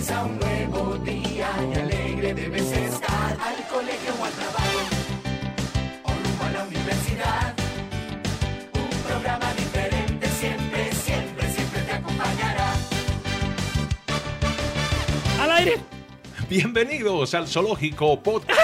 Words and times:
Comienza 0.00 0.24
un 0.24 0.38
nuevo 0.38 0.96
día 1.04 1.50
y 1.60 1.78
alegre 1.78 2.32
debes 2.32 2.72
estar 2.72 3.36
al 3.38 3.68
colegio 3.68 4.14
o 4.18 4.24
al 4.24 4.32
trabajo 4.32 4.80
o 6.04 6.08
rumbo 6.08 6.44
a 6.44 6.50
la 6.52 6.64
universidad. 6.64 7.54
Un 8.72 9.02
programa 9.02 9.52
diferente 9.52 10.26
siempre, 10.28 10.90
siempre, 10.94 11.52
siempre 11.52 11.82
te 11.82 11.92
acompañará. 11.92 12.72
¡Al 15.38 15.50
aire! 15.50 15.76
Bienvenidos 16.48 17.34
al 17.34 17.46
Zoológico 17.46 18.22
Podcast. 18.22 18.58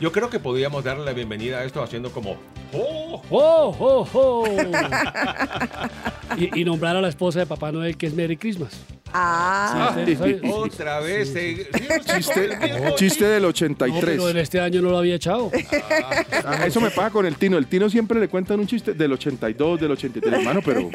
Yo 0.00 0.10
creo 0.12 0.30
que 0.30 0.40
podríamos 0.40 0.82
darle 0.82 1.04
la 1.04 1.12
bienvenida 1.12 1.58
a 1.58 1.64
esto 1.64 1.82
haciendo 1.82 2.10
como. 2.10 2.38
¡Oh! 2.72 3.22
¡Oh, 3.28 3.76
oh, 3.78 4.08
oh! 4.14 4.46
y, 6.38 6.58
y 6.58 6.64
nombrar 6.64 6.96
a 6.96 7.02
la 7.02 7.08
esposa 7.10 7.40
de 7.40 7.44
Papá 7.44 7.70
Noel 7.70 7.98
que 7.98 8.06
es 8.06 8.14
Merry 8.14 8.38
Christmas. 8.38 8.80
Ah, 9.12 9.96
Sí, 10.06 10.16
¿sabes? 10.16 10.40
Otra 10.52 11.00
vez. 11.00 11.32
eh, 11.34 11.68
Chiste, 12.96 13.26
del 13.26 13.42
No, 13.42 13.48
83. 13.48 14.00
pero 14.04 14.28
en 14.28 14.36
este 14.36 14.60
año 14.60 14.82
no 14.82 14.90
lo 14.90 14.98
había 14.98 15.14
echado. 15.16 15.50
Ah, 16.44 16.66
eso 16.66 16.80
me 16.80 16.90
pasa 16.90 17.10
con 17.10 17.26
el 17.26 17.36
Tino. 17.36 17.56
El 17.58 17.66
Tino 17.66 17.88
siempre 17.90 18.20
le 18.20 18.28
cuentan 18.28 18.60
un 18.60 18.66
chiste 18.66 18.92
del 18.94 19.12
82, 19.12 19.80
del 19.80 19.90
83, 19.92 20.32
hermano, 20.32 20.60
pero 20.64 20.90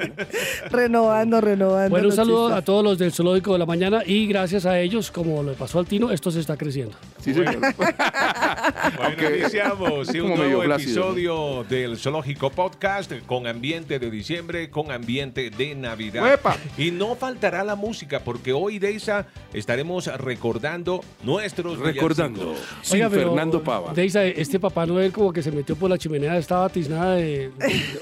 renovando, 0.70 1.40
renovando. 1.40 1.90
Bueno, 1.90 2.08
un 2.08 2.14
saludo 2.14 2.46
chistes. 2.48 2.58
a 2.58 2.64
todos 2.64 2.84
los 2.84 2.98
del 2.98 3.12
Zoológico 3.12 3.52
de 3.52 3.58
la 3.58 3.66
Mañana 3.66 4.02
y 4.04 4.26
gracias 4.26 4.66
a 4.66 4.78
ellos, 4.80 5.10
como 5.10 5.42
le 5.42 5.52
pasó 5.52 5.78
al 5.78 5.86
Tino, 5.86 6.10
esto 6.10 6.30
se 6.30 6.40
está 6.40 6.56
creciendo. 6.56 6.96
sí, 7.20 7.34
señor. 7.34 7.56
Bueno, 7.76 7.94
Aunque- 9.02 9.38
iniciamos 9.38 10.08
un 10.08 10.20
como 10.20 10.36
medio 10.36 10.56
nuevo 10.58 10.74
episodio 10.74 11.64
del 11.68 11.96
Zoológico 11.98 12.50
Podcast 12.50 13.12
con 13.26 13.46
ambiente 13.46 13.98
de 13.98 14.10
diciembre, 14.10 14.70
con 14.70 14.90
ambiente 14.90 15.50
de 15.50 15.74
Navidad. 15.74 16.22
¡Uepa! 16.22 16.56
Y 16.76 16.90
no 16.90 17.14
faltará 17.38 17.62
la 17.62 17.76
música, 17.76 18.18
porque 18.24 18.52
hoy, 18.52 18.80
Deisa, 18.80 19.24
estaremos 19.54 20.06
recordando 20.18 21.04
nuestros 21.22 21.78
Recordando. 21.78 22.54
Oiga, 22.92 23.08
pero, 23.08 23.28
Fernando 23.28 23.62
Pava. 23.62 23.92
Deisa, 23.94 24.24
este 24.24 24.58
Papá 24.58 24.86
Noel 24.86 25.12
como 25.12 25.32
que 25.32 25.40
se 25.40 25.52
metió 25.52 25.76
por 25.76 25.88
la 25.88 25.96
chimenea, 25.96 26.36
estaba 26.36 26.68
tiznada 26.68 27.14
de 27.14 27.28
de 27.28 27.50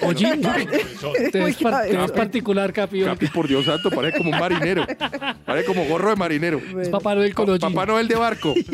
hollín. 0.07 0.41
Te 0.41 1.39
ves, 1.39 1.57
par- 1.63 1.83
te 1.83 1.89
ves 1.89 1.97
cabezón. 1.97 2.11
particular, 2.17 2.73
Capi. 2.73 3.03
hoy. 3.03 3.09
Capi, 3.09 3.27
por 3.27 3.47
Dios 3.47 3.67
santo, 3.67 3.91
parece 3.91 4.17
como 4.19 4.31
un 4.31 4.39
marinero. 4.39 4.87
Parece 5.45 5.67
como 5.67 5.85
gorro 5.85 6.09
de 6.11 6.17
marinero. 6.17 6.61
Es 6.81 6.89
Papá 6.89 7.15
Noel 7.15 7.35
con 7.35 7.51
hollín. 7.51 7.61
Papá 7.75 7.85
Noel 7.85 8.09
de 8.09 8.15
barco. 8.17 8.55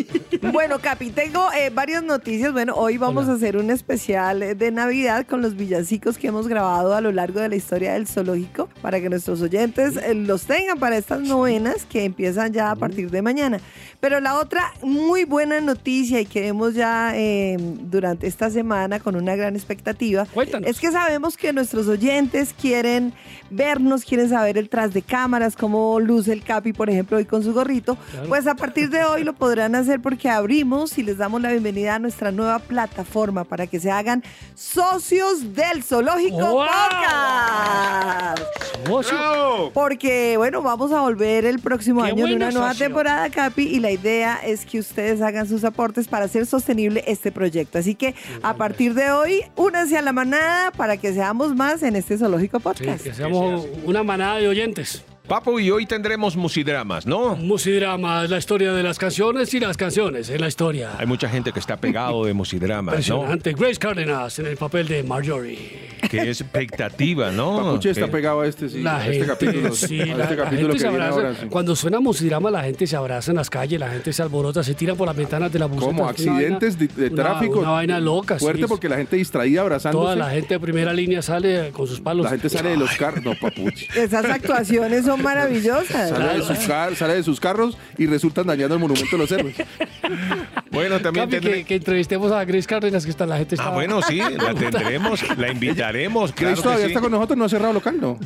Bueno, 0.52 0.80
Capi, 0.80 1.10
tengo 1.10 1.52
eh, 1.52 1.70
varias 1.70 2.02
noticias. 2.02 2.52
Bueno, 2.52 2.74
hoy 2.74 2.98
vamos 2.98 3.24
Hola. 3.24 3.34
a 3.34 3.36
hacer 3.36 3.56
un 3.56 3.70
especial 3.70 4.42
eh, 4.42 4.54
de 4.56 4.72
Navidad 4.72 5.24
con 5.24 5.40
los 5.40 5.54
villancicos 5.56 6.18
que 6.18 6.26
hemos 6.26 6.48
grabado 6.48 6.94
a 6.96 7.00
lo 7.00 7.12
largo 7.12 7.38
de 7.38 7.48
la 7.48 7.54
historia 7.54 7.92
del 7.92 8.08
zoológico 8.08 8.68
para 8.82 9.00
que 9.00 9.08
nuestros 9.08 9.40
oyentes 9.40 9.96
eh, 9.96 10.14
los 10.14 10.42
tengan 10.52 10.78
para 10.78 10.98
estas 10.98 11.20
novenas 11.22 11.86
que 11.86 12.04
empiezan 12.04 12.52
ya 12.52 12.70
a 12.70 12.76
partir 12.76 13.10
de 13.10 13.22
mañana. 13.22 13.58
Pero 14.00 14.20
la 14.20 14.38
otra 14.38 14.74
muy 14.82 15.24
buena 15.24 15.60
noticia 15.62 16.20
y 16.20 16.26
que 16.26 16.42
vemos 16.42 16.74
ya 16.74 17.12
eh, 17.14 17.56
durante 17.58 18.26
esta 18.26 18.50
semana 18.50 19.00
con 19.00 19.16
una 19.16 19.34
gran 19.34 19.56
expectativa 19.56 20.26
Cuéntanos. 20.26 20.68
es 20.68 20.78
que 20.78 20.90
sabemos 20.90 21.38
que 21.38 21.54
nuestros 21.54 21.88
oyentes 21.88 22.54
quieren 22.60 23.14
vernos, 23.48 24.04
quieren 24.04 24.28
saber 24.28 24.58
el 24.58 24.68
tras 24.68 24.92
de 24.92 25.00
cámaras, 25.00 25.56
cómo 25.56 25.98
luce 26.00 26.34
el 26.34 26.42
Capi, 26.42 26.74
por 26.74 26.90
ejemplo, 26.90 27.16
hoy 27.16 27.24
con 27.24 27.42
su 27.42 27.54
gorrito. 27.54 27.96
Claro. 28.10 28.28
Pues 28.28 28.46
a 28.46 28.54
partir 28.54 28.90
de 28.90 29.04
hoy 29.04 29.24
lo 29.24 29.32
podrán 29.32 29.74
hacer 29.74 30.02
porque 30.02 30.28
abrimos 30.28 30.98
y 30.98 31.02
les 31.02 31.16
damos 31.16 31.40
la 31.40 31.50
bienvenida 31.50 31.94
a 31.94 31.98
nuestra 31.98 32.30
nueva 32.30 32.58
plataforma 32.58 33.44
para 33.44 33.66
que 33.66 33.80
se 33.80 33.90
hagan 33.90 34.22
socios 34.54 35.54
del 35.54 35.82
Zoológico 35.82 36.36
¡Wow! 36.36 36.66
Podcast. 36.66 38.42
Ocho. 38.90 39.70
Porque, 39.72 40.36
bueno, 40.42 40.60
vamos 40.60 40.90
a 40.90 41.00
volver 41.02 41.44
el 41.44 41.60
próximo 41.60 42.02
¡Qué 42.02 42.08
año 42.10 42.26
en 42.26 42.34
una 42.34 42.50
nueva 42.50 42.70
socio! 42.72 42.86
temporada, 42.86 43.30
Capi, 43.30 43.62
y 43.62 43.78
la 43.78 43.92
idea 43.92 44.40
es 44.44 44.66
que 44.66 44.80
ustedes 44.80 45.20
hagan 45.22 45.46
sus 45.46 45.62
aportes 45.62 46.08
para 46.08 46.24
hacer 46.24 46.46
sostenible 46.46 47.04
este 47.06 47.30
proyecto. 47.30 47.78
Así 47.78 47.94
que 47.94 48.16
a 48.42 48.54
partir 48.54 48.94
de 48.94 49.12
hoy, 49.12 49.42
únanse 49.54 49.96
a 49.96 50.02
la 50.02 50.12
manada 50.12 50.72
para 50.72 50.96
que 50.96 51.14
seamos 51.14 51.54
más 51.54 51.84
en 51.84 51.94
este 51.94 52.18
Zoológico 52.18 52.58
Sí, 52.58 52.62
Podcast. 52.64 53.04
que 53.04 53.14
seamos 53.14 53.68
una 53.84 54.02
manada 54.02 54.38
de 54.38 54.48
oyentes. 54.48 55.04
Papo, 55.32 55.58
y 55.58 55.70
hoy 55.70 55.86
tendremos 55.86 56.36
musidramas, 56.36 57.06
¿no? 57.06 57.36
Musidrama, 57.36 58.26
la 58.26 58.36
historia 58.36 58.74
de 58.74 58.82
las 58.82 58.98
canciones 58.98 59.54
y 59.54 59.60
las 59.60 59.78
canciones 59.78 60.28
en 60.28 60.42
la 60.42 60.46
historia. 60.48 60.90
Hay 60.98 61.06
mucha 61.06 61.26
gente 61.26 61.52
que 61.52 61.58
está 61.58 61.78
pegado 61.78 62.26
de 62.26 62.34
musidramas, 62.34 62.92
¿no? 63.08 63.16
Impresionante. 63.16 63.54
Grace 63.54 63.76
Cárdenas 63.78 64.38
en 64.40 64.44
el 64.44 64.58
papel 64.58 64.86
de 64.88 65.02
Marjorie. 65.02 65.90
Qué 66.10 66.20
expectativa, 66.28 67.30
¿no? 67.30 67.56
Papuche 67.64 67.90
está 67.92 68.04
Que- 68.06 68.12
pegado 68.12 68.42
a 68.42 68.46
este, 68.46 68.68
sí. 68.68 68.82
La 68.82 68.98
a 68.98 69.06
este 69.06 69.12
gente, 69.12 69.26
capítulo. 69.26 69.74
sí, 69.74 70.00
a 70.02 70.04
la, 70.16 70.24
este 70.24 70.36
la 70.36 70.44
capítulo 70.44 70.68
gente 70.68 70.72
que 70.74 70.78
se 70.80 70.88
viene 70.88 71.04
abraza. 71.04 71.20
ahora. 71.28 71.34
sí. 71.40 71.46
Cuando 71.48 71.76
suena 71.76 72.00
musidrama, 72.00 72.50
la 72.50 72.62
gente 72.64 72.86
se 72.86 72.96
abraza 72.96 73.30
en 73.30 73.36
las 73.38 73.48
calles, 73.48 73.80
la 73.80 73.88
gente 73.88 74.12
se 74.12 74.20
alborota, 74.22 74.62
se 74.62 74.74
tira 74.74 74.94
por 74.96 75.06
las 75.06 75.16
ventanas 75.16 75.50
de 75.50 75.58
la 75.60 75.64
buseta. 75.66 75.86
Como 75.86 76.10
es 76.10 76.20
una 76.20 76.32
accidentes 76.34 76.78
de, 76.78 76.88
vaina- 76.88 77.00
de 77.04 77.08
una- 77.14 77.22
tráfico. 77.22 77.58
Una, 77.60 77.70
vaina 77.70 78.00
loca. 78.00 78.38
sí, 78.38 78.44
Fuerte 78.44 78.62
es- 78.62 78.68
porque 78.68 78.88
la 78.90 78.96
gente 78.98 79.16
distraída 79.16 79.62
abrazándose. 79.62 80.02
Toda 80.04 80.14
la 80.16 80.28
gente 80.28 80.52
de 80.54 80.60
primera 80.60 80.92
línea 80.92 81.22
sale 81.22 81.70
con 81.70 81.86
sus 81.86 82.00
palos. 82.00 82.24
La 82.24 82.30
gente 82.30 82.50
sale 82.50 82.68
de 82.70 82.76
los 82.76 82.90
carros. 82.96 83.24
No, 83.24 83.32
papuche. 83.40 83.88
Esas 83.94 84.26
actuaciones 84.26 85.06
son 85.06 85.21
maravillosas. 85.22 86.10
Sale 86.10 86.34
de, 86.38 86.42
sus 86.42 86.58
car- 86.66 86.96
sale 86.96 87.14
de 87.14 87.22
sus 87.22 87.40
carros 87.40 87.76
y 87.98 88.06
resultan 88.06 88.46
dañando 88.46 88.74
el 88.74 88.80
monumento 88.80 89.10
de 89.16 89.18
los 89.18 89.30
héroes. 89.32 89.56
Bueno, 90.70 91.00
también 91.00 91.26
Capi, 91.28 91.36
tendré- 91.36 91.52
que, 91.58 91.64
que 91.64 91.74
entrevistemos 91.76 92.32
a 92.32 92.44
Grace 92.44 92.66
Cárdenas, 92.66 93.04
que 93.04 93.10
está 93.10 93.26
la 93.26 93.36
gente. 93.38 93.56
Ah, 93.58 93.62
está- 93.62 93.74
bueno, 93.74 94.00
sí, 94.02 94.18
la 94.18 94.54
tendremos, 94.54 95.20
la 95.38 95.50
invitaremos. 95.50 96.34
Grace 96.34 96.56
que 96.56 96.62
todavía 96.62 96.84
sí. 96.86 96.90
está 96.92 97.00
con 97.00 97.10
nosotros, 97.12 97.38
no 97.38 97.44
ha 97.44 97.48
cerrado 97.48 97.72
local, 97.74 97.96
¿no? 98.00 98.18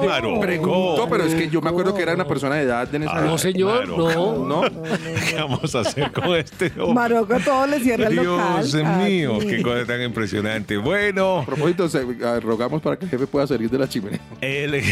Claro. 0.00 0.40
Preguntó, 0.40 1.08
pero 1.10 1.24
es 1.24 1.34
que 1.34 1.48
yo 1.48 1.60
me 1.60 1.70
acuerdo 1.70 1.94
que 1.94 2.02
era 2.02 2.14
una 2.14 2.26
persona 2.26 2.56
de 2.56 2.62
edad 2.62 2.92
en 2.94 3.02
esa 3.04 3.14
No, 3.20 3.30
edad. 3.30 3.36
señor, 3.38 3.88
no. 3.88 4.32
¿No? 4.52 4.62
¿Qué 4.62 5.36
vamos 5.36 5.74
a 5.74 5.80
hacer 5.80 6.10
con 6.12 6.34
este 6.36 6.66
hombre? 6.78 6.94
Marocco 6.94 7.34
todo 7.44 7.66
le 7.66 7.80
cierra 7.80 8.08
el 8.08 8.16
local. 8.16 8.62
Dios 8.70 8.74
mío, 8.98 9.38
qué 9.40 9.62
cosa 9.62 9.84
tan 9.86 10.02
impresionante. 10.02 10.76
Bueno, 10.76 11.40
A 11.40 11.46
propósito, 11.46 11.86
eh, 11.86 12.40
rogamos 12.40 12.80
para 12.82 12.96
que 12.96 13.04
el 13.04 13.10
jefe 13.10 13.26
pueda 13.26 13.46
salir 13.46 13.70
de 13.70 13.78
la 13.78 13.88
chimenea. 13.88 14.20
el- 14.40 14.82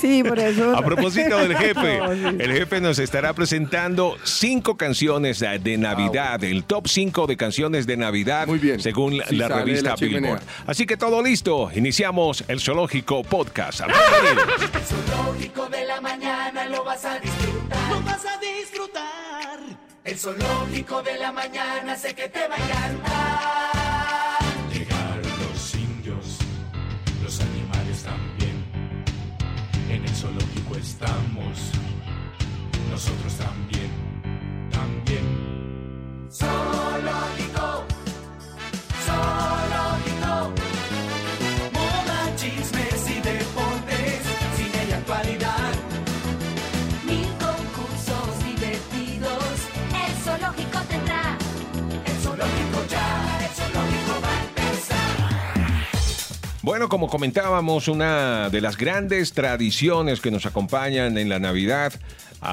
Sí, 0.00 0.22
por 0.22 0.38
eso. 0.38 0.76
a 0.76 0.82
propósito 0.82 1.36
del 1.38 1.56
jefe, 1.56 1.98
No, 1.98 2.12
sí. 2.30 2.36
el 2.38 2.52
jefe 2.52 2.80
nos 2.80 2.98
estará 2.98 3.32
presentando 3.32 4.16
cinco 4.24 4.76
canciones 4.76 5.40
de 5.40 5.76
Navidad, 5.78 6.42
el 6.44 6.64
top 6.64 6.86
5 6.88 7.26
de 7.26 7.36
canciones 7.36 7.86
de 7.86 7.96
Navidad, 7.96 8.46
Muy 8.46 8.58
bien. 8.58 8.80
según 8.80 9.18
la, 9.18 9.26
Sí 9.26 9.36
la 9.36 9.48
revista 9.48 9.90
la. 9.90 9.96
Billboard. 9.96 10.42
Así 10.66 10.86
que 10.86 10.96
todo 10.96 11.22
listo, 11.22 11.70
iniciamos 11.74 12.44
el 12.48 12.60
Zoológico 12.60 13.22
Podcast. 13.24 13.80
El 13.80 13.88
zoológico 14.84 15.68
de 15.68 15.84
la 15.86 16.00
mañana 16.00 16.66
lo 16.68 16.84
vas 16.84 17.04
a 17.04 17.18
disfrutar. 17.18 17.90
Lo 17.90 18.00
vas 18.02 18.24
a 18.24 18.38
disfrutar. 18.38 19.58
El 20.04 20.18
zoológico 20.18 21.02
de 21.02 21.18
la 21.18 21.32
mañana 21.32 21.96
sé 21.96 22.14
que 22.14 22.28
te 22.28 22.40
va 22.48 22.54
a 22.54 22.58
encantar. 22.58 23.77
Estamos, 30.78 31.72
nosotros 32.90 33.34
también, 33.34 33.90
también. 34.70 36.28
Zoológico, 36.30 37.84
zoológico. 39.04 39.57
Bueno, 56.68 56.90
como 56.90 57.08
comentábamos, 57.08 57.88
una 57.88 58.50
de 58.50 58.60
las 58.60 58.76
grandes 58.76 59.32
tradiciones 59.32 60.20
que 60.20 60.30
nos 60.30 60.44
acompañan 60.44 61.16
en 61.16 61.30
la 61.30 61.38
Navidad 61.38 61.94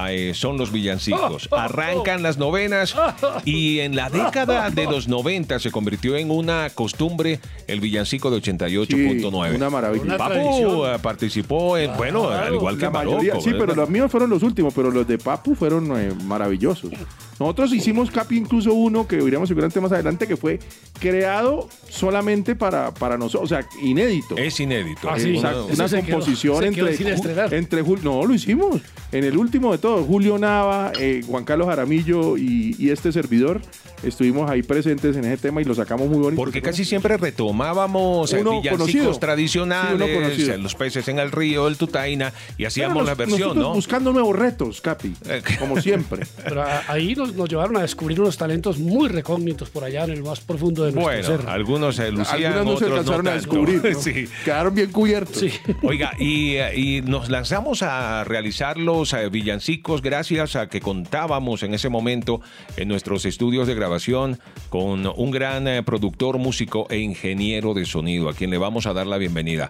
eh, 0.08 0.32
son 0.34 0.58
los 0.58 0.72
villancicos. 0.72 1.48
Arrancan 1.52 2.22
las 2.22 2.38
novenas 2.38 2.94
y 3.44 3.78
en 3.80 3.94
la 3.96 4.10
década 4.10 4.70
de 4.70 4.84
los 4.84 5.08
90 5.08 5.58
se 5.58 5.70
convirtió 5.70 6.16
en 6.16 6.30
una 6.30 6.70
costumbre 6.70 7.40
el 7.66 7.80
villancico 7.80 8.30
de 8.30 8.38
88.9. 8.42 9.54
una 9.54 9.70
maravilla. 9.70 10.04
Una 10.04 10.18
Papu 10.18 10.32
tradición. 10.34 10.94
eh, 10.94 10.98
participó 11.00 11.78
en, 11.78 11.96
bueno, 11.96 12.28
al 12.28 12.54
igual 12.54 12.76
que 12.76 12.84
La 12.84 12.90
mayoría, 12.90 13.40
sí, 13.40 13.50
pero 13.58 13.74
los 13.74 13.88
míos 13.88 14.10
fueron 14.10 14.30
los 14.30 14.42
últimos, 14.42 14.72
pero 14.74 14.90
los 14.90 15.06
de 15.06 15.18
Papu 15.18 15.54
fueron 15.54 15.90
eh, 16.00 16.12
maravillosos. 16.24 16.90
Nosotros 17.38 17.72
hicimos, 17.74 18.10
Capi, 18.10 18.38
incluso 18.38 18.72
uno 18.72 19.06
que 19.06 19.16
iremos 19.16 19.48
seguramente 19.48 19.78
más 19.80 19.92
adelante, 19.92 20.26
que 20.26 20.36
fue 20.38 20.58
creado 20.98 21.68
solamente 21.88 22.56
para, 22.56 22.92
para 22.94 23.18
nosotros, 23.18 23.44
o 23.44 23.54
sea, 23.54 23.66
inédito. 23.82 24.36
Es 24.38 24.58
inédito. 24.58 25.08
Ah, 25.10 25.18
sí. 25.18 25.36
Una, 25.36 25.54
una 25.64 25.88
composición 26.00 26.74
quedó 26.74 26.88
entre, 26.88 27.56
entre 27.58 27.84
Jul- 27.84 28.00
No, 28.02 28.24
lo 28.24 28.34
hicimos. 28.34 28.80
En 29.12 29.24
el 29.24 29.36
último 29.36 29.75
de 29.76 29.82
todo. 29.82 30.04
Julio 30.04 30.38
Nava, 30.38 30.92
eh, 30.98 31.22
Juan 31.26 31.44
Carlos 31.44 31.68
Jaramillo 31.68 32.36
y, 32.36 32.74
y 32.78 32.90
este 32.90 33.12
servidor 33.12 33.60
estuvimos 34.02 34.50
ahí 34.50 34.62
presentes 34.62 35.16
en 35.16 35.24
ese 35.24 35.36
tema 35.38 35.60
y 35.62 35.64
lo 35.64 35.74
sacamos 35.74 36.08
muy 36.08 36.18
bonito. 36.18 36.36
Porque 36.36 36.60
casi 36.62 36.84
siempre 36.84 37.16
retomábamos 37.16 38.32
Uno 38.32 38.60
villancicos 38.60 38.78
conocido. 38.78 39.18
tradicionales, 39.18 39.96
Sí, 39.98 40.02
uno 40.12 40.20
conocido. 40.22 40.54
eh, 40.54 40.58
los 40.58 40.74
peces 40.74 41.08
en 41.08 41.18
el 41.18 41.32
río, 41.32 41.66
el 41.68 41.76
Tutaina, 41.76 42.32
y 42.58 42.64
hacíamos 42.66 43.04
la 43.06 43.14
versión, 43.14 43.58
¿no? 43.58 43.72
Buscando 43.74 44.12
nuevos 44.12 44.36
retos, 44.36 44.80
Capi, 44.80 45.14
como 45.58 45.80
siempre. 45.80 46.26
Pero 46.44 46.64
ahí 46.88 47.14
nos, 47.14 47.34
nos 47.34 47.48
llevaron 47.48 47.76
a 47.76 47.80
descubrir 47.82 48.20
unos 48.20 48.36
talentos 48.36 48.78
muy 48.78 49.08
recógnitos 49.08 49.70
por 49.70 49.84
allá 49.84 50.04
en 50.04 50.10
el 50.10 50.22
más 50.22 50.40
profundo 50.40 50.84
de 50.84 50.92
nuestro 50.92 51.12
Bueno, 51.12 51.38
ser. 51.42 51.48
algunos 51.48 51.96
se 51.96 52.10
lucían, 52.10 52.52
Algunos 52.52 52.64
no 52.74 52.78
se 52.78 52.84
otros 52.84 52.98
alcanzaron 52.98 53.24
no 53.24 53.30
a 53.30 53.34
descubrir. 53.34 53.82
¿no? 53.84 54.00
Sí. 54.06 54.28
Quedaron 54.44 54.74
bien 54.74 54.92
cubiertos. 54.92 55.38
Sí. 55.38 55.50
Oiga, 55.82 56.12
y, 56.18 56.56
eh, 56.56 56.78
y 56.78 57.00
nos 57.02 57.28
lanzamos 57.30 57.82
a 57.82 58.24
realizar 58.24 58.76
los 58.76 59.12
eh, 59.14 59.28
villancicos 59.66 60.00
gracias 60.00 60.54
a 60.54 60.68
que 60.68 60.80
contábamos 60.80 61.62
en 61.62 61.74
ese 61.74 61.88
momento 61.88 62.40
en 62.76 62.86
nuestros 62.86 63.24
estudios 63.24 63.66
de 63.66 63.74
grabación 63.74 64.38
con 64.68 65.06
un 65.06 65.30
gran 65.32 65.66
eh, 65.66 65.82
productor, 65.82 66.38
músico 66.38 66.86
e 66.88 66.98
ingeniero 66.98 67.74
de 67.74 67.84
sonido, 67.84 68.28
a 68.28 68.34
quien 68.34 68.50
le 68.50 68.58
vamos 68.58 68.86
a 68.86 68.92
dar 68.92 69.06
la 69.06 69.18
bienvenida. 69.18 69.68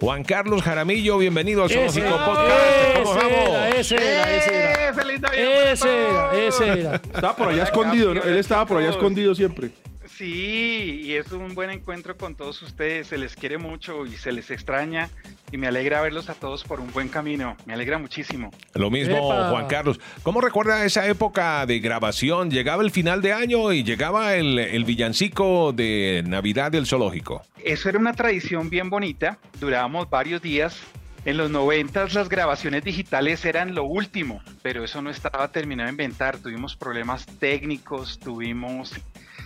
Juan 0.00 0.22
Carlos 0.22 0.62
Jaramillo, 0.62 1.16
bienvenido 1.18 1.64
al 1.64 1.70
Zoológico 1.70 2.06
era, 2.06 2.24
Podcast. 2.26 3.02
¿Cómo 3.02 3.14
ese 3.14 3.24
vamos? 3.24 3.48
era, 3.48 3.68
ese 3.70 3.96
era, 3.96 4.36
ese 4.36 4.54
era. 4.54 4.94
¡Feliz 4.94 5.20
Navidad 5.20 5.72
Ese 5.72 5.88
era, 5.88 6.46
ese 6.46 6.80
era. 6.80 6.94
Estaba 6.96 7.36
por 7.36 7.48
allá 7.48 7.62
escondido, 7.64 8.14
¿no? 8.14 8.22
Él 8.22 8.36
estaba 8.36 8.66
por 8.66 8.78
allá 8.78 8.90
escondido 8.90 9.34
siempre. 9.34 9.70
Sí, 10.18 11.02
y 11.04 11.14
es 11.14 11.30
un 11.30 11.54
buen 11.54 11.70
encuentro 11.70 12.16
con 12.16 12.34
todos 12.34 12.60
ustedes. 12.62 13.06
Se 13.06 13.16
les 13.16 13.36
quiere 13.36 13.56
mucho 13.56 14.04
y 14.04 14.16
se 14.16 14.32
les 14.32 14.50
extraña. 14.50 15.10
Y 15.52 15.58
me 15.58 15.68
alegra 15.68 16.00
verlos 16.00 16.28
a 16.28 16.34
todos 16.34 16.64
por 16.64 16.80
un 16.80 16.92
buen 16.92 17.08
camino. 17.08 17.56
Me 17.66 17.74
alegra 17.74 17.98
muchísimo. 17.98 18.50
Lo 18.74 18.90
mismo, 18.90 19.16
Epa. 19.16 19.50
Juan 19.50 19.68
Carlos. 19.68 20.00
¿Cómo 20.24 20.40
recuerda 20.40 20.84
esa 20.84 21.06
época 21.06 21.64
de 21.66 21.78
grabación? 21.78 22.50
Llegaba 22.50 22.82
el 22.82 22.90
final 22.90 23.22
de 23.22 23.32
año 23.32 23.72
y 23.72 23.84
llegaba 23.84 24.34
el, 24.34 24.58
el 24.58 24.84
villancico 24.84 25.72
de 25.72 26.24
Navidad 26.26 26.72
del 26.72 26.86
Zoológico. 26.86 27.42
Eso 27.62 27.88
era 27.88 28.00
una 28.00 28.12
tradición 28.12 28.70
bien 28.70 28.90
bonita. 28.90 29.38
Durábamos 29.60 30.10
varios 30.10 30.42
días. 30.42 30.80
En 31.24 31.36
los 31.36 31.50
noventas 31.50 32.14
las 32.14 32.28
grabaciones 32.28 32.82
digitales 32.82 33.44
eran 33.44 33.74
lo 33.74 33.84
último, 33.84 34.42
pero 34.62 34.82
eso 34.82 35.00
no 35.00 35.10
estaba 35.10 35.52
terminado 35.52 35.86
de 35.86 35.92
inventar. 35.92 36.38
Tuvimos 36.38 36.74
problemas 36.74 37.24
técnicos, 37.38 38.18
tuvimos 38.18 38.94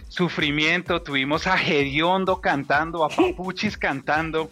sufrimiento, 0.09 1.03
tuvimos 1.03 1.47
a 1.47 1.57
Gediondo 1.57 2.41
cantando, 2.41 3.05
a 3.05 3.09
Papuchis 3.09 3.77
cantando. 3.77 4.51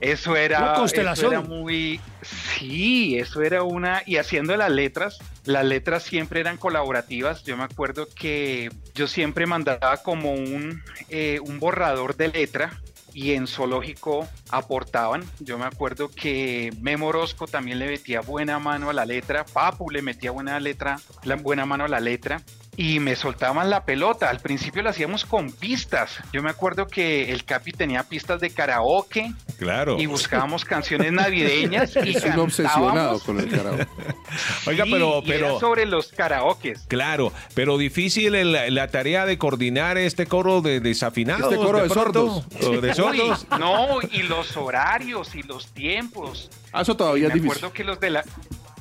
Eso 0.00 0.36
era, 0.36 0.76
eso 0.84 1.28
era 1.30 1.40
muy... 1.40 2.00
Sí, 2.22 3.18
eso 3.18 3.42
era 3.42 3.64
una... 3.64 4.02
Y 4.06 4.16
haciendo 4.16 4.56
las 4.56 4.70
letras, 4.70 5.18
las 5.44 5.64
letras 5.64 6.04
siempre 6.04 6.40
eran 6.40 6.56
colaborativas. 6.56 7.42
Yo 7.42 7.56
me 7.56 7.64
acuerdo 7.64 8.06
que 8.14 8.70
yo 8.94 9.08
siempre 9.08 9.46
mandaba 9.46 9.96
como 9.98 10.32
un, 10.32 10.82
eh, 11.08 11.40
un 11.42 11.58
borrador 11.58 12.16
de 12.16 12.28
letra 12.28 12.80
y 13.12 13.32
en 13.32 13.48
zoológico 13.48 14.28
aportaban. 14.50 15.24
Yo 15.40 15.58
me 15.58 15.64
acuerdo 15.64 16.08
que 16.08 16.72
Memo 16.80 17.08
Orozco 17.08 17.48
también 17.48 17.80
le 17.80 17.88
metía 17.88 18.20
buena 18.20 18.60
mano 18.60 18.90
a 18.90 18.92
la 18.92 19.04
letra, 19.04 19.44
Papu 19.44 19.90
le 19.90 20.02
metía 20.02 20.30
buena 20.30 20.60
letra, 20.60 21.00
la 21.24 21.34
buena 21.34 21.66
mano 21.66 21.84
a 21.84 21.88
la 21.88 21.98
letra 21.98 22.40
y 22.80 23.00
me 23.00 23.16
soltaban 23.16 23.68
la 23.70 23.84
pelota. 23.84 24.30
Al 24.30 24.38
principio 24.38 24.82
lo 24.82 24.90
hacíamos 24.90 25.24
con 25.24 25.50
pistas. 25.50 26.18
Yo 26.32 26.42
me 26.44 26.50
acuerdo 26.50 26.86
que 26.86 27.32
el 27.32 27.44
Capi 27.44 27.72
tenía 27.72 28.04
pistas 28.04 28.40
de 28.40 28.50
karaoke 28.50 29.32
Claro. 29.58 29.98
y 29.98 30.06
buscábamos 30.06 30.64
canciones 30.64 31.10
navideñas 31.12 31.96
y 32.04 32.16
Es 32.16 32.22
un 32.24 32.38
obsesionado 32.38 33.18
con 33.18 33.40
el 33.40 33.50
carajo. 33.50 33.78
Oiga, 34.68 34.84
Sí, 34.84 34.90
pero, 34.92 35.22
y 35.24 35.30
era 35.32 35.38
pero, 35.40 35.60
sobre 35.60 35.86
los 35.86 36.12
karaokes. 36.12 36.80
claro, 36.86 37.32
pero 37.54 37.78
difícil 37.78 38.36
el- 38.36 38.72
la 38.74 38.86
tarea 38.88 39.26
de 39.26 39.38
coordinar 39.38 39.98
este 39.98 40.26
coro 40.26 40.60
de 40.60 40.78
desafinados. 40.78 41.52
Este 41.52 41.56
coro 41.56 41.78
de 41.78 41.84
o 41.84 42.80
de 42.80 42.94
sordos. 42.94 43.46
Uy, 43.50 43.58
no, 43.58 43.98
y 44.12 44.22
los 44.22 44.56
horarios 44.56 45.34
y 45.34 45.42
los 45.42 45.66
tiempos. 45.72 46.48
Ah, 46.72 46.82
eso 46.82 46.96
todavía 46.96 47.26
es 47.26 47.34
Me 47.34 47.40
difícil. 47.40 47.56
acuerdo 47.58 47.74
que 47.74 47.82
los 47.82 47.98
de 47.98 48.10
la... 48.10 48.24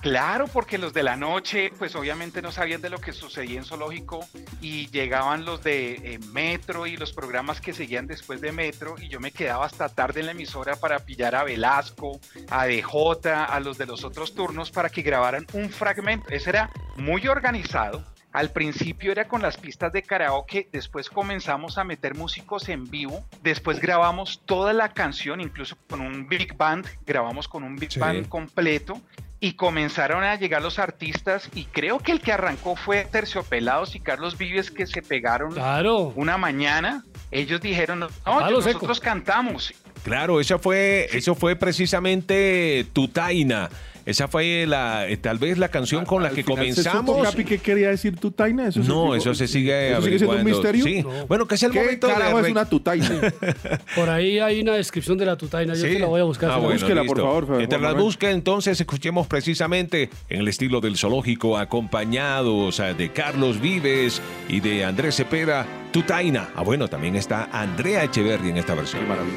Claro, 0.02 0.48
porque 0.48 0.78
los 0.78 0.94
de 0.94 1.04
la 1.04 1.16
noche, 1.16 1.72
pues 1.78 1.96
obviamente 1.96 2.42
no 2.42 2.52
sabían 2.52 2.82
de 2.82 2.90
lo 2.90 3.00
que 3.00 3.14
sucedía 3.14 3.58
en 3.58 3.66
zoológico 3.66 4.20
y 4.62 4.88
llegaban 4.92 5.44
los 5.44 5.64
de 5.64 5.94
eh, 5.96 6.20
Metro 6.32 6.86
y 6.88 6.98
los 6.98 7.14
programas 7.14 7.60
que 7.60 7.74
seguían 7.74 8.06
después 8.08 8.40
de 8.40 8.52
Metro 8.52 8.96
y 9.00 9.10
yo 9.10 9.20
me 9.20 9.32
quedaba 9.32 9.66
hasta 9.66 9.90
tarde 9.90 10.20
en 10.20 10.28
la 10.28 10.32
emisora 10.34 10.76
para 10.76 11.00
pillar 11.00 11.36
a 11.36 11.44
Velasco, 11.44 12.20
a 12.50 12.66
DJ, 12.66 12.86
a 13.34 13.60
los 13.60 13.78
de 13.78 13.86
los 13.88 14.04
otros 14.04 14.34
turnos 14.36 14.72
para 14.72 14.90
que 14.90 15.02
grabaran 15.02 15.46
un 15.54 15.70
fragmento. 15.70 16.28
Ese 16.30 16.52
era 16.52 16.70
muy 16.96 17.28
organizado. 17.28 18.04
Al 18.34 18.52
principio 18.52 19.12
era 19.12 19.28
con 19.28 19.42
las 19.42 19.58
pistas 19.58 19.92
de 19.94 20.04
karaoke, 20.04 20.70
después 20.72 21.10
comenzamos 21.10 21.80
a 21.80 21.84
meter 21.84 22.14
músicos 22.14 22.70
en 22.70 22.86
vivo, 22.88 23.26
después 23.42 23.80
grabamos 23.80 24.42
toda 24.46 24.74
la 24.74 24.90
canción, 24.94 25.42
incluso 25.42 25.76
con 25.90 26.02
un 26.02 26.28
big 26.28 26.56
band, 26.56 26.86
grabamos 27.06 27.48
con 27.48 27.64
un 27.64 27.76
big 27.78 27.92
Sí. 27.92 28.00
band 28.00 28.28
completo 28.30 29.02
y 29.40 29.54
comenzaron 29.54 30.24
a 30.24 30.36
llegar 30.36 30.62
los 30.64 30.80
artistas 30.80 31.50
y 31.54 31.66
creo 31.66 32.00
que 32.00 32.12
el 32.12 32.22
que 32.22 32.32
arrancó 32.32 32.76
fue 32.76 33.06
Terciopelados 33.06 33.96
y 33.96 34.00
Carlos 34.00 34.38
Vives 34.38 34.72
que 34.72 34.88
se 34.88 35.02
pegaron 35.02 35.54
Claro. 35.54 36.12
una 36.16 36.38
mañana. 36.38 37.04
Ellos 37.30 37.62
dijeron, 37.62 38.00
no, 38.00 38.10
seco. 38.26 38.50
nosotros 38.50 39.00
cantamos. 39.00 39.74
Claro, 40.04 40.40
esa 40.40 40.58
fue, 40.58 41.08
eso 41.12 41.36
fue 41.36 41.56
precisamente 41.56 42.86
Tutaina. 42.94 43.70
Esa 44.08 44.30
fue 44.30 44.66
la, 44.66 45.06
eh, 45.08 45.18
tal 45.18 45.38
vez 45.38 45.58
la 45.58 45.68
canción 45.68 46.06
con 46.06 46.24
la 46.24 46.30
que 46.30 46.46
comenzamos. 46.46 47.22
Capi, 47.24 47.44
¿qué 47.44 47.58
quería 47.58 47.90
decir 47.90 48.16
tutaina? 48.18 48.70
¿Eso 48.70 48.80
No, 48.80 49.12
se- 49.12 49.18
eso 49.18 49.36
se 49.36 49.48
sigue 49.50 49.92
¿Eso 49.92 50.02
sigue 50.02 50.18
siendo 50.18 50.38
un 50.38 50.46
misterio? 50.46 50.86
Sí. 50.86 51.04
Bueno, 51.28 51.46
que 51.46 51.56
es 51.56 51.64
el 51.64 51.72
¿Qué 51.72 51.80
momento 51.82 52.08
de 52.08 52.14
es 52.14 52.52
una 52.52 52.70
tutaina? 52.70 53.10
Por 53.96 54.10
ahí 54.10 54.40
hay 54.40 54.62
una 54.62 54.76
descripción 54.76 55.18
de 55.18 55.26
la 55.26 55.36
tutaina. 55.36 55.74
Yo 55.76 55.82
Sí. 55.86 55.94
te 55.94 56.00
la 56.00 56.06
voy 56.08 56.22
a 56.22 56.24
buscar. 56.24 56.50
Ah, 56.52 56.56
bueno, 56.58 56.74
Búsquela, 56.80 57.04
por 57.04 57.18
favor, 57.20 57.58
Mientras 57.58 57.82
la 57.82 57.92
busca, 57.94 58.32
entonces 58.32 58.80
escuchemos 58.80 59.28
precisamente 59.28 60.10
en 60.30 60.40
el 60.40 60.48
estilo 60.48 60.80
del 60.80 60.96
zoológico, 60.96 61.58
acompañados 61.58 62.82
de 62.98 63.12
Carlos 63.12 63.60
Vives 63.60 64.22
y 64.48 64.62
de 64.62 64.86
Andrés 64.86 65.16
Cepeda, 65.18 65.66
Tutaina. 65.92 66.50
Ah, 66.56 66.64
bueno, 66.64 66.88
también 66.88 67.18
está 67.18 67.50
Andrea 67.52 68.06
Echeverri 68.06 68.52
en 68.52 68.58
esta 68.58 68.74
Qué 68.74 68.80
versión. 68.80 69.08
maravilla. 69.08 69.36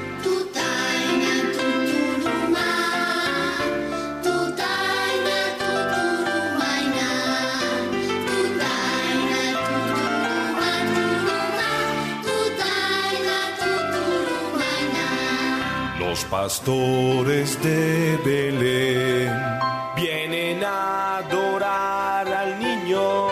Pastores 16.42 17.62
de 17.62 18.18
Belén 18.24 19.30
vienen 19.94 20.64
a 20.64 21.18
adorar 21.18 22.26
al 22.26 22.58
niño. 22.58 23.28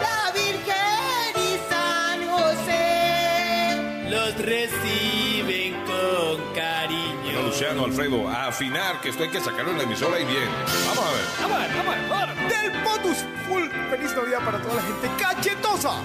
La 0.00 0.32
Virgen 0.32 1.34
y 1.36 1.58
San 1.68 2.26
José 2.26 4.08
los 4.08 4.34
reciben 4.38 5.74
con 5.84 6.54
cariño. 6.54 7.42
Luciano, 7.42 7.84
Alfredo, 7.84 8.26
a 8.26 8.46
afinar, 8.46 9.02
que 9.02 9.10
esto 9.10 9.24
hay 9.24 9.28
que 9.28 9.42
sacarlo 9.42 9.72
en 9.72 9.76
la 9.76 9.84
emisora 9.84 10.18
y 10.18 10.24
bien. 10.24 10.48
Vamos 10.86 11.04
a 11.04 11.12
ver. 11.12 11.24
Vamos 11.42 11.56
a 11.56 11.60
ver, 11.60 11.70
vamos 11.76 11.92
a 11.92 11.98
ver, 11.98 12.08
vamos 12.08 12.22
a 12.22 12.26
ver. 12.32 12.48
Del 12.48 12.82
Potus 12.82 13.18
Full. 13.46 13.68
Feliz 13.90 14.16
Navidad 14.16 14.38
para 14.42 14.62
toda 14.62 14.74
la 14.76 14.82
gente 14.82 15.10
cachetosa. 15.22 16.02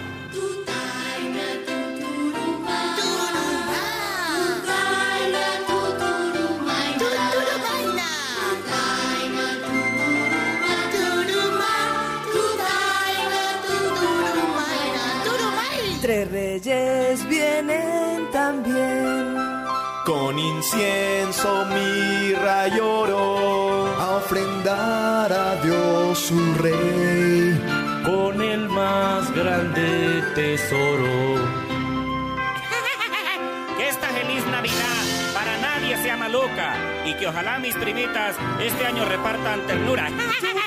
Con 20.33 20.39
incienso, 20.39 21.65
mirra 21.65 22.67
y 22.67 22.79
oro. 22.79 23.85
A 23.99 24.15
ofrendar 24.15 25.31
a 25.31 25.55
Dios 25.57 26.17
su 26.17 26.55
rey. 26.55 27.61
Con 28.03 28.41
el 28.41 28.67
más 28.67 29.31
grande 29.31 30.23
tesoro. 30.33 31.37
Que 33.77 33.89
esta 33.89 34.07
feliz 34.07 34.43
Navidad 34.47 35.03
para 35.35 35.55
nadie 35.59 35.97
sea 35.97 36.17
maluca 36.17 36.77
y 37.05 37.13
que 37.13 37.27
ojalá 37.27 37.59
mis 37.59 37.75
primitas 37.75 38.35
este 38.59 38.87
año 38.87 39.05
repartan 39.05 39.67
ternura. 39.67 40.09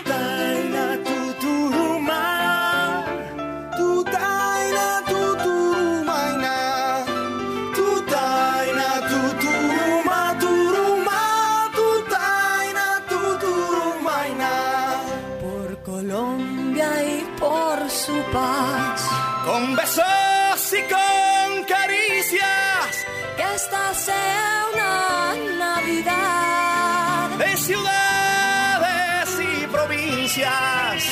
provincias. 30.26 31.04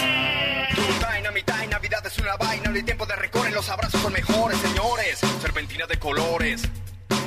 Tu 0.75 1.00
taina, 1.00 1.30
mi 1.30 1.42
Navidad 1.71 2.06
es 2.06 2.18
una 2.18 2.37
vaina, 2.37 2.71
no 2.71 2.76
hay 2.76 2.83
tiempo 2.83 3.06
de 3.06 3.16
recorrer, 3.16 3.52
los 3.52 3.68
abrazos 3.68 4.00
son 4.00 4.12
mejores, 4.12 4.59
señores. 4.59 5.21
Serpentina 5.40 5.87
de 5.87 5.99
colores. 5.99 6.62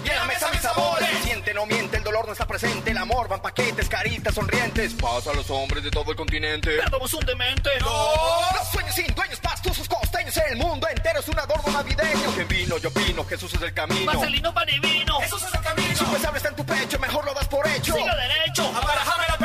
Y 0.03 0.09
en 0.09 0.15
la 0.15 0.25
mesa 0.25 0.49
mis 0.51 0.61
sabores. 0.61 1.09
Siente, 1.23 1.53
no 1.53 1.65
miente, 1.65 1.97
el 1.97 2.03
dolor 2.03 2.25
no 2.25 2.33
está 2.33 2.47
presente, 2.47 2.91
el 2.91 2.97
amor 2.97 3.27
van 3.27 3.41
paquetes, 3.41 3.89
caritas 3.89 4.35
sonrientes. 4.35 4.93
Pasa 4.93 5.31
a 5.31 5.33
los 5.33 5.49
hombres 5.49 5.83
de 5.83 5.91
todo 5.91 6.11
el 6.11 6.17
continente. 6.17 6.77
Somos 6.89 7.13
un 7.13 7.25
demente. 7.25 7.69
¡No! 7.79 7.87
Los 8.57 8.69
sueños 8.71 8.95
sin 8.95 9.13
dueños, 9.15 9.39
pastusos 9.39 9.87
costeños, 9.87 10.35
el 10.49 10.57
mundo 10.57 10.87
entero 10.89 11.19
es 11.19 11.27
un 11.27 11.39
adorno 11.39 11.71
navideño. 11.71 12.35
Que 12.35 12.43
vino, 12.45 12.77
yo 12.77 12.89
opino, 12.89 13.25
Jesús 13.25 13.53
es 13.53 13.61
el 13.61 13.73
camino. 13.73 14.05
Marcelino 14.11 14.53
pan 14.53 14.67
y 14.69 14.79
vino. 14.79 15.19
Jesús 15.21 15.43
es 15.43 15.53
el 15.53 15.61
camino. 15.61 15.95
Su 15.95 16.05
pesable 16.05 16.37
está 16.37 16.49
en 16.49 16.55
tu 16.55 16.65
pecho, 16.65 16.99
mejor 16.99 17.25
lo 17.25 17.33
das 17.33 17.47
por 17.47 17.67
hecho. 17.67 17.95
Siga 17.95 18.15
derecho. 18.15 18.67
Abarajame 18.75 19.25
la 19.27 19.36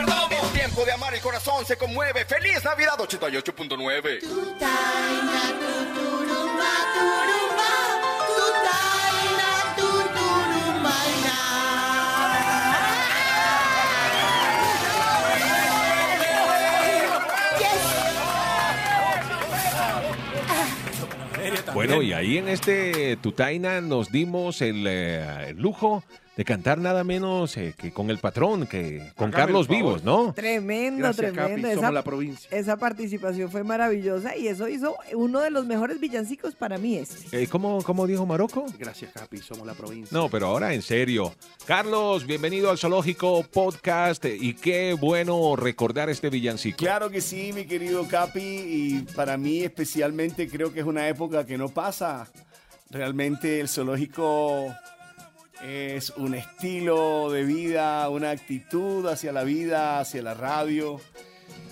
tiempo 0.72 0.86
de 0.86 0.92
amar, 0.92 1.14
el 1.14 1.20
corazón 1.20 1.66
se 1.66 1.76
conmueve. 1.76 2.24
¡Feliz 2.24 2.64
Navidad 2.64 2.96
88.9! 2.96 4.20
Tutaina, 4.20 5.42
tuturumba, 5.60 6.72
turumba, 6.94 7.72
tutaina, 8.26 9.48
tuturumbaina. 9.76 11.34
Bueno, 21.74 22.00
y 22.02 22.12
ahí 22.14 22.38
en 22.38 22.48
este 22.48 23.16
Tutaina 23.16 23.82
nos 23.82 24.10
dimos 24.10 24.62
el, 24.62 24.86
eh, 24.86 25.50
el 25.50 25.58
lujo 25.58 26.02
de 26.36 26.44
cantar 26.44 26.78
nada 26.78 27.04
menos 27.04 27.56
eh, 27.56 27.74
que 27.76 27.92
con 27.92 28.10
el 28.10 28.18
patrón, 28.18 28.66
que 28.66 29.12
con 29.16 29.30
Carlos. 29.30 29.68
Vivos, 29.68 30.02
¿no? 30.02 30.32
Tremendo, 30.32 31.00
Gracias, 31.00 31.32
tremendo. 31.32 31.68
Capi, 31.68 31.74
somos 31.74 31.94
la 31.94 32.02
provincia. 32.02 32.48
esa 32.50 32.76
participación 32.76 33.50
fue 33.50 33.64
maravillosa 33.64 34.36
y 34.36 34.48
eso 34.48 34.68
hizo 34.68 34.96
uno 35.14 35.40
de 35.40 35.50
los 35.50 35.66
mejores 35.66 36.00
villancicos 36.00 36.54
para 36.54 36.78
mí. 36.78 36.96
Este. 36.96 37.42
Eh, 37.42 37.46
¿cómo, 37.48 37.82
¿Cómo 37.82 38.06
dijo 38.06 38.24
Marocco? 38.26 38.66
Gracias, 38.78 39.12
Capi, 39.12 39.38
somos 39.38 39.66
la 39.66 39.74
provincia. 39.74 40.16
No, 40.16 40.28
pero 40.28 40.46
ahora 40.46 40.72
en 40.74 40.82
serio. 40.82 41.34
Carlos, 41.66 42.26
bienvenido 42.26 42.70
al 42.70 42.78
Zoológico 42.78 43.44
Podcast 43.44 44.24
eh, 44.24 44.36
y 44.38 44.54
qué 44.54 44.94
bueno 44.98 45.54
recordar 45.56 46.08
este 46.10 46.30
villancico. 46.30 46.78
Claro 46.78 47.10
que 47.10 47.20
sí, 47.20 47.52
mi 47.52 47.64
querido 47.66 48.06
Capi, 48.08 48.40
y 48.40 49.06
para 49.14 49.36
mí 49.36 49.62
especialmente 49.62 50.48
creo 50.48 50.72
que 50.72 50.80
es 50.80 50.86
una 50.86 51.08
época 51.08 51.44
que 51.46 51.58
no 51.58 51.68
pasa. 51.68 52.26
Realmente 52.90 53.60
el 53.60 53.68
zoológico 53.68 54.74
es 55.62 56.10
un 56.16 56.34
estilo 56.34 57.30
de 57.30 57.44
vida, 57.44 58.08
una 58.08 58.30
actitud 58.30 59.06
hacia 59.06 59.32
la 59.32 59.44
vida, 59.44 60.00
hacia 60.00 60.22
la 60.22 60.34
radio. 60.34 61.00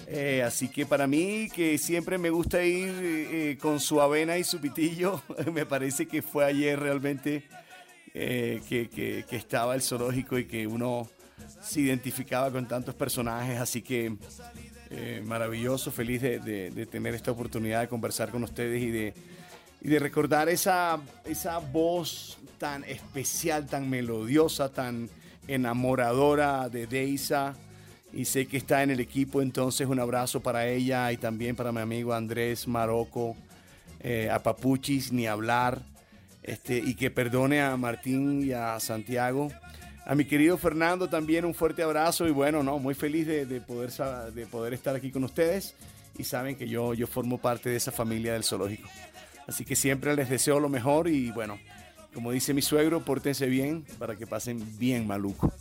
Eh, 0.06 0.42
así 0.42 0.68
que 0.68 0.86
para 0.86 1.06
mí, 1.06 1.48
que 1.54 1.78
siempre 1.78 2.18
me 2.18 2.30
gusta 2.30 2.64
ir 2.64 2.88
eh, 3.02 3.58
con 3.60 3.78
su 3.80 4.00
avena 4.00 4.38
y 4.38 4.44
su 4.44 4.60
pitillo, 4.60 5.22
me 5.52 5.66
parece 5.66 6.06
que 6.06 6.20
fue 6.22 6.44
ayer 6.44 6.78
realmente 6.78 7.44
eh, 8.14 8.60
que, 8.68 8.88
que- 8.88 9.24
estaba 9.36 9.74
el 9.74 9.82
zoológico 9.82 10.36
y 10.38 10.46
que 10.46 10.66
uno 10.66 11.08
se 11.62 11.80
identificaba 11.82 12.50
con 12.50 12.66
tantos 12.66 12.94
personajes. 12.96 13.60
Así 13.60 13.82
que 13.82 14.12
maravilloso, 15.24 15.92
feliz 15.92 16.20
de, 16.22 16.40
de- 16.40 16.70
de 16.70 16.86
tener 16.86 17.14
esta 17.14 17.30
oportunidad 17.30 17.80
de 17.82 17.88
conversar 17.88 18.30
con 18.30 18.42
ustedes 18.42 18.82
y 18.82 18.90
de, 18.90 19.14
y 19.80 19.88
de 19.88 19.98
recordar 19.98 20.48
esa, 20.48 21.00
esa 21.24 21.58
voz 21.58 22.38
tan 22.58 22.84
especial, 22.84 23.66
tan 23.66 23.88
melodiosa, 23.88 24.68
tan 24.70 25.08
enamoradora 25.48 26.68
de 26.68 26.86
Deisa. 26.86 27.54
Y 28.12 28.24
sé 28.24 28.46
que 28.46 28.56
está 28.56 28.82
en 28.82 28.90
el 28.90 29.00
equipo, 29.00 29.40
entonces 29.40 29.86
un 29.86 30.00
abrazo 30.00 30.40
para 30.40 30.66
ella 30.66 31.10
y 31.12 31.16
también 31.16 31.54
para 31.54 31.72
mi 31.72 31.80
amigo 31.80 32.12
Andrés 32.12 32.66
Maroco, 32.66 33.36
eh, 34.00 34.28
a 34.30 34.42
Papuchis, 34.42 35.12
ni 35.12 35.26
hablar. 35.26 35.80
Este, 36.42 36.78
y 36.78 36.94
que 36.94 37.10
perdone 37.10 37.60
a 37.60 37.76
Martín 37.76 38.42
y 38.42 38.52
a 38.52 38.80
Santiago. 38.80 39.48
A 40.04 40.14
mi 40.14 40.24
querido 40.24 40.58
Fernando 40.58 41.08
también 41.08 41.44
un 41.44 41.54
fuerte 41.54 41.82
abrazo 41.82 42.26
y 42.26 42.32
bueno, 42.32 42.62
no, 42.62 42.78
muy 42.78 42.94
feliz 42.94 43.26
de, 43.26 43.46
de 43.46 43.60
poder, 43.60 43.90
de 44.32 44.46
poder 44.46 44.74
estar 44.74 44.96
aquí 44.96 45.10
con 45.10 45.22
ustedes 45.22 45.74
y 46.18 46.24
saben 46.24 46.56
que 46.56 46.68
yo, 46.68 46.94
yo 46.94 47.06
formo 47.06 47.38
parte 47.38 47.70
de 47.70 47.76
esa 47.76 47.92
familia 47.92 48.32
del 48.32 48.42
zoológico. 48.42 48.88
Así 49.50 49.64
que 49.64 49.74
siempre 49.74 50.14
les 50.14 50.30
deseo 50.30 50.60
lo 50.60 50.68
mejor 50.68 51.08
y 51.08 51.32
bueno, 51.32 51.58
como 52.14 52.30
dice 52.30 52.54
mi 52.54 52.62
suegro, 52.62 53.04
pórtense 53.04 53.46
bien 53.46 53.84
para 53.98 54.14
que 54.14 54.24
pasen 54.24 54.64
bien 54.78 55.08
maluco. 55.08 55.52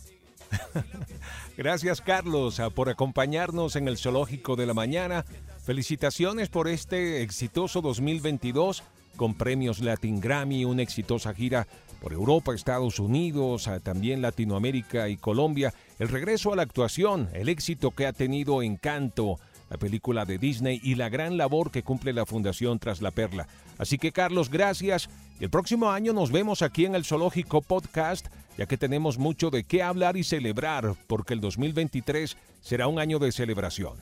Gracias, 1.56 2.00
Carlos, 2.00 2.60
ah, 2.60 2.70
por 2.70 2.88
acompañarnos 2.88 3.74
en 3.74 3.88
el 3.88 3.98
Zoológico 3.98 4.54
de 4.54 4.66
la 4.66 4.74
Mañana. 4.74 5.24
Felicitaciones 5.66 6.48
por 6.48 6.68
este 6.68 7.22
exitoso 7.22 7.80
2022 7.80 8.84
con 9.16 9.34
premios 9.34 9.80
Latin 9.80 10.20
Grammy, 10.20 10.64
una 10.64 10.82
exitosa 10.82 11.34
gira 11.34 11.66
por 12.00 12.12
Europa, 12.12 12.54
Estados 12.54 13.00
Unidos, 13.00 13.66
ah, 13.66 13.80
también 13.80 14.22
Latinoamérica 14.22 15.08
y 15.08 15.16
Colombia. 15.16 15.74
El 15.98 16.10
regreso 16.10 16.52
a 16.52 16.56
la 16.56 16.62
actuación, 16.62 17.28
el 17.32 17.48
éxito 17.48 17.90
que 17.90 18.06
ha 18.06 18.12
tenido 18.12 18.62
Encanto, 18.62 19.40
la 19.70 19.78
película 19.78 20.24
de 20.24 20.36
Disney 20.36 20.80
y 20.82 20.96
la 20.96 21.08
gran 21.08 21.36
labor 21.36 21.70
que 21.70 21.82
cumple 21.84 22.12
la 22.12 22.26
Fundación 22.26 22.78
Tras 22.80 23.00
la 23.00 23.12
Perla. 23.12 23.46
Así 23.78 23.96
que 23.98 24.12
Carlos, 24.12 24.50
gracias. 24.50 25.08
El 25.38 25.48
próximo 25.48 25.90
año 25.90 26.12
nos 26.12 26.32
vemos 26.32 26.60
aquí 26.60 26.84
en 26.84 26.94
el 26.96 27.04
Zoológico 27.04 27.62
Podcast, 27.62 28.26
ya 28.58 28.66
que 28.66 28.76
tenemos 28.76 29.16
mucho 29.16 29.48
de 29.50 29.64
qué 29.64 29.82
hablar 29.82 30.16
y 30.16 30.24
celebrar, 30.24 30.94
porque 31.06 31.34
el 31.34 31.40
2023 31.40 32.36
será 32.60 32.88
un 32.88 32.98
año 32.98 33.18
de 33.20 33.32
celebración. 33.32 33.94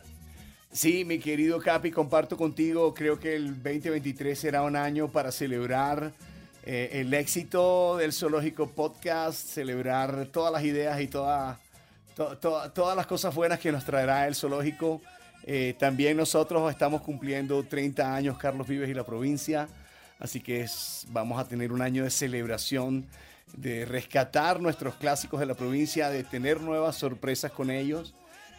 Sí, 0.72 1.04
mi 1.04 1.18
querido 1.18 1.60
Capi, 1.60 1.90
comparto 1.90 2.36
contigo, 2.36 2.92
creo 2.94 3.20
que 3.20 3.36
el 3.36 3.54
2023 3.62 4.38
será 4.38 4.62
un 4.62 4.74
año 4.74 5.08
para 5.08 5.30
celebrar 5.32 6.12
eh, 6.64 6.90
el 7.00 7.12
éxito 7.14 7.96
del 7.98 8.12
Zoológico 8.12 8.68
Podcast, 8.70 9.48
celebrar 9.48 10.26
todas 10.32 10.52
las 10.52 10.64
ideas 10.64 11.00
y 11.00 11.06
toda- 11.08 11.58
to- 12.16 12.36
to- 12.38 12.70
todas 12.72 12.96
las 12.96 13.06
cosas 13.06 13.34
buenas 13.34 13.60
que 13.60 13.70
nos 13.72 13.84
traerá 13.84 14.26
el 14.26 14.34
Zoológico. 14.34 15.00
Eh, 15.50 15.74
también 15.78 16.14
nosotros 16.18 16.70
estamos 16.70 17.00
cumpliendo 17.00 17.62
30 17.62 18.14
años, 18.14 18.36
Carlos 18.36 18.68
Vives 18.68 18.90
y 18.90 18.92
la 18.92 19.04
provincia, 19.06 19.66
así 20.18 20.40
que 20.40 20.60
es- 20.60 21.06
vamos 21.08 21.40
a 21.40 21.48
tener 21.48 21.72
un 21.72 21.80
año 21.80 22.04
de 22.04 22.10
celebración, 22.10 23.06
de 23.56 23.86
rescatar 23.86 24.60
nuestros 24.60 24.96
clásicos 24.96 25.40
de 25.40 25.46
la 25.46 25.54
provincia, 25.54 26.10
de 26.10 26.22
tener 26.22 26.60
nuevas 26.60 26.96
sorpresas 26.96 27.50
con 27.50 27.70
ellos. 27.70 28.14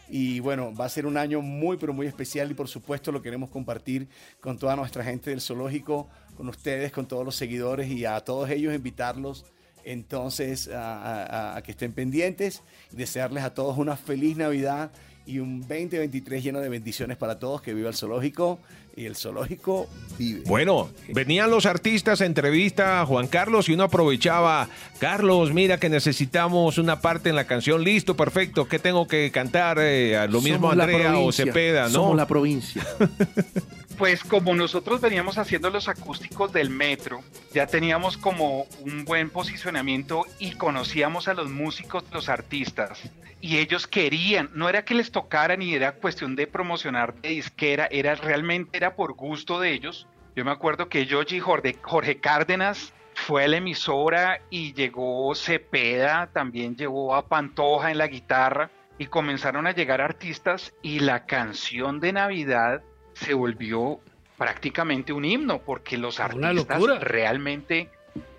Y 0.10 0.40
bueno, 0.40 0.74
va 0.74 0.86
a 0.86 0.90
ser 0.90 1.06
un 1.06 1.16
año 1.18 1.42
muy, 1.44 1.78
pero 1.78 1.94
muy 1.94 2.08
especial 2.08 2.50
y 2.50 2.56
por 2.56 2.68
supuesto 2.68 3.12
lo 3.12 3.22
queremos 3.22 3.52
compartir 3.52 4.08
con 4.42 4.58
toda 4.58 4.76
nuestra 4.76 5.04
gente 5.04 5.30
del 5.30 5.42
zoológico, 5.42 6.10
con 6.36 6.50
ustedes, 6.50 6.92
con 6.92 7.08
todos 7.08 7.24
los 7.24 7.36
seguidores 7.36 7.88
y 7.92 8.04
a 8.06 8.20
todos 8.22 8.50
ellos 8.50 8.74
invitarlos 8.74 9.46
entonces 9.86 10.68
a, 10.70 11.54
a- 11.54 11.58
a 11.58 11.62
que 11.62 11.72
estén 11.72 11.94
pendientes 11.94 12.64
y 12.92 12.96
desearles 12.96 13.44
a 13.44 13.54
todos 13.54 13.78
una 13.78 13.96
feliz 13.96 14.36
Navidad 14.38 14.90
y 15.30 15.38
un 15.38 15.62
2023 15.62 16.44
lleno 16.44 16.60
de 16.60 16.70
bendiciones 16.70 17.16
para 17.16 17.38
todos, 17.38 17.62
que 17.62 17.76
viva 17.76 17.90
el 17.90 17.96
zoológico 17.96 18.60
y 18.96 19.06
el 19.06 19.16
zoológico 19.16 19.88
vive. 20.18 20.42
Bueno, 20.48 20.90
venían 21.14 21.52
los 21.52 21.68
artistas 21.68 22.22
a 22.22 22.26
entrevista 22.26 23.02
a 23.02 23.06
Juan 23.06 23.28
Carlos 23.28 23.70
y 23.70 23.74
uno 23.74 23.84
aprovechaba, 23.84 24.68
Carlos, 24.98 25.54
mira 25.54 25.80
que 25.80 25.88
necesitamos 25.88 26.80
una 26.80 27.00
parte 27.00 27.30
en 27.30 27.36
la 27.36 27.46
canción, 27.46 27.84
listo, 27.84 28.18
perfecto, 28.18 28.68
¿qué 28.68 28.80
tengo 28.80 29.08
que 29.08 29.30
cantar? 29.32 29.78
Eh, 29.80 30.18
a 30.18 30.26
lo 30.26 30.42
mismo 30.42 30.72
Somos 30.72 30.84
Andrea 30.84 31.20
o 31.20 31.32
Cepeda, 31.32 31.84
¿no? 31.84 31.90
Somos 31.90 32.18
la 32.18 32.28
provincia. 32.28 32.84
Pues 34.00 34.24
como 34.24 34.56
nosotros 34.56 35.02
veníamos 35.02 35.38
haciendo 35.38 35.70
los 35.70 35.90
acústicos 35.90 36.54
del 36.54 36.70
metro, 36.70 37.22
ya 37.54 37.68
teníamos 37.68 38.16
como 38.16 38.66
un 38.80 39.04
buen 39.04 39.30
posicionamiento 39.30 40.26
y 40.40 40.54
conocíamos 40.54 41.28
a 41.28 41.34
los 41.34 41.50
músicos, 41.50 42.06
los 42.14 42.30
artistas, 42.30 43.02
y 43.42 43.58
ellos 43.58 43.88
querían, 43.88 44.52
no 44.54 44.70
era 44.70 44.86
que 44.86 44.94
les 44.94 45.12
tocara 45.12 45.58
ni 45.58 45.74
era 45.74 45.92
cuestión 45.92 46.38
de 46.38 46.48
promocionar 46.48 47.14
de 47.16 47.28
disquera, 47.28 47.90
era 47.92 48.16
realmente 48.16 48.78
era 48.78 48.96
por 48.96 49.16
gusto 49.16 49.60
de 49.60 49.74
ellos. 49.74 50.08
Yo 50.34 50.46
me 50.46 50.52
acuerdo 50.52 50.88
que 50.88 51.06
Yoji 51.06 51.42
Jorge, 51.42 52.22
Cárdenas 52.22 52.94
fue 53.14 53.44
a 53.44 53.48
la 53.50 53.58
emisora 53.58 54.40
y 54.50 54.72
llegó 54.72 55.36
Cepeda, 55.36 56.30
también 56.32 56.78
llevó 56.78 57.16
a 57.16 57.28
Pantoja 57.28 57.92
en 57.92 57.98
la 57.98 58.08
guitarra 58.08 58.72
y 58.98 59.08
comenzaron 59.08 59.68
a 59.68 59.74
llegar 59.74 60.00
artistas 60.00 60.74
y 60.82 61.02
la 61.02 61.26
canción 61.26 62.00
de 62.00 62.14
Navidad 62.14 62.82
se 63.20 63.34
volvió 63.34 64.00
prácticamente 64.38 65.12
un 65.12 65.26
himno 65.26 65.60
porque 65.60 65.98
los 65.98 66.20
artistas 66.20 66.82
realmente 67.02 67.90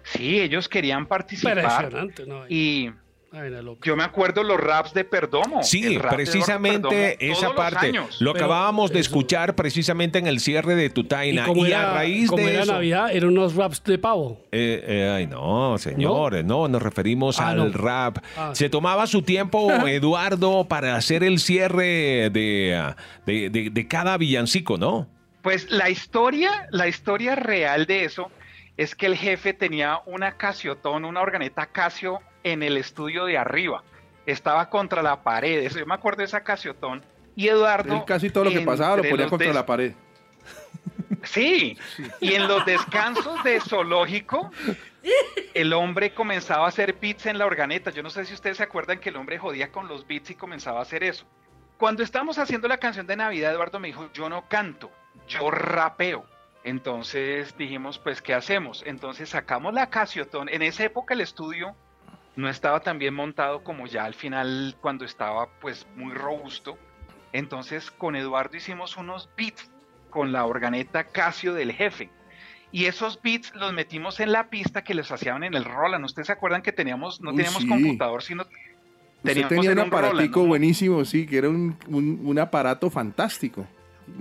sí 0.02 0.40
ellos 0.40 0.68
querían 0.68 1.06
participar 1.06 1.58
Impresionante, 1.58 2.26
¿no? 2.26 2.48
y 2.48 2.90
Yo 3.82 3.94
me 3.96 4.02
acuerdo 4.02 4.42
los 4.42 4.58
raps 4.58 4.92
de 4.92 5.04
Perdomo. 5.04 5.62
Sí, 5.62 5.96
rap 5.98 6.14
precisamente 6.14 7.16
Perdomo, 7.18 7.32
esa 7.38 7.54
parte. 7.54 7.92
Lo 7.92 8.32
Pero 8.32 8.44
acabábamos 8.46 8.90
de 8.90 8.98
eso- 8.98 9.08
escuchar 9.10 9.54
precisamente 9.54 10.18
en 10.18 10.26
el 10.26 10.40
cierre 10.40 10.74
de 10.74 10.86
Y 10.86 10.90
Tutaina. 10.90 11.46
Y, 11.54 11.66
era, 11.66 11.90
a 11.92 11.94
raíz 11.94 12.28
como 12.28 12.44
de 12.44 12.52
era 12.54 12.62
eso. 12.64 12.72
Navidad, 12.72 13.10
eran 13.12 13.28
unos 13.30 13.54
raps 13.54 13.84
de 13.84 13.98
pavo. 13.98 14.40
Eh, 14.50 14.82
eh, 14.84 15.12
ay, 15.14 15.26
no, 15.28 15.78
señores, 15.78 16.44
no, 16.44 16.66
nos 16.66 16.82
referimos 16.82 17.38
Ah, 17.38 17.50
al 17.50 17.56
no. 17.58 17.78
rap. 17.78 18.18
Ah, 18.36 18.50
Se 18.52 18.64
sí. 18.64 18.70
tomaba 18.70 19.06
su 19.06 19.22
tiempo, 19.22 19.68
Eduardo, 19.86 20.66
para 20.66 20.96
hacer 20.96 21.22
el 21.22 21.38
cierre 21.38 22.30
de, 22.30 22.94
de, 23.26 23.48
de- 23.50 23.70
de 23.70 23.88
cada 23.88 24.16
villancico, 24.16 24.76
¿no? 24.76 25.08
Pues 25.42 25.70
la 25.70 25.88
historia, 25.88 26.66
la 26.70 26.88
historia 26.88 27.36
real 27.36 27.86
de 27.86 28.04
eso 28.04 28.30
es 28.76 28.94
que 28.96 29.06
el 29.06 29.16
jefe 29.16 29.52
tenía 29.54 30.00
una 30.06 30.36
Casiotón, 30.36 31.04
una 31.04 31.20
organeta 31.20 31.66
Casio 31.66 32.20
en 32.42 32.62
el 32.62 32.76
estudio 32.76 33.24
de 33.24 33.38
arriba. 33.38 33.82
Estaba 34.26 34.68
contra 34.68 35.02
la 35.02 35.22
pared. 35.22 35.64
Eso, 35.64 35.78
yo 35.78 35.86
me 35.86 35.94
acuerdo 35.94 36.18
de 36.18 36.24
esa 36.24 36.42
Casiotón. 36.42 37.04
Y 37.36 37.48
Eduardo. 37.48 37.94
Él 37.94 38.02
casi 38.06 38.30
todo 38.30 38.44
lo 38.44 38.50
que 38.50 38.60
pasaba 38.60 38.96
lo 38.96 39.02
ponía 39.04 39.28
contra 39.28 39.52
la 39.52 39.66
pared. 39.66 39.92
Sí, 41.24 41.76
y 42.20 42.34
en 42.34 42.48
los 42.48 42.64
descansos 42.64 43.42
de 43.44 43.60
zoológico, 43.60 44.50
el 45.54 45.72
hombre 45.72 46.14
comenzaba 46.14 46.66
a 46.66 46.68
hacer 46.68 46.96
beats 47.00 47.26
en 47.26 47.38
la 47.38 47.46
organeta. 47.46 47.90
Yo 47.90 48.02
no 48.02 48.10
sé 48.10 48.24
si 48.24 48.34
ustedes 48.34 48.58
se 48.58 48.62
acuerdan 48.62 49.00
que 49.00 49.10
el 49.10 49.16
hombre 49.16 49.38
jodía 49.38 49.70
con 49.70 49.88
los 49.88 50.06
beats 50.06 50.30
y 50.30 50.34
comenzaba 50.34 50.78
a 50.78 50.82
hacer 50.82 51.04
eso. 51.04 51.26
Cuando 51.78 52.02
estábamos 52.02 52.38
haciendo 52.38 52.68
la 52.68 52.78
canción 52.78 53.06
de 53.06 53.16
Navidad, 53.16 53.52
Eduardo 53.52 53.80
me 53.80 53.88
dijo, 53.88 54.10
yo 54.12 54.28
no 54.28 54.48
canto, 54.48 54.90
yo 55.28 55.50
rapeo. 55.50 56.24
Entonces 56.62 57.56
dijimos, 57.56 57.98
pues, 57.98 58.20
¿qué 58.20 58.34
hacemos? 58.34 58.82
Entonces 58.86 59.30
sacamos 59.30 59.72
la 59.72 59.88
Casiotón. 59.88 60.48
En 60.48 60.62
esa 60.62 60.84
época 60.84 61.14
el 61.14 61.22
estudio 61.22 61.74
no 62.36 62.48
estaba 62.48 62.80
tan 62.80 62.98
bien 62.98 63.14
montado 63.14 63.62
como 63.64 63.86
ya 63.86 64.04
al 64.04 64.14
final 64.14 64.76
cuando 64.80 65.04
estaba 65.04 65.48
pues 65.60 65.86
muy 65.96 66.14
robusto. 66.14 66.78
Entonces 67.32 67.90
con 67.90 68.16
Eduardo 68.16 68.56
hicimos 68.56 68.96
unos 68.96 69.28
beats 69.36 69.70
con 70.10 70.32
la 70.32 70.44
organeta 70.44 71.04
Casio 71.04 71.54
del 71.54 71.72
jefe. 71.72 72.10
Y 72.72 72.84
esos 72.86 73.20
beats 73.20 73.52
los 73.54 73.72
metimos 73.72 74.20
en 74.20 74.32
la 74.32 74.48
pista 74.48 74.82
que 74.82 74.94
los 74.94 75.10
hacían 75.10 75.42
en 75.44 75.54
el 75.54 75.64
Roland. 75.64 76.04
¿Ustedes 76.04 76.26
se 76.28 76.32
acuerdan 76.32 76.62
que 76.62 76.72
teníamos, 76.72 77.20
no 77.20 77.30
Uy, 77.30 77.36
teníamos 77.36 77.62
sí. 77.62 77.68
computador, 77.68 78.22
sino 78.22 78.42
Usted 78.42 78.52
teníamos 79.22 79.48
tenía 79.50 79.70
un 79.70 79.76
Roland, 79.76 79.94
aparatico 79.94 80.40
¿no? 80.40 80.46
buenísimo, 80.46 81.04
sí, 81.04 81.26
que 81.26 81.38
era 81.38 81.48
un, 81.48 81.76
un- 81.88 82.20
un 82.24 82.38
aparato 82.38 82.88
fantástico. 82.90 83.66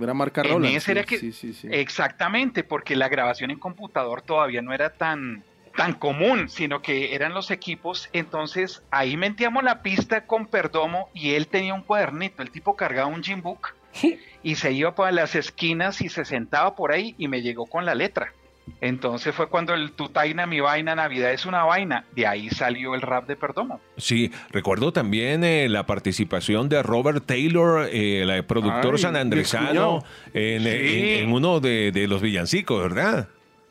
Era 0.00 0.14
marca 0.14 0.42
En 0.42 0.50
Roland. 0.50 0.74
ese 0.76 0.80
sí, 0.86 0.90
era 0.92 1.04
que- 1.04 1.18
sí, 1.18 1.32
sí, 1.32 1.52
sí. 1.54 1.68
Exactamente, 1.70 2.64
porque 2.64 2.94
la 2.96 3.08
grabación 3.08 3.50
en 3.50 3.58
computador 3.58 4.22
todavía 4.22 4.62
no 4.62 4.72
era 4.72 4.90
tan, 4.94 5.42
tan 5.80 5.94
común, 5.94 6.50
sino 6.50 6.82
que 6.82 7.14
eran 7.14 7.32
los 7.32 7.50
equipos. 7.50 8.10
Entonces 8.12 8.82
ahí 8.90 9.16
metíamos 9.16 9.64
la 9.64 9.80
pista 9.80 10.26
con 10.26 10.46
Perdomo 10.46 11.08
y 11.14 11.30
él 11.36 11.46
tenía 11.46 11.72
un 11.72 11.80
cuadernito. 11.80 12.42
El 12.42 12.50
tipo 12.50 12.76
cargaba 12.76 13.06
un 13.08 13.22
gym 13.22 13.40
book 13.40 13.68
y 14.42 14.56
se 14.56 14.72
iba 14.72 14.94
para 14.94 15.10
las 15.10 15.34
esquinas 15.34 16.02
y 16.02 16.10
se 16.10 16.26
sentaba 16.26 16.76
por 16.76 16.92
ahí 16.92 17.14
y 17.16 17.28
me 17.28 17.40
llegó 17.40 17.64
con 17.64 17.86
la 17.86 17.94
letra. 17.94 18.34
Entonces 18.82 19.34
fue 19.34 19.48
cuando 19.48 19.72
el 19.72 19.92
tu 19.92 20.10
taina, 20.10 20.46
mi 20.46 20.60
vaina, 20.60 20.94
Navidad 20.94 21.32
es 21.32 21.46
una 21.46 21.64
vaina. 21.64 22.04
De 22.14 22.26
ahí 22.26 22.50
salió 22.50 22.94
el 22.94 23.00
rap 23.00 23.26
de 23.26 23.34
Perdomo. 23.36 23.80
Sí, 23.96 24.30
recuerdo 24.50 24.92
también 24.92 25.42
eh, 25.44 25.66
la 25.70 25.86
participación 25.86 26.68
de 26.68 26.82
Robert 26.82 27.24
Taylor, 27.24 27.88
eh, 27.90 28.20
el 28.22 28.44
productor 28.44 28.96
Ay, 28.96 28.98
sanandresano, 28.98 30.04
en, 30.34 30.62
Sí. 30.62 30.68
en- 30.68 31.24
en 31.24 31.32
uno 31.32 31.58
de, 31.60 31.90
de 31.90 32.06
los 32.06 32.20
villancicos, 32.20 32.82
¿verdad? 32.82 33.28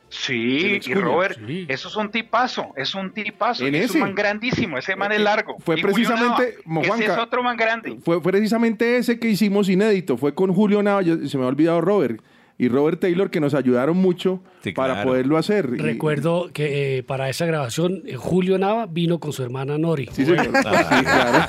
Sí, 0.09 0.79
y 0.85 0.93
Robert, 0.95 1.37
sí. 1.45 1.65
eso 1.69 1.87
es 1.87 1.95
un 1.95 2.09
tipazo, 2.09 2.73
es 2.75 2.95
un 2.95 3.11
tipazo, 3.11 3.65
En 3.65 3.75
es 3.75 3.85
ese. 3.85 3.93
un 3.99 4.05
man 4.05 4.15
grandísimo, 4.15 4.77
ese 4.77 4.95
man 4.95 5.11
es 5.11 5.21
largo. 5.21 5.57
Fue 5.59 5.77
Y 5.77 5.81
Julio 5.81 5.93
precisamente, 5.95 6.57
Nava, 6.65 6.81
ese 6.95 7.05
es 7.05 7.17
otro 7.17 7.43
man 7.43 7.55
grande. 7.57 7.97
Fue, 8.03 8.19
fue 8.21 8.31
precisamente 8.31 8.97
ese 8.97 9.19
que 9.19 9.29
hicimos 9.29 9.69
inédito. 9.69 10.17
Fue 10.17 10.33
con 10.33 10.53
Julio 10.53 10.81
Nava, 10.81 11.01
yo- 11.03 11.27
se 11.27 11.37
me 11.37 11.43
ha 11.43 11.47
olvidado 11.47 11.79
Robert. 11.81 12.21
Y 12.61 12.67
Robert 12.67 12.99
Taylor, 12.99 13.31
que 13.31 13.39
nos 13.39 13.53
ayudaron 13.53 13.95
mucho 13.97 14.41
Sí, 14.61 14.73
para 14.73 14.93
claro. 14.95 15.09
poderlo 15.11 15.37
hacer. 15.37 15.69
Y- 15.75 15.81
Recuerdo 15.81 16.49
que 16.53 16.97
eh, 16.97 17.03
para 17.03 17.29
esa 17.29 17.45
grabación 17.45 18.03
eh, 18.05 18.15
Julio 18.17 18.57
Nava 18.57 18.85
vino 18.85 19.17
con 19.17 19.31
su 19.31 19.41
hermana 19.43 19.77
Nori. 19.77 20.09
Sí, 20.11 20.25
señor. 20.25 20.47
Sí, 20.47 20.51
claro. 20.51 21.45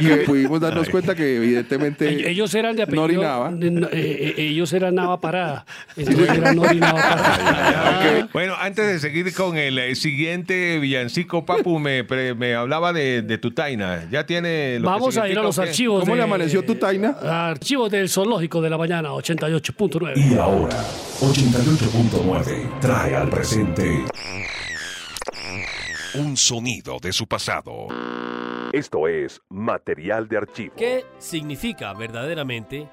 Y 0.00 0.24
pudimos 0.24 0.60
darnos 0.60 0.88
cuenta 0.88 1.16
que 1.16 1.36
evidentemente 1.36 2.08
Ell- 2.08 2.26
Ellos 2.28 2.54
eran 2.54 2.76
de 2.76 2.84
apellido. 2.84 3.02
Nori 3.02 3.16
Nava. 3.16 3.52
eh, 3.92 4.34
ellos 4.38 4.72
eran 4.72 4.94
Nava 4.94 5.20
Parada. 5.20 5.66
Entonces 5.96 6.28
era 6.38 6.54
Nori 6.54 6.78
Nava 6.78 7.00
Parada. 7.02 8.28
Bueno, 8.32 8.54
antes 8.60 8.86
de 8.86 8.98
seguir 9.00 9.34
con 9.34 9.56
el 9.56 9.96
siguiente 9.96 10.78
villancico, 10.78 11.44
Papu 11.44 11.80
me, 11.80 12.04
pre- 12.04 12.34
me 12.36 12.54
hablaba 12.54 12.92
de, 12.92 13.22
de 13.22 13.38
tu 13.38 13.50
taina. 13.50 14.08
Ya 14.10 14.24
tiene 14.24 14.78
lo 14.78 14.84
que 14.86 14.90
Vamos 14.92 15.16
a 15.18 15.28
ir 15.28 15.36
a 15.36 15.42
los 15.42 15.58
archivos. 15.58 16.00
¿Cómo 16.02 16.12
de- 16.14 16.18
le 16.18 16.22
amaneció 16.24 16.64
tu 16.64 16.76
taina? 16.76 17.16
Archivos 17.50 17.90
del 17.90 18.08
zoológico 18.08 18.62
de 18.62 18.70
la 18.70 18.78
mañana, 18.78 19.10
88.9. 19.10 20.43
Y 20.44 20.46
ahora, 20.46 20.84
88.9 21.20 22.78
trae 22.78 23.16
al 23.16 23.30
presente 23.30 24.04
Un 26.16 26.36
sonido 26.36 26.98
de 27.00 27.14
su 27.14 27.26
pasado. 27.26 27.88
Esto 28.70 29.08
es 29.08 29.40
material 29.48 30.28
de 30.28 30.36
archivo. 30.36 30.74
¿Qué 30.76 31.06
significa 31.18 31.94
verdaderamente 31.94 32.86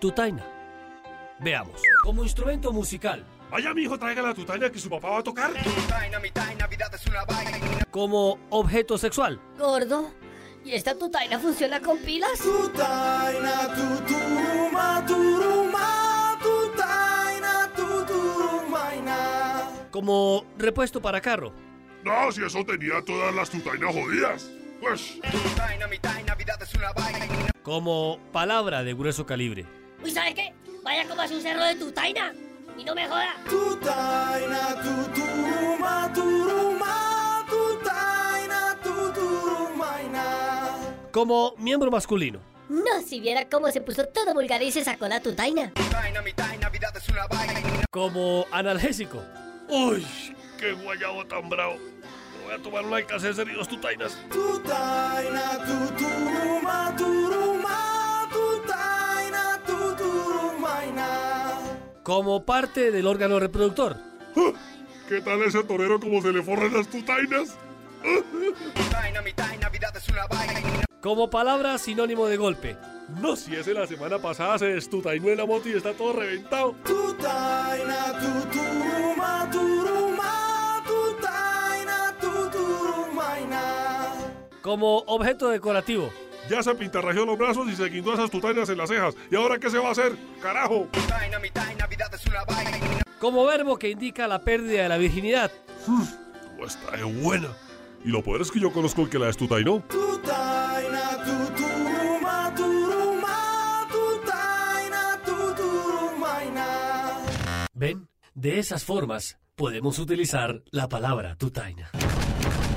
tutaina? 0.00 0.46
Veamos. 1.40 1.82
Como 2.02 2.22
instrumento 2.22 2.72
musical, 2.72 3.22
Vaya, 3.50 3.74
mi 3.74 3.82
hijo, 3.82 3.98
traiga 3.98 4.22
la 4.22 4.32
tutaña 4.32 4.70
que 4.70 4.78
su 4.78 4.88
papá 4.88 5.10
va 5.10 5.18
a 5.18 5.22
tocar. 5.22 5.50
como 7.90 8.38
objeto 8.48 8.96
sexual, 8.96 9.38
Gordo, 9.58 10.10
¿y 10.64 10.72
esta 10.72 10.94
tutaina 10.94 11.38
funciona 11.38 11.80
con 11.80 11.98
pilas? 11.98 12.38
Tutaina, 12.38 13.74
tuturuma, 13.74 15.04
turuma, 15.06 16.07
como 19.90 20.44
repuesto 20.58 21.00
para 21.00 21.20
carro, 21.20 21.52
No, 22.04 22.30
si 22.32 22.44
eso 22.44 22.64
tenía 22.64 23.02
todas 23.04 23.34
las 23.34 23.50
tutainas 23.50 23.94
jodidas. 23.94 24.50
Pues, 24.80 25.18
como 27.62 28.18
palabra 28.32 28.84
de 28.84 28.94
grueso 28.94 29.26
calibre, 29.26 29.66
Uy, 30.02 30.10
¿sabes 30.12 30.34
qué? 30.34 30.54
Vaya 30.84 31.06
como 31.08 31.20
hace 31.22 31.34
un 31.34 31.42
cerro 31.42 31.64
de 31.64 31.74
tutaina 31.74 32.32
y 32.78 32.84
no 32.84 32.94
me 32.94 33.08
joda. 33.08 33.34
Tutaina, 33.48 34.76
tuturuma, 34.80 36.12
turuma, 36.14 37.44
tutaina, 37.48 38.78
tuturumaina. 38.82 40.78
como 41.12 41.54
miembro 41.58 41.90
masculino, 41.90 42.40
No, 42.68 43.00
si 43.04 43.18
viera 43.20 43.48
cómo 43.48 43.70
se 43.72 43.80
puso 43.80 44.06
todo 44.06 44.32
vulgar 44.34 44.62
y 44.62 44.70
se 44.70 44.84
sacó 44.84 45.08
la 45.08 45.20
tutaina. 45.20 45.72
como 47.90 48.46
analgésico, 48.52 49.22
uy, 49.68 50.06
qué 50.58 50.72
guayabo 50.72 51.24
tan 51.26 51.48
bravo. 51.48 51.76
Me 51.76 52.44
Voy 52.44 52.54
a 52.54 52.62
tomar 52.62 52.84
una 52.86 52.96
Alka-Seltzer 52.96 53.48
y 53.48 53.52
dos 53.54 53.68
tutainas. 53.68 54.16
Tutaina, 54.30 55.58
tuturuma, 55.66 56.94
turuma, 56.96 58.28
tutaina, 58.32 59.60
tuturumaina. 59.66 61.08
como 62.02 62.44
parte 62.44 62.90
del 62.90 63.06
órgano 63.06 63.38
reproductor, 63.38 63.96
¿Qué 65.08 65.20
tal 65.22 65.42
ese 65.42 65.62
torero 65.64 65.98
como 66.00 66.20
se 66.22 66.32
le 66.32 66.42
forran 66.42 66.72
las 66.72 66.88
tutainas? 66.88 67.56
como 71.00 71.30
palabra 71.30 71.76
sinónimo 71.78 72.26
de 72.26 72.36
golpe, 72.36 72.76
No, 73.20 73.36
si 73.36 73.54
ese 73.56 73.72
la 73.74 73.86
semana 73.86 74.18
pasada 74.18 74.58
se 74.58 74.66
destutainó 74.66 75.28
en 75.28 75.38
la 75.38 75.46
moto 75.46 75.68
y 75.68 75.72
está 75.72 75.92
todo 75.94 76.12
reventado. 76.14 76.74
Tutaina, 76.84 78.18
tuturuma. 78.20 78.97
Como 84.68 84.98
objeto 85.06 85.48
decorativo, 85.48 86.10
Ya 86.50 86.62
se 86.62 86.74
pintarrajeó 86.74 87.24
los 87.24 87.38
brazos 87.38 87.68
y 87.68 87.74
se 87.74 87.86
guindó 87.86 88.12
esas 88.12 88.30
tutainas 88.30 88.68
en 88.68 88.76
las 88.76 88.90
cejas. 88.90 89.14
¿Y 89.30 89.36
ahora 89.36 89.58
qué 89.58 89.70
se 89.70 89.78
va 89.78 89.88
a 89.88 89.92
hacer? 89.92 90.12
¡Carajo! 90.42 90.88
como 93.18 93.46
verbo 93.46 93.78
que 93.78 93.88
indica 93.88 94.28
la 94.28 94.40
pérdida 94.40 94.82
de 94.82 94.88
la 94.90 94.98
virginidad, 94.98 95.50
Pues 96.58 96.76
está 96.76 96.96
de 96.98 97.04
buena. 97.04 97.48
Y 98.04 98.10
lo 98.10 98.22
peor 98.22 98.42
es 98.42 98.50
que 98.50 98.60
yo 98.60 98.70
conozco 98.70 99.02
el 99.02 99.08
que 99.08 99.18
la 99.18 99.32
tuturumaina. 99.32 99.82
¿ven? 107.72 108.06
De 108.38 108.60
esas 108.60 108.84
formas 108.84 109.36
podemos 109.56 109.98
utilizar 109.98 110.62
la 110.70 110.88
palabra 110.88 111.34
tutaina. 111.34 111.90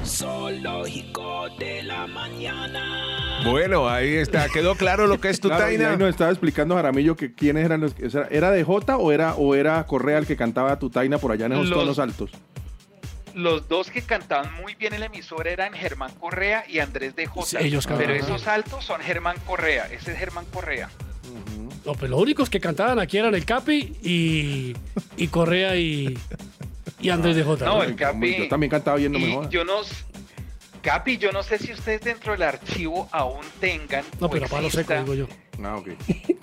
Zoológico 0.04 1.50
de 1.60 1.84
la 1.84 2.08
mañana. 2.08 3.42
Bueno, 3.48 3.88
ahí 3.88 4.16
está. 4.16 4.50
¿Quedó 4.50 4.74
claro 4.76 5.06
lo 5.06 5.22
que 5.22 5.30
es 5.30 5.40
tu 5.40 5.48
Claro, 5.50 5.66
y 5.72 5.78
taina? 5.78 5.92
ahí 5.92 5.98
nos 5.98 6.10
estaba 6.10 6.32
explicando 6.32 6.74
Jaramillo 6.76 7.16
que 7.16 7.36
quiénes 7.36 7.64
eran 7.66 7.82
los. 7.82 7.94
¿Era 8.32 8.50
de 8.50 8.64
J 8.64 8.98
o 8.98 9.12
era, 9.12 9.36
o 9.36 9.54
era 9.54 9.86
Correa 9.86 10.18
el 10.18 10.26
que 10.26 10.36
cantaba 10.36 10.80
Tutaina 10.80 11.20
por 11.20 11.32
allá 11.32 11.46
en 11.46 11.52
esos 11.54 11.70
Los- 11.70 11.80
tonos 11.80 12.00
altos? 12.00 12.32
los 13.34 13.70
dos 13.70 13.90
que 13.92 14.02
cantaban 14.02 14.54
muy 14.56 14.76
bien 14.76 14.94
en 14.94 15.00
la 15.00 15.06
emisora 15.06 15.52
eran 15.52 15.72
Germán 15.72 16.12
Correa 16.20 16.66
y 16.68 16.80
Andrés 16.80 17.16
de 17.16 17.28
Jota. 17.28 17.46
Sí, 17.46 17.58
ellos 17.62 17.88
pero 17.88 18.14
esos 18.14 18.46
altos 18.48 18.84
son 18.84 19.00
Germán 19.00 19.38
Correa. 19.46 19.86
Ese 19.86 20.12
es 20.12 20.18
Germán 20.18 20.44
Correa. 20.52 20.90
No, 21.86 21.94
pues 21.94 22.12
los 22.12 22.20
únicos 22.22 22.50
que 22.50 22.60
cantaban 22.60 23.00
aquí 23.00 23.18
eran 23.18 23.34
el 23.34 23.44
Capi 23.46 23.96
y, 24.04 24.74
y 25.18 25.28
Correa 25.30 25.76
y, 25.76 26.18
y 27.00 27.10
Andrés 27.10 27.36
de 27.36 27.44
Jota. 27.44 27.66
No, 27.66 27.82
el 27.84 27.96
Capi. 27.96 28.38
Yo 28.38 28.48
también 28.48 28.70
cantaba 28.70 28.98
bien, 28.98 29.12
no 29.12 29.20
me 29.20 29.30
Y 29.30 29.34
jodas. 29.34 29.50
yo 29.50 29.64
no. 29.66 29.82
Capi, 30.84 31.18
yo 31.18 31.32
no 31.32 31.44
sé 31.44 31.58
si 31.60 31.72
ustedes 31.74 32.02
dentro 32.02 32.32
del 32.34 32.44
archivo 32.44 33.08
aún 33.12 33.46
tengan. 33.60 34.04
No, 34.20 34.30
pero 34.30 34.46
a 34.46 34.50
palo 34.50 34.70
seco, 34.70 34.94
digo 34.96 35.14
yo. 35.14 35.28
Ah, 35.64 35.78
ok. 35.78 35.90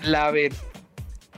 La, 0.03 0.31
ver- 0.31 0.53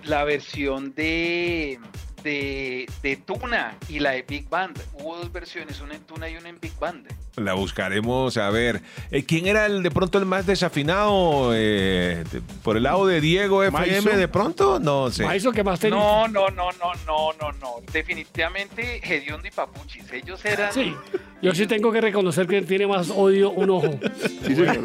la 0.04 0.24
versión 0.24 0.94
de, 0.94 1.78
de, 2.22 2.87
de 3.02 3.16
Tuna 3.16 3.76
y 3.88 3.98
la 4.00 4.11
de 4.12 4.22
Big 4.22 4.48
Band. 4.48 4.78
Hubo 4.94 5.16
dos 5.16 5.33
versiones, 5.33 5.80
una 5.80 5.94
en 5.94 6.02
Tuna 6.02 6.28
y 6.28 6.37
una 6.37 6.48
en 6.48 6.59
Big 6.61 6.72
Band. 6.78 7.06
La 7.37 7.54
buscaremos 7.54 8.37
a 8.37 8.50
ver. 8.50 8.83
Eh, 9.11 9.24
¿Quién 9.24 9.46
era 9.46 9.64
el 9.66 9.83
de 9.83 9.90
pronto 9.90 10.18
el 10.18 10.26
más 10.26 10.46
desafinado? 10.46 11.52
Eh, 11.54 12.24
de- 12.30 12.42
por 12.62 12.76
el 12.76 12.83
lado 12.83 13.06
de 13.06 13.20
Diego 13.20 13.62
FM 13.64 14.16
de 14.16 14.28
pronto? 14.28 14.78
No 14.80 15.11
sé. 15.11 15.24
Maizo, 15.24 15.52
que 15.52 15.62
más 15.64 15.80
tenía. 15.80 15.96
No, 15.98 16.28
no, 16.28 16.48
no, 16.50 16.70
no, 16.72 16.92
no, 17.06 17.33
no, 17.40 17.52
no. 17.52 17.74
Definitivamente 17.92 19.00
Gediondo 19.02 19.46
y 19.48 19.50
Papuchis. 19.52 20.11
Ellos 20.12 20.44
eran. 20.44 20.72
Sí, 20.72 20.92
yo 21.40 21.54
sí 21.54 21.66
tengo 21.66 21.92
que 21.92 22.00
reconocer 22.00 22.46
que 22.46 22.61
tiene 22.62 22.87
más 22.87 23.11
odio 23.11 23.50
un 23.50 23.70
ojo. 23.70 23.98
Sí, 24.46 24.56
señor. 24.56 24.78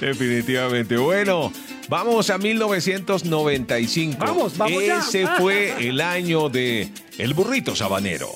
Definitivamente. 0.00 0.96
Bueno, 0.96 1.52
vamos 1.88 2.30
a 2.30 2.38
1995. 2.38 4.16
Vamos, 4.18 4.57
Ese 4.66 5.26
fue 5.38 5.88
el 5.88 6.00
año 6.00 6.48
de 6.48 6.88
El 7.18 7.34
Burrito 7.34 7.76
Sabanero. 7.76 8.28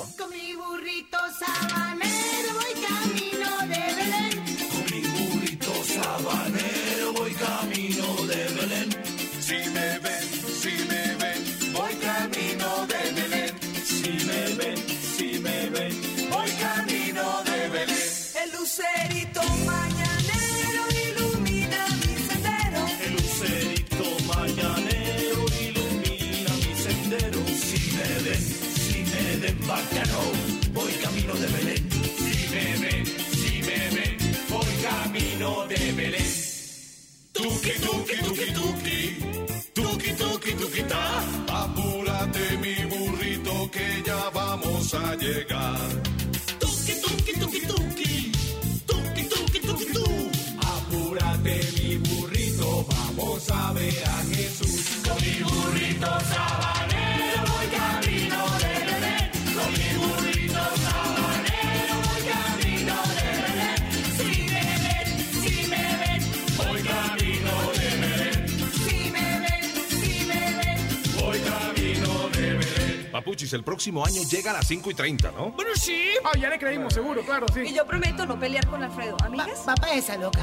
El 73.53 73.65
próximo 73.65 74.05
año 74.05 74.23
llega 74.23 74.51
a 74.51 74.55
las 74.55 74.67
5 74.67 74.91
y 74.91 74.95
30, 74.95 75.33
¿no? 75.33 75.51
Bueno, 75.51 75.73
sí. 75.75 76.11
Ah, 76.25 76.37
ya 76.39 76.49
le 76.49 76.59
creímos, 76.59 76.95
seguro, 76.95 77.23
claro, 77.23 77.47
sí. 77.53 77.61
Y 77.61 77.75
yo 77.75 77.85
prometo 77.87 78.25
no 78.25 78.39
pelear 78.39 78.67
con 78.67 78.83
Alfredo. 78.83 79.17
¿Amigas? 79.23 79.61
Papá 79.67 79.93
esa 79.93 80.17
loca. 80.17 80.41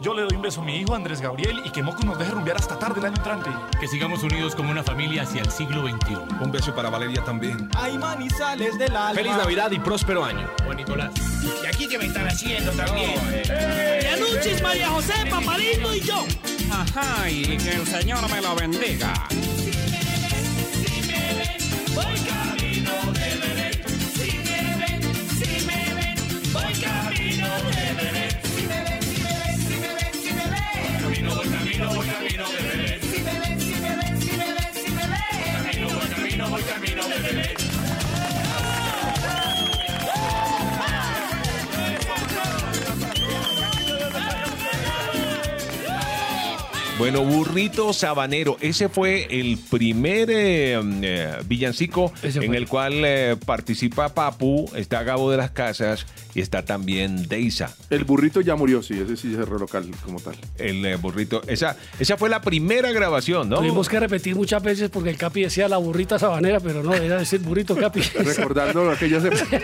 Yo 0.00 0.12
le 0.14 0.22
doy 0.22 0.34
un 0.34 0.42
beso 0.42 0.60
a 0.60 0.64
mi 0.64 0.78
hijo 0.78 0.94
Andrés 0.94 1.20
Gabriel 1.20 1.62
y 1.64 1.70
que 1.70 1.82
Moco 1.82 2.02
nos 2.04 2.18
deje 2.18 2.32
rumbear 2.32 2.56
hasta 2.56 2.78
tarde 2.78 2.98
el 3.00 3.06
año 3.06 3.16
entrante. 3.16 3.50
Que 3.78 3.86
sigamos 3.86 4.22
unidos 4.22 4.54
como 4.54 4.70
una 4.70 4.82
familia 4.82 5.22
hacia 5.22 5.42
el 5.42 5.50
siglo 5.50 5.88
XXI. 5.88 6.14
Un 6.42 6.50
beso 6.50 6.74
para 6.74 6.90
Valeria 6.90 7.22
también. 7.24 7.70
Hay 7.76 7.96
manizales 7.96 8.76
del 8.78 8.96
alma. 8.96 9.14
Feliz 9.14 9.36
Navidad 9.36 9.70
y 9.70 9.78
próspero 9.78 10.24
año. 10.24 10.50
Juan 10.64 10.76
Nicolás. 10.76 11.12
¿Y 11.62 11.66
aquí 11.66 11.86
qué 11.86 11.98
me 11.98 12.06
están 12.06 12.26
haciendo 12.26 12.72
también? 12.72 13.14
Yanuchis, 14.02 14.60
María 14.60 14.88
José, 14.88 15.14
Paparito 15.30 15.94
y 15.94 16.00
yo. 16.00 16.26
Ajá, 16.70 17.30
y 17.30 17.56
que 17.56 17.74
el 17.74 17.86
Señor 17.86 18.28
me 18.28 18.40
lo 18.40 18.54
bendiga. 18.56 19.14
Bueno, 46.96 47.24
Burrito 47.24 47.92
Sabanero, 47.92 48.56
ese 48.60 48.88
fue 48.88 49.26
el 49.28 49.58
primer 49.58 50.30
eh, 50.30 50.80
eh, 51.02 51.32
villancico 51.44 52.12
en 52.22 52.54
el 52.54 52.68
cual 52.68 52.92
eh, 53.04 53.36
participa 53.44 54.14
Papu, 54.14 54.70
está 54.76 55.02
Gabo 55.02 55.28
de 55.32 55.36
las 55.36 55.50
Casas 55.50 56.06
y 56.36 56.40
está 56.40 56.64
también 56.64 57.28
Deisa. 57.28 57.74
El 57.90 58.04
burrito 58.04 58.40
ya 58.40 58.54
murió, 58.54 58.80
sí, 58.80 58.94
ese 58.94 59.16
sí 59.16 59.32
es 59.32 59.48
local 59.48 59.90
como 60.04 60.20
tal. 60.20 60.36
El 60.56 60.86
eh, 60.86 60.94
burrito, 60.94 61.42
esa, 61.48 61.76
esa 61.98 62.16
fue 62.16 62.28
la 62.28 62.40
primera 62.40 62.92
grabación, 62.92 63.48
¿no? 63.48 63.58
Tuvimos 63.58 63.88
que 63.88 63.98
repetir 63.98 64.36
muchas 64.36 64.62
veces 64.62 64.88
porque 64.88 65.10
el 65.10 65.16
Capi 65.16 65.42
decía 65.42 65.68
la 65.68 65.78
burrita 65.78 66.20
sabanera, 66.20 66.60
pero 66.60 66.84
no, 66.84 66.94
era 66.94 67.18
decir 67.18 67.40
burrito 67.40 67.74
Capi. 67.76 68.00
Recordando 68.14 68.88
aquellas 68.92 69.24
épocas. 69.24 69.62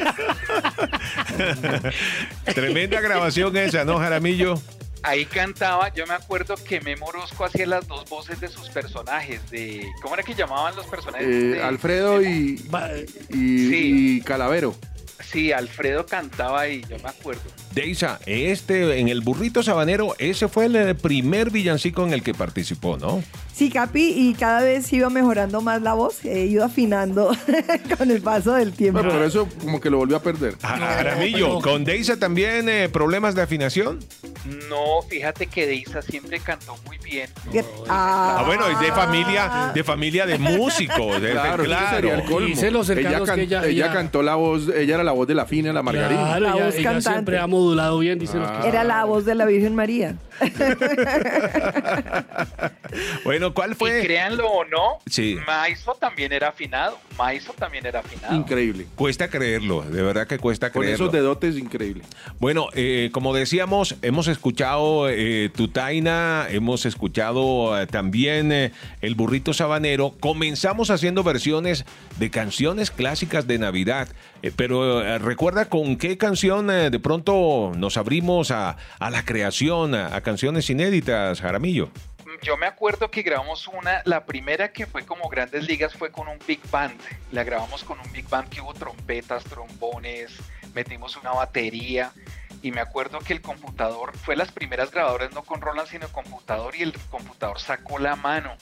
Tremenda 2.55 3.01
grabación 3.01 3.57
esa, 3.57 3.85
¿no, 3.85 3.99
Jaramillo? 3.99 4.61
Ahí 5.03 5.25
cantaba, 5.25 5.93
yo 5.95 6.07
me 6.07 6.13
acuerdo 6.15 6.57
que 6.57 6.81
Memo 6.81 7.07
Orozco 7.07 7.45
hacía 7.47 7.67
las 7.67 7.87
dos 7.89 8.09
voces 8.09 8.39
de 8.41 8.49
sus 8.49 8.69
personajes, 8.69 9.51
de 9.51 9.89
¿cómo 10.03 10.15
era 10.15 10.23
que 10.23 10.35
llamaban 10.35 10.77
los 10.77 10.87
personajes? 10.87 11.27
Eh, 11.27 11.31
de- 11.31 11.63
Alfredo 11.63 12.21
y, 12.23 12.63
y, 13.31 14.17
y 14.17 14.21
Calavero. 14.21 14.75
Sí, 15.25 15.53
Alfredo 15.53 16.05
cantaba 16.07 16.61
ahí, 16.63 16.83
yo 16.89 16.97
me 17.03 17.09
acuerdo. 17.09 17.41
Deisa, 17.73 18.19
este, 18.27 18.99
en 18.99 19.09
el 19.09 19.21
Burrito 19.21 19.63
Sabanero, 19.63 20.15
ese 20.19 20.49
fue 20.49 20.67
el 20.67 20.97
primer 20.97 21.51
villancico 21.51 22.05
en 22.05 22.13
el 22.13 22.23
que 22.23 22.35
participó, 22.35 22.97
¿no? 22.97 23.23
Sí, 23.53 23.69
Capi, 23.69 24.15
y 24.17 24.33
cada 24.35 24.63
vez 24.63 24.91
iba 24.93 25.11
mejorando 25.11 25.61
más 25.61 25.83
la 25.83 25.93
voz, 25.93 26.25
eh, 26.25 26.47
iba 26.47 26.65
afinando 26.65 27.31
con 27.99 28.11
el 28.11 28.23
paso 28.23 28.55
del 28.55 28.73
tiempo. 28.73 29.01
Bueno, 29.01 29.13
pero 29.13 29.27
eso 29.27 29.49
como 29.61 29.79
que 29.81 29.91
lo 29.91 29.99
volvió 29.99 30.17
a 30.17 30.23
perder. 30.23 30.57
Jaramillo, 30.63 31.61
¿con 31.61 31.85
Deisa 31.85 32.17
también 32.19 32.69
eh, 32.71 32.89
problemas 32.89 33.35
de 33.35 33.43
afinación? 33.43 33.99
No, 34.71 35.03
fíjate 35.09 35.47
que 35.47 35.67
Deisa 35.67 36.01
siempre 36.01 36.41
cantó 36.41 36.75
muy 36.87 36.97
bien. 37.05 37.29
Ah, 37.89 38.45
bueno, 38.47 38.67
es 38.69 38.81
de 38.81 38.93
familia, 38.93 39.73
de 39.75 39.85
familia 39.85 40.25
de 40.25 40.39
músicos. 40.39 41.21
de- 41.21 41.33
Claro, 41.33 41.65
sería 41.65 42.15
el 42.15 42.25
colmo. 42.25 42.49
Dice 42.49 42.71
los 42.71 42.89
ella, 42.89 43.23
que 43.35 43.43
ella- 43.43 43.67
ella- 43.67 43.93
cantó 43.93 44.23
la 44.23 44.37
voz, 44.37 44.69
ella 44.75 44.95
era 44.95 45.05
la 45.05 45.13
voz 45.13 45.29
de 45.29 45.35
la 45.35 45.45
fina, 45.45 45.71
la 45.73 45.83
margarina. 45.83 46.23
Claro, 46.23 46.41
La 46.41 46.55
ella, 46.55 46.65
voz 46.67 46.75
ella 46.77 46.85
cantante. 46.93 47.11
siempre 47.11 47.39
ha 47.39 47.47
modulado 47.47 47.99
bien, 47.99 48.19
dicen 48.19 48.41
los 48.41 48.51
que 48.51 48.69
Era 48.69 48.85
la 48.85 49.05
voz 49.05 49.27
de 49.27 49.35
la 49.35 49.45
Virgen 49.45 49.75
María. 49.75 50.17
Bueno, 53.25 53.55
¿cuál 53.55 53.73
Y 53.73 53.75
fue? 53.75 54.03
créanlo 54.03 54.49
o 54.49 54.65
no, 54.65 54.99
Sí. 55.07 55.37
Maizo 55.47 55.95
también 55.95 56.33
era 56.33 56.49
afinado. 56.49 56.99
Maizo 57.17 57.53
también 57.53 57.87
era 57.87 58.01
afinado. 58.01 58.35
Increíble. 58.35 58.87
Cuesta 58.97 59.29
creerlo, 59.29 59.83
de 59.83 60.03
verdad 60.03 60.27
que 60.27 60.39
cuesta 60.39 60.71
Con 60.73 60.83
creerlo. 60.83 61.05
esos 61.07 61.13
dedotes, 61.13 61.57
increíble. 61.57 62.03
Bueno, 62.41 62.69
eh, 62.75 63.11
como 63.13 63.35
decíamos, 63.35 63.97
hemos 64.03 64.27
escuchado 64.29 65.09
eh, 65.09 65.51
Tutaina, 65.55 66.47
hemos 66.51 66.87
escuchado 66.87 67.81
eh, 67.81 67.87
también 67.87 68.51
eh, 68.53 68.73
El 69.01 69.15
Burrito 69.15 69.53
Sabanero. 69.53 70.15
Comenzamos 70.19 70.91
haciendo 70.91 71.23
versiones 71.23 71.85
de 72.19 72.31
canciones 72.31 72.91
clásicas 72.91 73.47
de 73.47 73.59
Navidad, 73.59 74.09
eh, 74.43 74.51
pero 74.55 75.03
eh, 75.03 75.19
recuerda 75.19 75.67
con 75.67 75.97
qué 75.97 76.19
canción 76.19 76.71
eh, 76.71 76.91
de 76.91 76.99
pronto 76.99 77.73
nos 77.77 77.97
abrimos 77.97 78.51
a, 78.51 78.77
a 78.99 79.11
la 79.11 79.25
creación, 79.25 79.95
a, 79.95 80.15
a 80.17 80.21
canciones 80.31 80.71
inéditas, 80.71 81.41
Jaramillo. 81.41 81.91
yo 82.43 82.57
me 82.57 82.67
acuerdo 82.67 83.11
que 83.11 83.23
grabamos 83.23 83.67
una, 83.67 84.01
la 84.05 84.27
primera 84.27 84.73
que 84.73 84.87
fue 84.87 85.05
como 85.05 85.29
Grandes 85.29 85.67
Ligas 85.67 85.93
fue 85.95 86.13
con 86.13 86.29
un 86.29 86.39
Big 86.47 86.61
Band. 86.71 86.95
La 87.33 87.43
grabamos 87.43 87.83
con 87.83 87.99
un 87.99 88.13
Big 88.13 88.29
Band 88.29 88.49
que 88.49 88.61
hubo 88.61 88.73
trompetas, 88.73 89.43
trombones, 89.43 90.31
metimos 90.73 91.17
una 91.17 91.33
batería. 91.33 92.13
Y 92.63 92.71
me 92.71 92.81
acuerdo 92.81 93.19
que 93.19 93.33
el 93.33 93.41
computador 93.41 94.17
fue 94.17 94.37
las 94.37 94.53
primeras 94.53 94.93
grabadoras 94.93 95.33
no 95.33 95.43
con 95.43 95.61
Roland, 95.61 95.89
sino 95.89 96.07
computador, 96.11 96.77
y 96.77 96.83
el 96.83 96.93
computador 97.11 97.59
sacó 97.59 97.99
la 97.99 98.15
mano. 98.15 98.55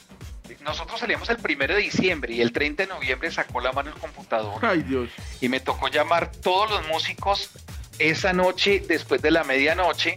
Nosotros 0.63 1.01
salíamos 1.01 1.29
el 1.29 1.37
primero 1.37 1.75
de 1.75 1.83
diciembre 1.83 2.33
y 2.33 2.41
el 2.41 2.51
30 2.51 2.85
de 2.85 2.89
noviembre 2.89 3.31
sacó 3.31 3.61
la 3.61 3.73
mano 3.73 3.91
el 3.91 4.01
computador. 4.01 4.65
Ay, 4.65 4.83
Dios. 4.85 5.11
Y 5.43 5.51
me 5.51 5.61
tocó 5.61 5.89
llamar 5.89 6.33
todos 6.33 6.71
los 6.71 6.89
músicos 6.89 7.51
esa 7.99 8.33
noche 8.33 8.83
después 8.89 9.21
de 9.21 9.33
la 9.33 9.45
medianoche 9.45 10.17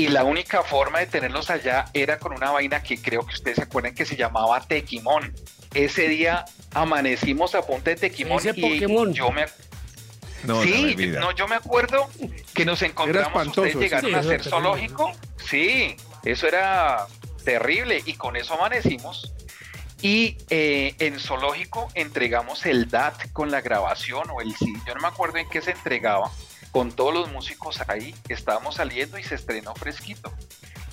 y 0.00 0.08
la 0.08 0.24
única 0.24 0.62
forma 0.62 1.00
de 1.00 1.06
tenerlos 1.06 1.50
allá 1.50 1.84
era 1.92 2.18
con 2.18 2.32
una 2.32 2.50
vaina 2.50 2.82
que 2.82 3.02
creo 3.02 3.20
que 3.26 3.34
ustedes 3.34 3.56
se 3.56 3.64
acuerdan 3.64 3.94
que 3.94 4.06
se 4.06 4.16
llamaba 4.16 4.58
Tequimón. 4.62 5.34
Ese 5.74 6.08
día 6.08 6.46
amanecimos 6.72 7.54
a 7.54 7.60
punta 7.60 7.90
de 7.90 7.96
Tequimón 7.96 8.38
Ese 8.38 8.52
y 8.56 8.62
Pokémon. 8.62 9.12
yo 9.12 9.30
me 9.30 9.44
No, 10.44 10.62
sí, 10.62 10.96
no, 10.96 11.32
yo 11.32 11.46
me 11.48 11.56
acuerdo 11.56 12.08
que 12.54 12.64
nos 12.64 12.80
encontramos, 12.80 13.48
ustedes 13.48 13.76
llegaron 13.76 14.10
sí. 14.10 14.16
a 14.16 14.34
era 14.34 14.42
zoológico, 14.42 15.12
sí, 15.36 15.96
eso 16.24 16.48
era 16.48 17.06
terrible 17.44 18.02
y 18.06 18.14
con 18.14 18.36
eso 18.36 18.54
amanecimos 18.54 19.34
y 20.00 20.38
eh, 20.48 20.94
en 20.98 21.20
zoológico 21.20 21.88
entregamos 21.92 22.64
el 22.64 22.88
DAT 22.88 23.32
con 23.34 23.50
la 23.50 23.60
grabación 23.60 24.30
o 24.30 24.40
el 24.40 24.54
sí, 24.56 24.72
yo 24.86 24.94
no 24.94 25.02
me 25.02 25.08
acuerdo 25.08 25.36
en 25.36 25.48
qué 25.50 25.60
se 25.60 25.72
entregaba, 25.72 26.30
con 26.70 26.92
todos 26.92 27.14
los 27.14 27.32
músicos 27.32 27.80
ahí, 27.88 28.14
estábamos 28.28 28.76
saliendo 28.76 29.18
y 29.18 29.24
se 29.24 29.34
estrenó 29.34 29.74
fresquito. 29.74 30.32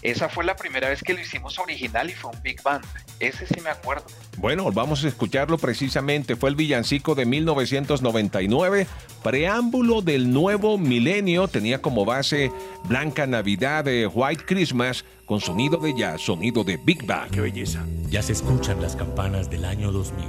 Esa 0.01 0.29
fue 0.29 0.43
la 0.43 0.55
primera 0.55 0.89
vez 0.89 1.01
que 1.01 1.13
lo 1.13 1.19
hicimos 1.19 1.57
original 1.57 2.09
y 2.09 2.13
fue 2.13 2.31
un 2.31 2.41
Big 2.41 2.61
Band. 2.61 2.85
Ese 3.19 3.47
sí 3.47 3.59
me 3.61 3.69
acuerdo. 3.69 4.05
Bueno, 4.37 4.71
vamos 4.71 5.03
a 5.03 5.07
escucharlo 5.07 5.57
precisamente. 5.57 6.35
Fue 6.35 6.49
el 6.49 6.55
villancico 6.55 7.15
de 7.15 7.25
1999, 7.25 8.87
preámbulo 9.23 10.01
del 10.01 10.31
nuevo 10.31 10.77
milenio. 10.77 11.47
Tenía 11.47 11.81
como 11.81 12.05
base 12.05 12.51
Blanca 12.83 13.25
Navidad 13.25 13.85
de 13.85 14.05
White 14.05 14.45
Christmas 14.45 15.03
con 15.25 15.41
sonido 15.41 15.77
de 15.77 15.97
jazz, 15.97 16.21
sonido 16.21 16.63
de 16.63 16.77
Big 16.77 17.05
Bang. 17.05 17.31
¡Qué 17.31 17.41
belleza! 17.41 17.83
Ya 18.09 18.21
se 18.21 18.33
escuchan 18.33 18.81
las 18.81 18.95
campanas 18.95 19.49
del 19.49 19.65
año 19.65 19.91
2000. 19.91 20.27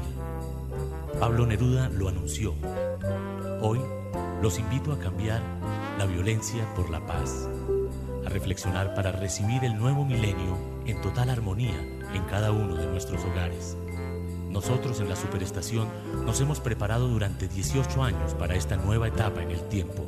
Pablo 1.20 1.46
Neruda 1.46 1.90
lo 1.90 2.08
anunció. 2.08 2.54
Hoy 3.60 3.80
los 4.42 4.58
invito 4.58 4.92
a 4.92 4.98
cambiar 4.98 5.42
la 5.98 6.06
violencia 6.06 6.64
por 6.74 6.90
la 6.90 7.04
paz, 7.04 7.48
a 8.24 8.28
reflexionar 8.28 8.94
para 8.94 9.10
recibir 9.10 9.64
el 9.64 9.76
nuevo 9.76 10.04
milenio 10.04 10.56
en 10.86 11.00
total 11.00 11.30
armonía 11.30 11.78
en 12.14 12.22
cada 12.24 12.52
uno 12.52 12.76
de 12.76 12.86
nuestros 12.86 13.24
hogares. 13.24 13.76
Nosotros 14.48 15.00
en 15.00 15.08
la 15.08 15.16
Superestación 15.16 15.88
nos 16.24 16.40
hemos 16.40 16.60
preparado 16.60 17.08
durante 17.08 17.48
18 17.48 18.02
años 18.02 18.34
para 18.34 18.54
esta 18.54 18.76
nueva 18.76 19.08
etapa 19.08 19.42
en 19.42 19.50
el 19.50 19.68
tiempo. 19.68 20.06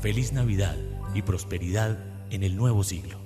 Feliz 0.00 0.32
Navidad 0.32 0.76
y 1.14 1.22
prosperidad 1.22 1.98
en 2.30 2.42
el 2.42 2.56
nuevo 2.56 2.82
siglo. 2.84 3.19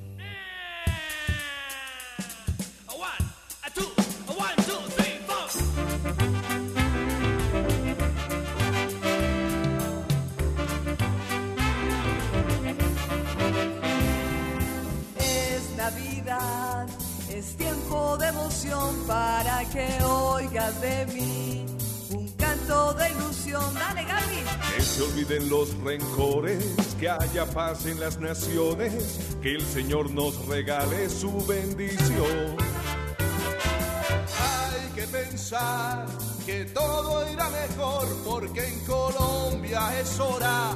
Para 19.07 19.65
que 19.71 20.03
oigas 20.03 20.81
de 20.81 21.07
mí 21.07 21.67
un 22.11 22.29
canto 22.33 22.95
de 22.95 23.11
ilusión. 23.11 23.75
Dale, 23.75 24.05
Gaby. 24.05 24.45
Que 24.77 24.83
se 24.83 25.03
olviden 25.03 25.49
los 25.49 25.75
rencores, 25.83 26.65
que 26.99 27.09
haya 27.09 27.47
paz 27.47 27.87
en 27.87 28.01
las 28.01 28.19
naciones, 28.19 29.37
que 29.43 29.55
el 29.55 29.63
Señor 29.63 30.11
nos 30.11 30.47
regale 30.47 31.09
su 31.09 31.45
bendición. 31.47 32.57
Hay 34.39 34.91
que 34.95 35.07
pensar 35.07 36.07
que 36.47 36.65
todo 36.67 37.31
irá 37.33 37.49
mejor 37.51 38.07
porque 38.25 38.67
en 38.67 38.81
Colombia 38.81 40.01
es 40.01 40.19
hora 40.21 40.74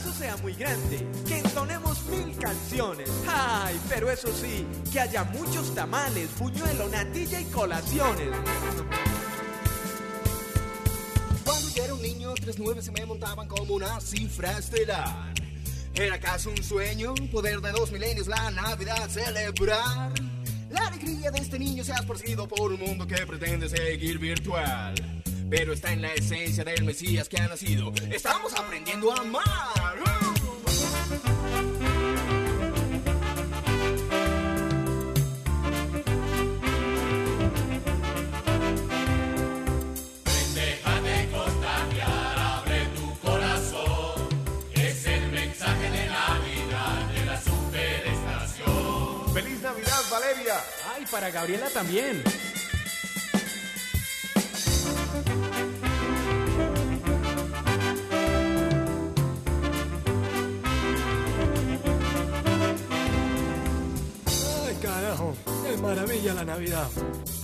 abrazo 0.00 0.18
sea 0.18 0.36
muy 0.38 0.52
grande, 0.54 1.06
que 1.26 1.38
entonemos 1.38 2.02
mil 2.06 2.36
canciones. 2.36 3.08
Ay, 3.28 3.78
pero 3.88 4.10
eso 4.10 4.28
sí, 4.32 4.66
que 4.92 5.00
haya 5.00 5.24
muchos 5.24 5.74
tamales, 5.74 6.28
buñuelo, 6.38 6.88
natilla 6.88 7.40
y 7.40 7.44
colaciones. 7.46 8.28
Cuando 11.44 11.68
yo 11.74 11.84
era 11.84 11.94
un 11.94 12.02
niño, 12.02 12.34
tres 12.34 12.58
nubes 12.58 12.84
se 12.84 12.92
me 12.92 13.04
montaban 13.04 13.48
como 13.48 13.74
una 13.74 14.00
cifra 14.00 14.58
estelar. 14.58 15.34
¿Era 15.94 16.14
acaso 16.14 16.50
un 16.50 16.62
sueño 16.62 17.14
poder 17.30 17.60
de 17.60 17.72
dos 17.72 17.90
milenios 17.90 18.26
la 18.26 18.50
Navidad 18.50 19.08
celebrar? 19.08 20.12
La 20.70 20.86
alegría 20.86 21.30
de 21.30 21.40
este 21.40 21.58
niño 21.58 21.82
se 21.82 21.92
ha 21.92 21.96
esparcido 21.96 22.46
por 22.46 22.72
un 22.72 22.80
mundo 22.80 23.06
que 23.06 23.26
pretende 23.26 23.68
seguir 23.68 24.18
virtual. 24.18 25.19
Pero 25.50 25.72
está 25.72 25.92
en 25.92 26.02
la 26.02 26.14
esencia 26.14 26.62
del 26.62 26.84
Mesías 26.84 27.28
que 27.28 27.38
ha 27.38 27.48
nacido. 27.48 27.92
Estamos 28.12 28.54
aprendiendo 28.54 29.12
a 29.12 29.16
amar. 29.16 29.44
Déjate 40.54 41.28
contagiar, 41.32 42.38
abre 42.38 42.86
tu 42.94 43.18
corazón. 43.18 44.28
Es 44.74 45.04
el 45.06 45.32
mensaje 45.32 45.90
de 45.90 46.06
Navidad 46.06 47.12
de 47.12 47.24
la 47.26 47.40
superestación. 47.42 49.34
¡Feliz 49.34 49.60
Navidad, 49.62 50.00
Valeria! 50.12 50.60
Ay, 50.94 51.04
para 51.10 51.28
Gabriela 51.30 51.68
también. 51.70 52.22
Maravilla 65.80 66.34
la 66.34 66.44
Navidad. 66.44 66.88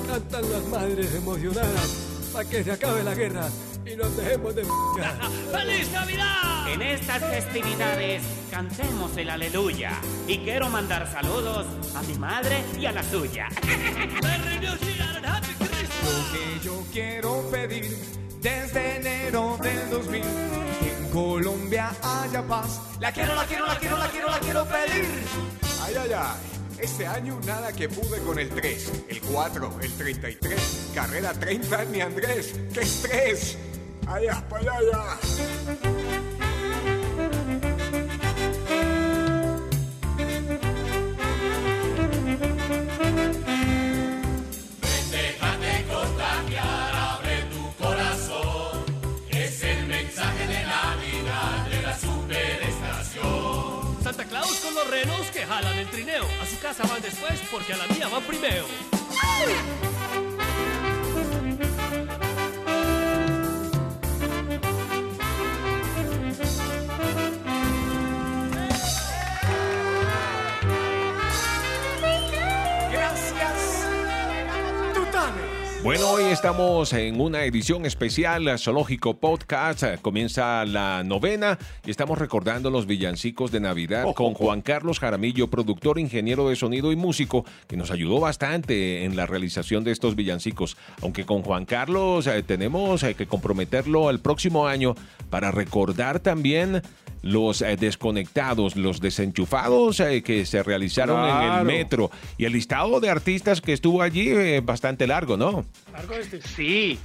Cantan 0.07 0.51
las 0.51 0.65
madres 0.69 1.15
emocionadas 1.15 2.29
para 2.33 2.49
que 2.49 2.63
se 2.63 2.73
acabe 2.73 3.03
la 3.03 3.15
guerra 3.15 3.49
y 3.85 3.97
nos 3.97 4.17
dejemos 4.17 4.55
de 4.55 4.65
¡Feliz 5.53 5.91
Navidad! 5.93 6.73
En 6.73 6.83
estas 6.83 7.23
festividades 7.23 8.23
cantemos 8.51 9.17
el 9.17 9.31
aleluya. 9.31 9.93
Y 10.27 10.39
quiero 10.39 10.69
mandar 10.69 11.11
saludos 11.11 11.67
a 11.95 12.03
mi 12.03 12.15
madre 12.19 12.65
y 12.79 12.87
a 12.87 12.93
la 12.93 13.03
suya. 13.03 13.49
Lo 16.07 16.33
que 16.33 16.65
yo 16.65 16.85
quiero 16.93 17.43
pedir 17.51 17.97
desde 18.41 18.97
enero 18.97 19.59
del 19.61 19.91
2000 19.91 20.23
que 20.81 20.93
en 20.97 21.11
Colombia 21.11 21.91
haya 22.03 22.47
paz. 22.47 22.81
La 23.01 23.13
quiero, 23.13 23.35
la 23.35 23.45
quiero, 23.45 23.67
la 23.67 23.79
quiero, 23.79 23.99
la 23.99 24.09
quiero, 24.09 24.31
la 24.31 24.39
quiero 24.41 24.65
pedir. 24.67 25.05
Ay, 25.85 25.95
ay, 25.99 26.13
ay. 26.13 26.56
Este 26.81 27.07
año 27.07 27.41
nada 27.47 27.73
que 27.73 27.89
pude 27.89 28.19
con 28.21 28.39
el 28.39 28.51
3, 28.51 29.05
el 29.09 29.21
4, 29.21 29.79
el 29.83 29.93
33, 29.93 30.91
carrera 30.95 31.33
30 31.33 31.85
ni 31.87 32.01
Andrés. 32.01 32.55
¡Qué 32.73 32.81
estrés! 32.81 33.57
¡Allá, 34.07 34.47
para 34.49 34.77
allá! 34.77 36.06
Renos 55.07 55.31
que 55.31 55.47
jalan 55.47 55.79
el 55.79 55.87
trineo. 55.89 56.25
A 56.43 56.47
su 56.47 56.59
casa 56.59 56.83
van 56.89 57.01
después 57.01 57.41
porque 57.51 57.73
a 57.75 57.77
la 57.77 57.87
mía 57.87 58.09
van 58.09 58.23
primero. 58.25 58.67
Bueno, 75.87 76.11
hoy 76.11 76.25
estamos 76.25 76.93
en 76.95 77.21
una 77.21 77.45
edición 77.45 77.87
especial 77.87 78.59
Zoológico 78.59 79.21
Podcast. 79.21 79.85
Comienza 80.03 80.65
la 80.65 81.05
novena 81.05 81.61
y 81.87 81.93
estamos 81.93 82.19
recordando 82.19 82.73
los 82.73 82.87
villancicos 82.87 83.53
de 83.53 83.61
Navidad 83.61 84.05
con 84.17 84.35
Juan 84.35 84.63
Carlos 84.63 84.99
Jaramillo, 84.99 85.49
productor, 85.49 86.01
ingeniero 86.01 86.49
de 86.49 86.57
sonido 86.57 86.91
y 86.91 86.97
músico, 86.97 87.45
que 87.69 87.77
nos 87.77 87.93
ayudó 87.93 88.19
bastante 88.19 89.05
en 89.05 89.15
la 89.15 89.27
realización 89.27 89.85
de 89.85 89.93
estos 89.93 90.17
villancicos. 90.17 90.77
Aunque 91.03 91.25
con 91.25 91.43
Juan 91.43 91.67
Carlos 91.67 92.27
eh, 92.27 92.43
tenemos 92.43 93.05
eh, 93.05 93.15
que 93.15 93.29
comprometerlo 93.29 94.09
al 94.09 94.19
próximo 94.19 94.67
año 94.67 94.97
para 95.31 95.53
recordar 95.53 96.19
también 96.19 96.83
los 97.27 97.61
eh, 97.63 97.77
desconectados, 97.77 98.77
los 98.77 99.01
desenchufados 99.01 100.01
eh, 100.01 100.23
que 100.23 100.47
se 100.47 100.63
realizaron 100.63 101.29
en 101.29 101.53
el 101.59 101.65
metro 101.65 102.11
y 102.39 102.45
el 102.45 102.53
listado 102.53 103.01
de 103.01 103.11
artistas 103.11 103.61
que 103.61 103.73
estuvo 103.73 104.03
allí 104.03 104.31
eh, 104.31 104.61
bastante 104.65 105.07
largo, 105.07 105.37
¿no? 105.37 105.65
Largo 105.93 106.15
este. 106.15 106.41
Sí. 106.43 106.99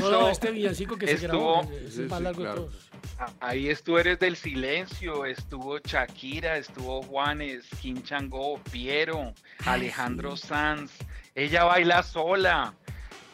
No, 0.00 0.10
no, 0.10 0.28
este 0.30 0.50
villancico 0.50 0.96
que 0.96 1.06
se 1.06 1.26
estuvo- 1.26 1.62
grabó. 1.62 1.72
Es 1.86 1.98
el 1.98 2.08
más 2.08 2.20
largo 2.22 2.42
de 2.42 2.54
todos. 2.54 2.74
Ah, 3.18 3.30
Ahí 3.40 3.68
estuvo 3.68 3.98
Eres 3.98 4.18
del 4.18 4.36
Silencio, 4.36 5.24
estuvo 5.24 5.78
Shakira, 5.78 6.58
estuvo 6.58 7.02
Juanes, 7.02 7.64
Kim 7.80 8.02
Changó, 8.02 8.58
Piero, 8.70 9.32
Alejandro 9.64 10.36
Sanz. 10.36 10.92
Ella 11.34 11.64
baila 11.64 12.02
sola. 12.02 12.74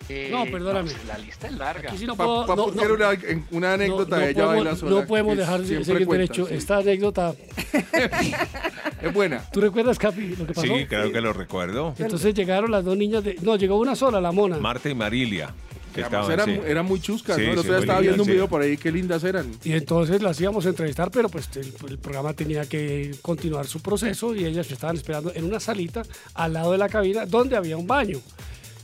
Eh, 0.09 0.29
No, 0.31 0.45
perdóname. 0.47 0.91
pues, 0.91 1.05
la 1.07 1.19
lista 1.19 1.47
es 1.47 1.53
larga. 1.55 1.89
Aquí 1.89 1.99
sí 1.99 2.07
no 2.07 2.17
puedo- 2.17 2.47
pa- 2.47 2.57
no, 2.57 2.65
porque 2.65 2.79
no. 2.87 2.95
era 2.95 3.17
una, 3.51 3.73
anécdota 3.75 4.17
no, 4.17 4.23
de 4.23 4.31
ella 4.31 4.45
podemos, 4.47 4.79
sola. 4.79 4.91
no 5.01 5.07
podemos 5.07 5.37
dejar 5.37 5.61
de 5.63 5.85
seguir 5.85 6.07
cuenta, 6.07 6.13
derecho. 6.23 6.47
sí. 6.47 6.55
Esta 6.55 6.77
anécdota. 6.79 7.35
Es 9.03 9.13
buena. 9.13 9.43
¿Tú 9.53 9.61
recuerdas, 9.61 9.99
Capi, 9.99 10.37
lo 10.37 10.47
que 10.47 10.55
pasó? 10.55 10.63
Sí, 10.67 10.87
creo 10.89 11.11
que 11.13 11.21
lo 11.21 11.33
recuerdo. 11.33 11.95
Entonces 11.99 12.35
llegaron 12.35 12.71
las 12.71 12.85
dos 12.85 12.97
niñas 12.97 13.25
de. 13.25 13.37
No, 13.43 13.57
llegó 13.57 13.79
una 13.79 13.97
sola, 13.97 14.21
la 14.21 14.31
mona. 14.33 14.59
Marta 14.59 14.89
y 14.89 14.95
Marilia. 14.95 15.53
Que 15.93 16.01
estaban, 16.01 16.31
eran, 16.33 16.47
sí. 16.47 16.59
eran 16.67 16.87
muy 16.87 17.01
chuscas, 17.01 17.37
Sí, 17.37 17.43
¿no? 17.43 17.49
El 17.49 17.55
sí, 17.55 17.61
otro 17.61 17.73
día 17.73 17.81
estaba 17.81 18.01
viendo 18.01 18.23
un 18.23 18.29
lindas, 18.29 18.33
video 18.35 18.45
sí. 18.47 18.51
por 18.51 18.63
ahí, 18.63 18.77
qué 18.79 18.91
lindas 18.91 19.25
eran. 19.25 19.51
Y 19.63 19.73
entonces 19.73 20.23
las 20.23 20.41
íbamos 20.41 20.65
a 20.65 20.71
entrevistar, 20.71 21.11
pero 21.11 21.29
pues 21.29 21.51
el, 21.57 21.71
el 21.87 21.99
programa 21.99 22.33
tenía 22.33 22.65
que 22.65 23.11
continuar 23.21 23.67
su 23.67 23.81
proceso 23.83 24.35
y 24.35 24.47
ellas 24.47 24.71
estaban 24.71 24.97
esperando 24.97 25.33
en 25.35 25.45
una 25.45 25.61
salita 25.61 26.03
al 26.33 26.55
lado 26.55 26.73
de 26.73 26.79
la 26.79 26.89
cabina 26.89 27.27
donde 27.27 27.57
había 27.57 27.77
un 27.77 27.87
baño. 27.87 28.21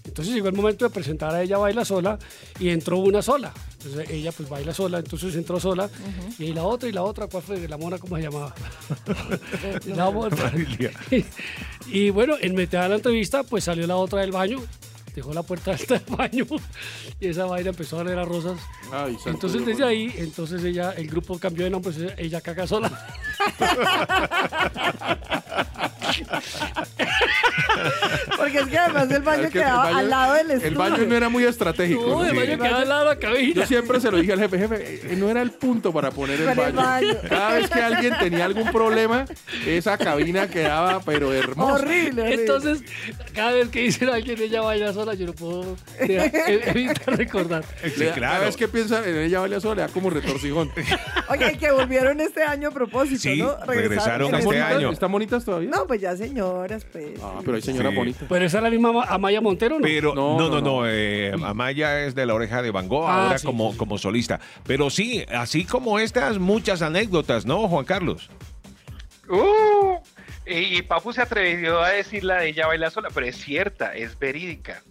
Entonces 0.08 0.34
llegó 0.34 0.48
el 0.48 0.54
momento 0.54 0.84
de 0.84 0.90
presentar 0.90 1.34
a 1.34 1.42
ella 1.42 1.58
Baila 1.58 1.84
Sola 1.84 2.18
y 2.58 2.70
entró 2.70 2.98
una 2.98 3.22
sola. 3.22 3.52
Entonces 3.74 4.10
ella 4.10 4.32
pues 4.32 4.48
baila 4.48 4.74
sola, 4.74 4.98
entonces 4.98 5.36
entró 5.36 5.60
sola. 5.60 5.88
Y 6.38 6.52
la 6.52 6.64
otra 6.64 6.88
y 6.88 6.92
la 6.92 7.02
otra, 7.02 7.28
¿cuál 7.28 7.42
fue? 7.42 7.68
La 7.68 7.76
mona, 7.76 7.98
¿cómo 7.98 8.16
se 8.16 8.22
llamaba? 8.22 8.54
la 9.86 10.08
otra. 10.08 10.52
y 11.86 12.10
bueno, 12.10 12.34
en 12.40 12.54
mitad 12.54 12.82
de 12.82 12.88
la 12.88 12.94
entrevista 12.96 13.44
pues 13.44 13.64
salió 13.64 13.86
la 13.86 13.96
otra 13.96 14.22
del 14.22 14.32
baño, 14.32 14.60
dejó 15.14 15.32
la 15.32 15.42
puerta 15.42 15.70
alta 15.78 15.98
del 15.98 16.16
baño 16.16 16.46
y 17.20 17.28
esa 17.28 17.44
vaina 17.44 17.70
empezó 17.70 18.00
a 18.00 18.04
leer 18.04 18.18
a 18.18 18.24
rosas. 18.24 18.58
Ay, 18.90 19.16
Entonces 19.26 19.64
desde 19.64 19.84
ahí, 19.84 20.12
entonces 20.16 20.64
ella, 20.64 20.92
el 20.92 21.06
grupo 21.06 21.38
cambió 21.38 21.64
de 21.64 21.70
nombre, 21.70 21.92
entonces 21.92 22.18
ella 22.18 22.40
caga 22.40 22.66
sola. 22.66 22.90
Porque 28.36 28.58
es 28.58 28.66
que 28.66 28.78
además 28.78 29.10
el 29.10 29.22
baño 29.22 29.42
Es 29.44 29.50
que 29.52 29.58
el 29.58 29.64
quedaba 29.64 29.84
baño- 29.84 29.98
al 29.98 30.10
lado 30.10 30.34
del 30.34 30.50
estudio. 30.50 30.68
El 30.68 30.74
baño 30.74 31.06
no 31.06 31.16
era 31.16 31.28
muy 31.28 31.44
estratégico. 31.44 32.06
No, 32.06 32.24
el 32.24 32.30
Sí. 32.30 32.36
baño 32.36 32.58
quedaba 32.58 32.80
al 32.82 32.88
lado 32.88 33.08
de 33.08 33.14
la 33.14 33.20
cabina. 33.20 33.54
Yo 33.54 33.66
siempre 33.66 34.00
se 34.00 34.10
lo 34.10 34.18
dije 34.18 34.32
al 34.32 34.38
jefe, 34.40 34.58
jefe, 34.58 35.00
eh, 35.12 35.16
no 35.16 35.28
era 35.28 35.42
el 35.42 35.50
punto 35.52 35.92
para 35.92 36.10
poner 36.10 36.40
el 36.40 36.54
baño. 36.54 37.16
Cada 37.28 37.54
vez 37.54 37.70
que 37.70 37.80
alguien 37.80 38.14
tenía 38.18 38.44
algún 38.44 38.70
problema, 38.70 39.24
esa 39.66 39.96
cabina 39.98 40.48
quedaba 40.48 41.00
pero 41.04 41.32
hermosa. 41.32 41.74
Horrible, 41.74 42.22
horrible. 42.22 42.34
Entonces, 42.34 42.82
cada 43.34 43.52
vez 43.52 43.68
que 43.68 43.80
dicen 43.80 44.08
a 44.08 44.14
alguien 44.14 44.40
ella 44.40 44.60
baila 44.62 44.92
sola, 44.92 45.14
yo 45.14 45.26
no 45.26 45.32
puedo 45.32 45.76
dejar- 46.00 46.30
evitar 46.76 47.16
recordar. 47.16 47.64
Sí, 47.96 48.04
Cada 48.18 48.38
vez 48.40 48.56
que 48.56 48.68
piensa 48.68 49.06
en 49.08 49.16
ella 49.18 49.40
baila 49.40 49.60
sola, 49.60 49.74
le 49.76 49.82
da 49.82 49.88
como 49.88 50.10
retorcijón. 50.10 50.70
Oye, 51.28 51.52
y 51.52 51.56
que 51.56 51.70
volvieron 51.70 52.20
este 52.20 52.42
año 52.42 52.68
a 52.68 52.70
propósito, 52.70 53.20
Sí, 53.20 53.36
¿no? 53.42 53.56
regresaron 53.66 54.28
en 54.34 54.40
este 54.40 54.60
año. 54.62 54.90
¿Están 54.92 55.12
bonitas 55.12 55.44
todavía? 55.44 55.70
No, 55.70 55.86
pues 55.86 56.00
ya 56.00 56.16
señoras, 56.16 56.84
pues. 56.90 57.06
Ah, 57.22 57.40
pero 57.44 57.60
señora 57.72 57.90
Sí. 57.90 57.96
bonita. 57.96 58.26
Pero 58.28 58.44
esa 58.44 58.58
es 58.58 58.62
la 58.64 58.70
misma 58.70 58.92
Ma- 58.92 59.04
Amaya 59.04 59.40
Montero, 59.40 59.76
¿no? 59.76 59.82
Pero 59.82 60.14
No, 60.14 60.38
no, 60.38 60.48
no, 60.48 60.48
no, 60.48 60.60
no. 60.60 60.80
no. 60.80 60.88
eh, 60.88 61.32
Amaya 61.44 62.04
es 62.04 62.14
de 62.14 62.26
la 62.26 62.34
oreja 62.34 62.62
de 62.62 62.70
Van 62.70 62.88
Gogh, 62.88 63.06
Ah, 63.08 63.24
ahora 63.24 63.38
sí, 63.38 63.46
como, 63.46 63.72
sí. 63.72 63.78
como 63.78 63.98
solista. 63.98 64.40
Pero 64.66 64.90
sí, 64.90 65.24
así 65.34 65.64
como 65.64 65.98
estas, 65.98 66.38
muchas 66.38 66.82
anécdotas, 66.82 67.46
¿no, 67.46 67.68
Juan 67.68 67.84
Carlos? 67.84 68.30
Uh, 69.28 69.98
y, 70.46 70.78
y 70.78 70.82
Papu 70.82 71.12
se 71.12 71.20
atrevió 71.22 71.80
a 71.82 71.90
decir 71.90 72.24
la 72.24 72.36
de 72.36 72.48
ella 72.48 72.66
baila 72.66 72.90
sola, 72.90 73.08
pero 73.12 73.26
es 73.26 73.36
cierta, 73.36 73.94
es 73.94 74.18
verídica. 74.18 74.82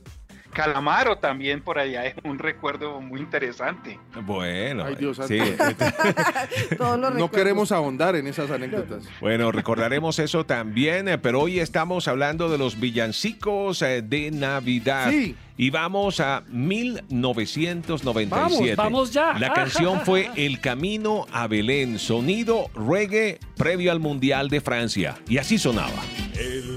Calamaro 0.57 1.17
también 1.17 1.61
por 1.61 1.77
allá 1.77 2.05
es 2.05 2.15
un 2.23 2.39
recuerdo 2.39 2.99
muy 2.99 3.19
interesante. 3.21 3.99
Bueno, 4.23 4.85
Ay, 4.85 4.95
Dios 4.95 5.19
sí. 5.27 5.37
Todos 6.77 6.99
los 6.99 7.13
No 7.13 7.29
queremos 7.29 7.71
ahondar 7.71 8.15
en 8.15 8.25
esas 8.27 8.49
anécdotas. 8.49 9.03
Bueno, 9.21 9.51
recordaremos 9.51 10.17
eso 10.19 10.45
también, 10.45 11.07
eh, 11.07 11.17
pero 11.19 11.41
hoy 11.41 11.59
estamos 11.59 12.07
hablando 12.07 12.49
de 12.49 12.57
los 12.57 12.79
villancicos 12.79 13.81
eh, 13.83 14.01
de 14.01 14.31
Navidad. 14.31 15.11
Sí. 15.11 15.35
Y 15.59 15.69
vamos 15.71 16.19
a 16.19 16.43
1997. 16.49 18.27
Vamos, 18.29 18.75
vamos 18.75 19.11
ya. 19.11 19.33
La 19.39 19.53
canción 19.53 20.01
fue 20.05 20.29
El 20.35 20.59
Camino 20.59 21.25
a 21.31 21.47
Belén, 21.47 21.97
sonido 21.99 22.69
reggae 22.75 23.39
previo 23.55 23.91
al 23.91 23.99
Mundial 23.99 24.49
de 24.49 24.61
Francia. 24.61 25.15
Y 25.27 25.37
así 25.39 25.57
sonaba. 25.57 26.01
El 26.35 26.76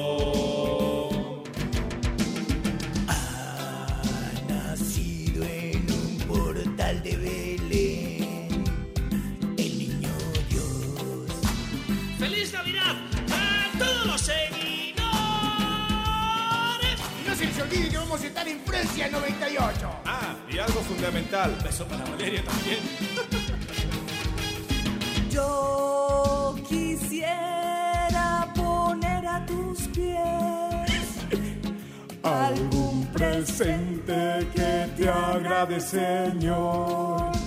Estar 18.81 18.81
en 18.81 18.81
Francia 18.81 19.05
el 19.05 19.11
98. 19.11 19.89
Ah, 20.05 20.35
y 20.49 20.57
algo 20.57 20.81
fundamental. 20.81 21.55
Beso 21.63 21.85
para 21.85 22.03
Valeria 22.05 22.43
también. 22.43 22.79
Yo 25.29 26.55
quisiera 26.67 28.51
poner 28.55 29.25
a 29.25 29.45
tus 29.45 29.87
pies 29.89 30.91
Algún 32.23 33.05
presente 33.13 34.47
que 34.53 34.89
te 34.97 35.09
agrade, 35.09 35.79
Señor. 35.79 37.40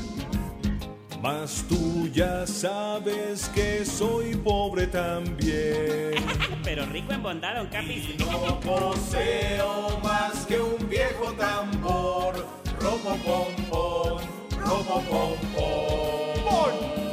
Mas 1.25 1.65
tú 1.67 2.07
ya 2.13 2.47
sabes 2.47 3.49
que 3.55 3.83
soy 3.87 4.35
pobre 4.35 4.87
también. 4.87 6.13
Pero 6.63 6.85
rico 6.85 7.15
en 7.15 7.23
bondad, 7.23 7.57
don 7.57 7.67
Capi. 7.69 8.15
No 8.19 8.61
poseo 8.61 9.99
más 10.03 10.45
que 10.45 10.61
un 10.61 10.87
viejo 10.87 11.33
tambor. 11.33 12.47
Robo 12.79 13.17
pompón, 13.25 14.23
robo 14.51 15.01
pompón. 15.09 17.04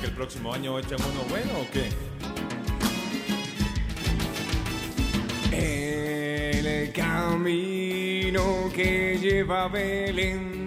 Que 0.00 0.06
el 0.06 0.12
próximo 0.12 0.52
año 0.52 0.78
echan 0.78 0.98
uno 1.00 1.22
bueno 1.28 1.50
o 1.60 1.66
qué? 1.72 1.88
El 5.52 6.92
camino 6.92 8.70
que 8.74 9.18
lleva 9.20 9.68
Belén. 9.68 10.66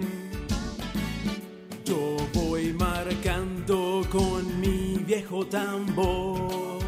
Yo 1.84 2.16
voy 2.34 2.72
marcando 2.72 4.02
con 4.10 4.60
mi 4.60 5.02
viejo 5.06 5.46
tambor. 5.46 6.80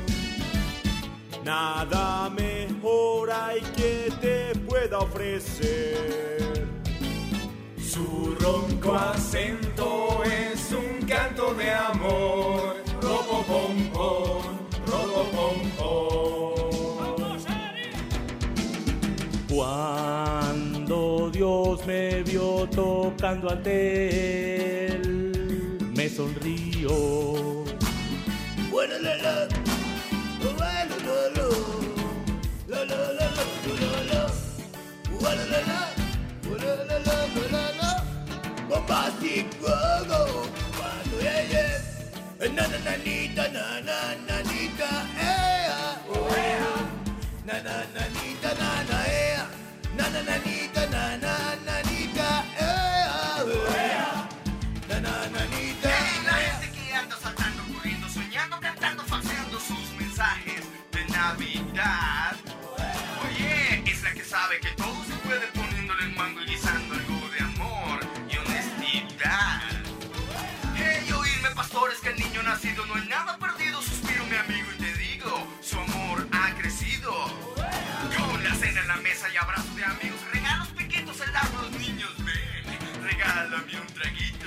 Nada 1.45 2.31
mejor 2.31 3.31
hay 3.31 3.61
que 3.77 4.13
te 4.21 4.59
pueda 4.61 4.99
ofrecer. 4.99 6.64
Su 7.95 8.35
ronco 8.41 8.97
acento 8.97 10.21
es 10.25 10.73
un 10.73 11.07
canto 11.07 11.55
de 11.55 11.71
amor. 11.71 12.83
Robo 13.01 13.45
pom 13.47 13.91
pom. 13.93 14.43
Cuando 19.49 21.31
Dios 21.31 21.87
me 21.87 22.25
vio 22.25 22.69
tocando 22.69 23.49
ante 23.51 24.87
él, 24.87 25.79
me 25.95 26.09
sonrió. 26.09 27.45
bombastic 38.69 39.47
go-go. 39.61 40.47
Yeah, 41.23 41.43
yeah. 41.53 42.49
Na 42.55 42.65
na 42.69 42.79
na 42.85 42.95
nita, 43.05 43.45
na 43.53 43.81
na 43.81 43.99
na 44.29 44.37
nita, 44.49 44.91
eh. 45.17 46.09
Oh, 46.13 46.29
eh. 46.37 46.61
Na 47.47 47.57
na 47.67 47.77
na 47.95 48.05
nita, 48.15 48.51
na 48.61 48.71
na 48.91 48.99
eh. 49.09 49.41
Na 49.97 50.05
na 50.13 50.21
na 50.29 50.37
nita, 50.45 50.83
na 50.93 51.05
na 51.17 51.35
na. 51.67 51.74
No 72.95 73.05
nada 73.07 73.37
perdido. 73.39 73.83
Suspiro, 73.83 74.25
mi 74.27 74.37
amigo, 74.37 74.69
y 74.77 74.83
te 74.83 74.95
digo, 74.95 75.47
su 75.61 75.79
amor 75.79 76.27
ha 76.33 76.55
crecido. 76.55 77.13
Con 78.17 78.45
la 78.45 78.55
cena 78.55 78.81
en 78.81 78.89
la 78.89 78.97
mesa 78.97 79.29
y 79.33 79.37
abrazo 79.37 79.75
de 79.75 79.85
amigos, 79.85 80.21
regalos 80.33 80.69
pequeños 80.69 81.21
al 81.21 81.33
de 81.33 81.63
los 81.63 81.71
niños, 81.81 82.11
ven. 82.19 83.03
Regálame 83.03 83.81
un 83.81 83.87
traguito, 83.89 84.47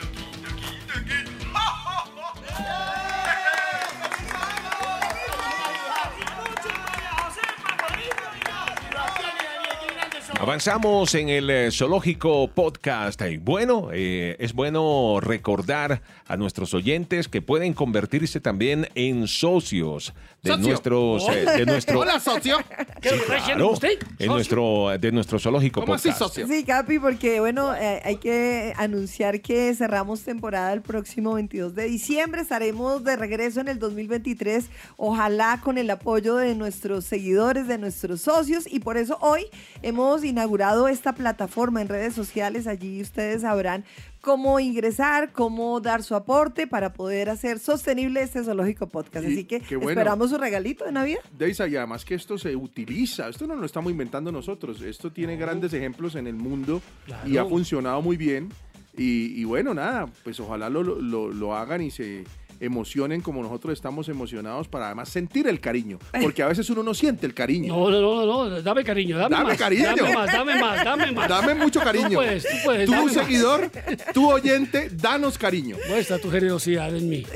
Avanzamos 10.47 11.13
en 11.13 11.27
el 11.27 11.49
eh, 11.49 11.71
Zoológico 11.73 12.47
Podcast. 12.47 13.21
Y 13.23 13.35
bueno, 13.35 13.89
eh, 13.91 14.37
es 14.39 14.53
bueno 14.53 15.19
recordar 15.19 16.01
a 16.25 16.37
nuestros 16.37 16.73
oyentes 16.73 17.27
que 17.27 17.41
pueden 17.41 17.73
convertirse 17.73 18.39
también 18.39 18.87
en 18.95 19.27
socios 19.27 20.13
de 20.43 20.51
¿Socio? 20.51 20.67
nuestros 20.67 21.29
eh, 21.29 21.45
de 21.57 21.65
nuestro 21.65 21.99
Hola, 22.07 22.19
socio. 22.19 22.57
Sí, 23.01 23.09
claro, 23.25 23.73
en 24.19 24.27
nuestro 24.27 24.97
de 24.99 25.11
nuestro 25.11 25.39
Zoológico 25.39 25.81
¿Cómo 25.81 25.93
así, 25.93 26.09
Podcast. 26.09 26.33
socio? 26.33 26.47
Sí, 26.47 26.63
Capi, 26.63 26.99
porque 26.99 27.39
bueno, 27.39 27.73
eh, 27.75 28.01
hay 28.03 28.17
que 28.17 28.73
anunciar 28.77 29.41
que 29.41 29.73
cerramos 29.73 30.21
temporada 30.21 30.73
el 30.73 30.81
próximo 30.81 31.33
22 31.33 31.75
de 31.75 31.85
diciembre. 31.85 32.41
Estaremos 32.41 33.03
de 33.03 33.15
regreso 33.15 33.61
en 33.61 33.67
el 33.67 33.79
2023, 33.79 34.65
ojalá 34.97 35.59
con 35.63 35.77
el 35.77 35.89
apoyo 35.89 36.35
de 36.35 36.55
nuestros 36.55 37.05
seguidores, 37.05 37.67
de 37.67 37.77
nuestros 37.77 38.21
socios. 38.21 38.65
Y 38.71 38.79
por 38.79 38.97
eso 38.97 39.17
hoy 39.21 39.45
hemos 39.81 40.21
inaugurado 40.41 40.87
esta 40.87 41.13
plataforma 41.13 41.81
en 41.81 41.87
redes 41.89 42.13
sociales. 42.13 42.67
Allí 42.67 43.01
ustedes 43.01 43.41
sabrán 43.41 43.83
cómo 44.21 44.59
ingresar, 44.59 45.31
cómo 45.31 45.79
dar 45.79 46.03
su 46.03 46.13
aporte 46.13 46.67
para 46.67 46.93
poder 46.93 47.29
hacer 47.29 47.57
sostenible 47.59 48.21
este 48.21 48.43
zoológico 48.43 48.87
podcast. 48.87 49.25
Y 49.27 49.33
Así 49.33 49.43
que 49.45 49.59
bueno. 49.77 49.89
esperamos 49.89 50.29
su 50.29 50.37
regalito 50.37 50.85
de 50.85 50.91
Navidad. 50.91 51.19
Deisa, 51.37 51.67
y 51.67 51.75
además 51.75 52.05
que 52.05 52.13
esto 52.15 52.37
se 52.37 52.55
utiliza, 52.55 53.27
esto 53.29 53.47
no 53.47 53.55
lo 53.55 53.65
estamos 53.65 53.91
inventando 53.91 54.31
nosotros, 54.31 54.81
esto 54.81 55.11
tiene 55.11 55.37
grandes 55.37 55.73
ejemplos 55.73 56.13
en 56.15 56.27
el 56.27 56.35
mundo 56.35 56.81
y 57.25 57.37
ha 57.37 57.45
funcionado 57.45 58.01
muy 58.03 58.15
bien. 58.15 58.49
Y, 58.95 59.39
y 59.39 59.43
bueno, 59.43 59.73
nada, 59.73 60.07
pues 60.23 60.39
ojalá 60.39 60.69
lo, 60.69 60.83
lo- 60.83 61.29
lo 61.31 61.55
hagan 61.55 61.81
y 61.81 61.89
se 61.91 62.23
emocionen 62.59 63.21
como 63.21 63.41
nosotros 63.41 63.73
estamos 63.73 64.09
emocionados 64.09 64.67
para 64.67 64.87
además 64.87 65.09
sentir 65.09 65.47
el 65.47 65.59
cariño, 65.59 65.99
porque 66.21 66.43
a 66.43 66.47
veces 66.47 66.69
uno 66.69 66.83
no 66.83 66.93
siente 66.93 67.25
el 67.25 67.33
cariño. 67.33 67.75
No, 67.75 67.89
no, 67.89 68.01
no, 68.01 68.49
no, 68.49 68.61
dame 68.61 68.83
cariño, 68.83 69.17
dame, 69.17 69.35
Dame 69.35 69.49
más. 69.49 69.57
cariño. 69.57 69.83
Dame 69.83 70.13
más, 70.13 70.31
dame 70.31 70.59
más, 70.59 70.83
dame 70.83 71.11
más. 71.11 71.29
Dame 71.29 71.55
mucho 71.55 71.79
cariño. 71.81 72.09
Tú 72.09 72.15
puedes, 72.15 72.43
tú 72.43 72.49
puedes. 72.65 72.85
Tú, 72.85 72.91
dame 72.91 73.05
más. 73.05 73.13
seguidor, 73.13 73.71
tú 74.13 74.31
oyente, 74.31 74.89
danos 74.91 75.37
cariño. 75.37 75.77
Muestra 75.89 76.19
tu 76.19 76.29
generosidad 76.29 76.95
en 76.95 77.09
mí. 77.09 77.25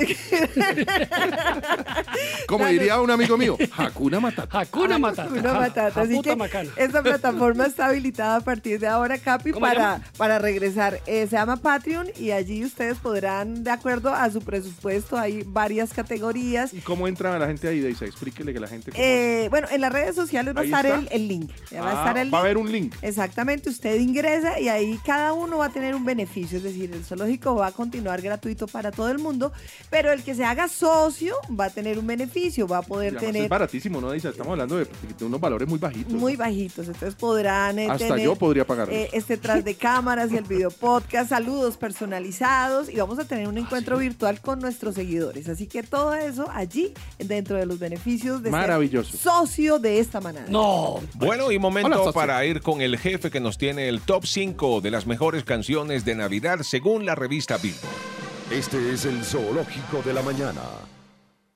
Como 2.48 2.66
diría 2.68 3.00
un 3.00 3.12
amigo 3.12 3.38
mío, 3.38 3.58
Hakuna 3.76 4.20
Matata. 4.20 4.60
Hakuna 4.60 4.98
Matata. 4.98 5.34
Una 5.34 5.54
matata. 5.54 6.02
Así 6.02 6.22
que 6.22 6.36
esta 6.78 7.02
plataforma 7.02 7.66
está 7.66 7.88
habilitada 7.88 8.38
a 8.38 8.42
partir 8.42 8.80
de 8.80 8.88
ahora, 8.88 9.18
Capi, 9.18 9.52
¿Cómo 9.52 9.66
se 9.66 9.74
para, 9.74 10.02
para 10.18 10.40
regresar. 10.40 11.00
Eh, 11.06 11.28
se 11.28 11.36
llama 11.36 11.58
Patreon 11.58 12.08
y 12.20 12.32
allí 12.32 12.66
ustedes 12.66 12.98
podrán, 12.98 13.64
de 13.64 13.72
acuerdo 13.72 14.14
a 14.14 14.30
su 14.30 14.42
presupuesto, 14.42 15.11
hay 15.18 15.44
varias 15.46 15.94
categorías. 15.94 16.74
¿Y 16.74 16.80
cómo 16.82 17.08
entra 17.08 17.38
la 17.40 17.48
gente 17.48 17.68
ahí, 17.68 17.80
Deisa? 17.80 18.06
Explíquele 18.06 18.54
que 18.54 18.60
la 18.60 18.68
gente... 18.68 18.92
cómo 18.92 19.04
Eh, 19.04 19.48
bueno, 19.50 19.68
en 19.72 19.82
las 19.82 19.92
redes 19.92 20.16
sociales 20.16 20.56
va 20.56 20.62
a 20.62 20.64
estar 20.64 20.86
el, 20.86 21.08
el 21.12 21.28
link. 21.28 21.52
Va 21.74 21.80
a 21.90 21.92
Ah, 21.92 21.94
estar 22.00 22.18
el 22.18 22.34
va 22.34 22.38
a 22.40 22.42
haber 22.42 22.58
un 22.58 22.72
link. 22.72 22.94
Exactamente, 23.02 23.70
usted 23.70 24.00
ingresa 24.00 24.60
y 24.60 24.70
ahí 24.70 25.00
cada 25.06 25.34
uno 25.34 25.58
va 25.58 25.66
a 25.66 25.70
tener 25.70 25.96
un 25.96 26.06
beneficio, 26.06 26.58
es 26.58 26.64
decir, 26.64 26.92
el 26.94 27.04
zoológico 27.04 27.56
va 27.56 27.68
a 27.68 27.72
continuar 27.72 28.22
gratuito 28.22 28.68
para 28.68 28.92
todo 28.92 29.10
el 29.10 29.20
mundo, 29.20 29.52
pero 29.90 30.12
el 30.12 30.24
que 30.24 30.36
se 30.36 30.44
haga 30.46 30.68
socio 30.68 31.36
va 31.60 31.66
a 31.66 31.70
tener 31.70 31.98
un 32.00 32.08
beneficio, 32.08 32.68
va 32.68 32.78
a 32.80 32.82
poder 32.82 33.18
tener 33.18 33.44
Es 33.44 33.50
baratísimo, 33.50 34.00
¿no, 34.02 34.12
Deisa? 34.12 34.30
Estamos 34.30 34.52
hablando 34.52 34.78
de, 34.78 34.88
de 35.18 35.26
unos 35.26 35.40
valores 35.40 35.68
muy 35.68 35.80
bajitos. 35.80 36.14
muy 36.14 36.36
bajitos, 36.36 36.88
entonces 36.88 37.16
podrán 37.16 37.80
eh, 37.80 37.88
Hasta 37.90 38.08
tener 38.08 38.26
yo 38.26 38.36
podría 38.36 38.66
pagarlos. 38.66 38.96
eh, 38.96 39.10
este 39.14 39.38
tras 39.38 39.64
de 39.64 39.76
cámaras 39.82 40.32
y 40.32 40.38
el 40.38 40.44
video 40.46 40.72
podcast, 40.72 41.30
saludos 41.30 41.78
personalizados 41.78 42.90
y 42.90 42.96
vamos 42.98 43.20
a 43.20 43.26
tener 43.26 43.48
un 43.48 43.58
encuentro 43.58 43.98
virtual 43.98 44.40
con 44.42 44.60
nuestros 44.60 44.98
seguidores, 45.02 45.50
así 45.50 45.66
que 45.66 45.82
todo 45.82 46.14
eso 46.14 46.48
allí 46.54 46.94
dentro 47.18 47.58
de 47.58 47.66
los 47.66 47.80
beneficios 47.80 48.44
de 48.44 48.52
Maravilloso. 48.52 49.12
ser 49.12 49.20
socio 49.20 49.80
de 49.80 50.00
esta 50.00 50.22
manera. 50.22 50.46
No. 50.48 51.00
Bueno, 51.16 51.52
y 51.52 51.58
momento 51.58 52.04
Hola, 52.04 52.12
para 52.12 52.46
ir 52.46 52.62
con 52.62 52.82
el 52.82 52.98
jefe 52.98 53.32
que 53.32 53.40
nos 53.40 53.58
tiene 53.58 53.90
el 53.90 54.02
top 54.02 54.26
5 54.26 54.82
de 54.82 54.92
las 54.92 55.08
mejores 55.08 55.44
canciones 55.44 56.06
de 56.06 56.14
Navidad 56.14 56.60
según 56.62 57.06
la 57.06 57.16
revista 57.16 57.58
Billboard. 57.58 58.12
Este 58.52 58.94
es 58.94 59.06
el 59.06 59.24
Zoológico 59.24 60.04
de 60.06 60.14
la 60.14 60.22
Mañana. 60.22 60.62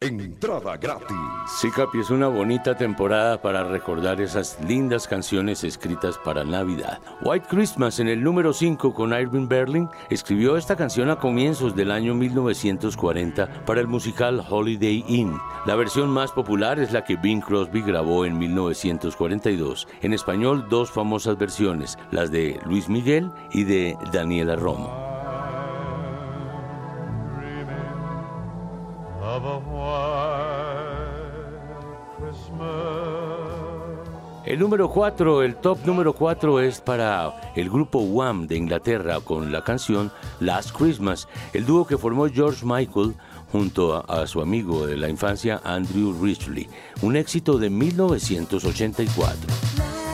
Entrada 0.06 0.78
gratis. 0.78 1.18
Sí, 1.60 1.72
Capi, 1.72 2.00
es 2.00 2.12
una 2.12 2.28
bonita 2.28 2.78
temporada 2.78 3.42
para 3.42 3.64
recordar 3.64 4.22
esas 4.22 4.60
lindas 4.68 5.08
canciones 5.08 5.64
escritas 5.64 6.20
para 6.20 6.44
Navidad. 6.44 7.00
White 7.22 7.48
Christmas 7.50 8.00
en 8.00 8.10
el 8.10 8.24
número 8.24 8.54
5 8.54 8.94
con 8.94 9.14
Irving 9.14 9.48
Berlin 9.48 9.90
escribió 10.12 10.58
esta 10.58 10.76
canción 10.76 11.10
a 11.10 11.18
comienzos 11.18 11.76
del 11.76 11.90
año 11.90 12.14
1940 12.14 13.66
para 13.66 13.82
el 13.82 13.88
musical 13.88 14.46
Holiday 14.48 15.04
Inn. 15.08 15.40
La 15.66 15.76
versión 15.76 16.10
más 16.10 16.32
popular 16.32 16.78
es 16.78 16.92
la 16.92 17.04
que 17.04 17.16
Bing 17.16 17.42
Crosby 17.42 17.82
grabó 17.82 18.26
en 18.26 18.38
1942. 18.38 19.88
En 20.04 20.14
español, 20.14 20.68
dos 20.70 20.92
famosas 20.92 21.38
versiones, 21.40 21.98
las 22.12 22.32
de 22.32 22.60
Luis 22.68 22.90
Miguel 22.90 23.32
y 23.52 23.64
de 23.64 23.98
Daniela 24.14 24.56
Romo. 24.56 25.05
El 34.46 34.60
número 34.60 34.90
4, 34.90 35.42
el 35.42 35.56
top 35.56 35.80
número 35.86 36.14
4 36.14 36.60
es 36.62 36.80
para 36.80 37.52
el 37.56 37.70
grupo 37.70 38.00
Wham 38.00 38.48
de 38.48 38.56
Inglaterra 38.56 39.20
con 39.20 39.52
la 39.52 39.64
canción 39.64 40.12
Last 40.40 40.72
Christmas, 40.72 41.28
el 41.54 41.66
dúo 41.66 41.88
que 41.88 41.98
formó 41.98 42.30
George 42.30 42.64
Michael 42.64 43.16
junto 43.52 43.96
a, 43.96 44.02
a 44.02 44.28
su 44.28 44.42
amigo 44.42 44.86
de 44.86 44.98
la 44.98 45.10
infancia 45.10 45.60
Andrew 45.64 46.16
Ridgely, 46.22 46.70
un 47.02 47.16
éxito 47.16 47.58
de 47.58 47.72
1984. 47.72 50.05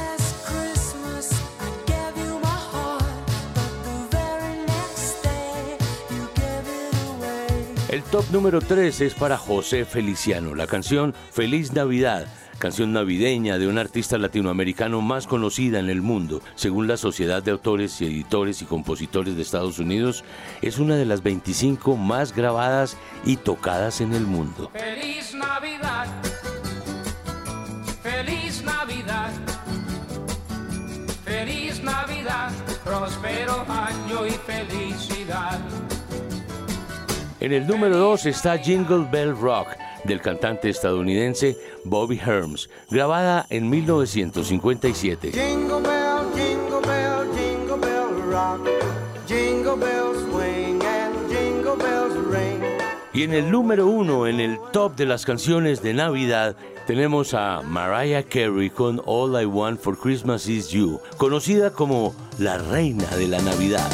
El 7.91 8.03
top 8.03 8.23
número 8.31 8.61
3 8.61 9.01
es 9.01 9.13
para 9.15 9.37
José 9.37 9.83
Feliciano, 9.83 10.55
la 10.55 10.65
canción 10.65 11.13
Feliz 11.33 11.73
Navidad, 11.73 12.25
canción 12.57 12.93
navideña 12.93 13.57
de 13.57 13.67
un 13.67 13.77
artista 13.77 14.17
latinoamericano 14.17 15.01
más 15.01 15.27
conocida 15.27 15.77
en 15.79 15.89
el 15.89 16.01
mundo. 16.01 16.41
Según 16.55 16.87
la 16.87 16.95
Sociedad 16.95 17.43
de 17.43 17.51
Autores 17.51 17.99
y 17.99 18.05
Editores 18.05 18.61
y 18.61 18.65
Compositores 18.65 19.35
de 19.35 19.41
Estados 19.41 19.77
Unidos, 19.77 20.23
es 20.61 20.79
una 20.79 20.95
de 20.95 21.03
las 21.03 21.21
25 21.21 21.97
más 21.97 22.33
grabadas 22.33 22.95
y 23.25 23.35
tocadas 23.35 23.99
en 23.99 24.13
el 24.13 24.25
mundo. 24.25 24.71
Feliz 24.71 25.35
Navidad. 25.35 26.07
Feliz 28.01 28.63
Navidad. 28.63 29.31
Feliz 31.25 31.81
próspero 32.85 33.65
año 33.69 34.27
y 34.27 34.31
felicidad. 34.31 35.59
En 37.41 37.51
el 37.53 37.65
número 37.65 37.97
2 37.97 38.27
está 38.27 38.55
Jingle 38.59 39.07
Bell 39.11 39.35
Rock 39.35 39.69
del 40.03 40.21
cantante 40.21 40.69
estadounidense 40.69 41.57
Bobby 41.85 42.19
Herms, 42.23 42.69
grabada 42.91 43.47
en 43.49 43.67
1957. 43.67 45.31
Jingle 45.31 45.81
bell, 45.81 46.21
jingle 46.35 46.87
bell, 46.87 47.25
jingle 47.35 47.77
bell 47.77 48.21
rock. 48.29 48.69
Jingle 49.27 49.75
bells 49.75 50.21
swing 50.29 50.83
and 50.85 51.15
jingle 51.29 51.75
bells 51.77 52.13
ring. 52.29 52.61
Y 53.11 53.23
en 53.23 53.33
el 53.33 53.49
número 53.49 53.87
1 53.87 54.27
en 54.27 54.39
el 54.39 54.59
top 54.71 54.95
de 54.95 55.07
las 55.07 55.25
canciones 55.25 55.81
de 55.81 55.95
Navidad 55.95 56.55
tenemos 56.85 57.33
a 57.33 57.63
Mariah 57.63 58.21
Carey 58.21 58.69
con 58.69 59.01
All 59.07 59.41
I 59.41 59.45
Want 59.45 59.79
for 59.79 59.97
Christmas 59.97 60.47
Is 60.47 60.69
You, 60.69 60.99
conocida 61.17 61.71
como 61.71 62.13
la 62.37 62.59
reina 62.59 63.07
de 63.15 63.27
la 63.27 63.41
Navidad. 63.41 63.89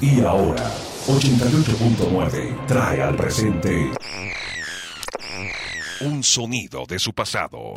Y 0.00 0.20
ahora, 0.20 0.62
88.9 1.08 2.66
trae 2.66 3.02
al 3.02 3.16
presente 3.16 3.90
Un 6.02 6.22
sonido 6.22 6.86
de 6.86 7.00
su 7.00 7.12
pasado. 7.12 7.74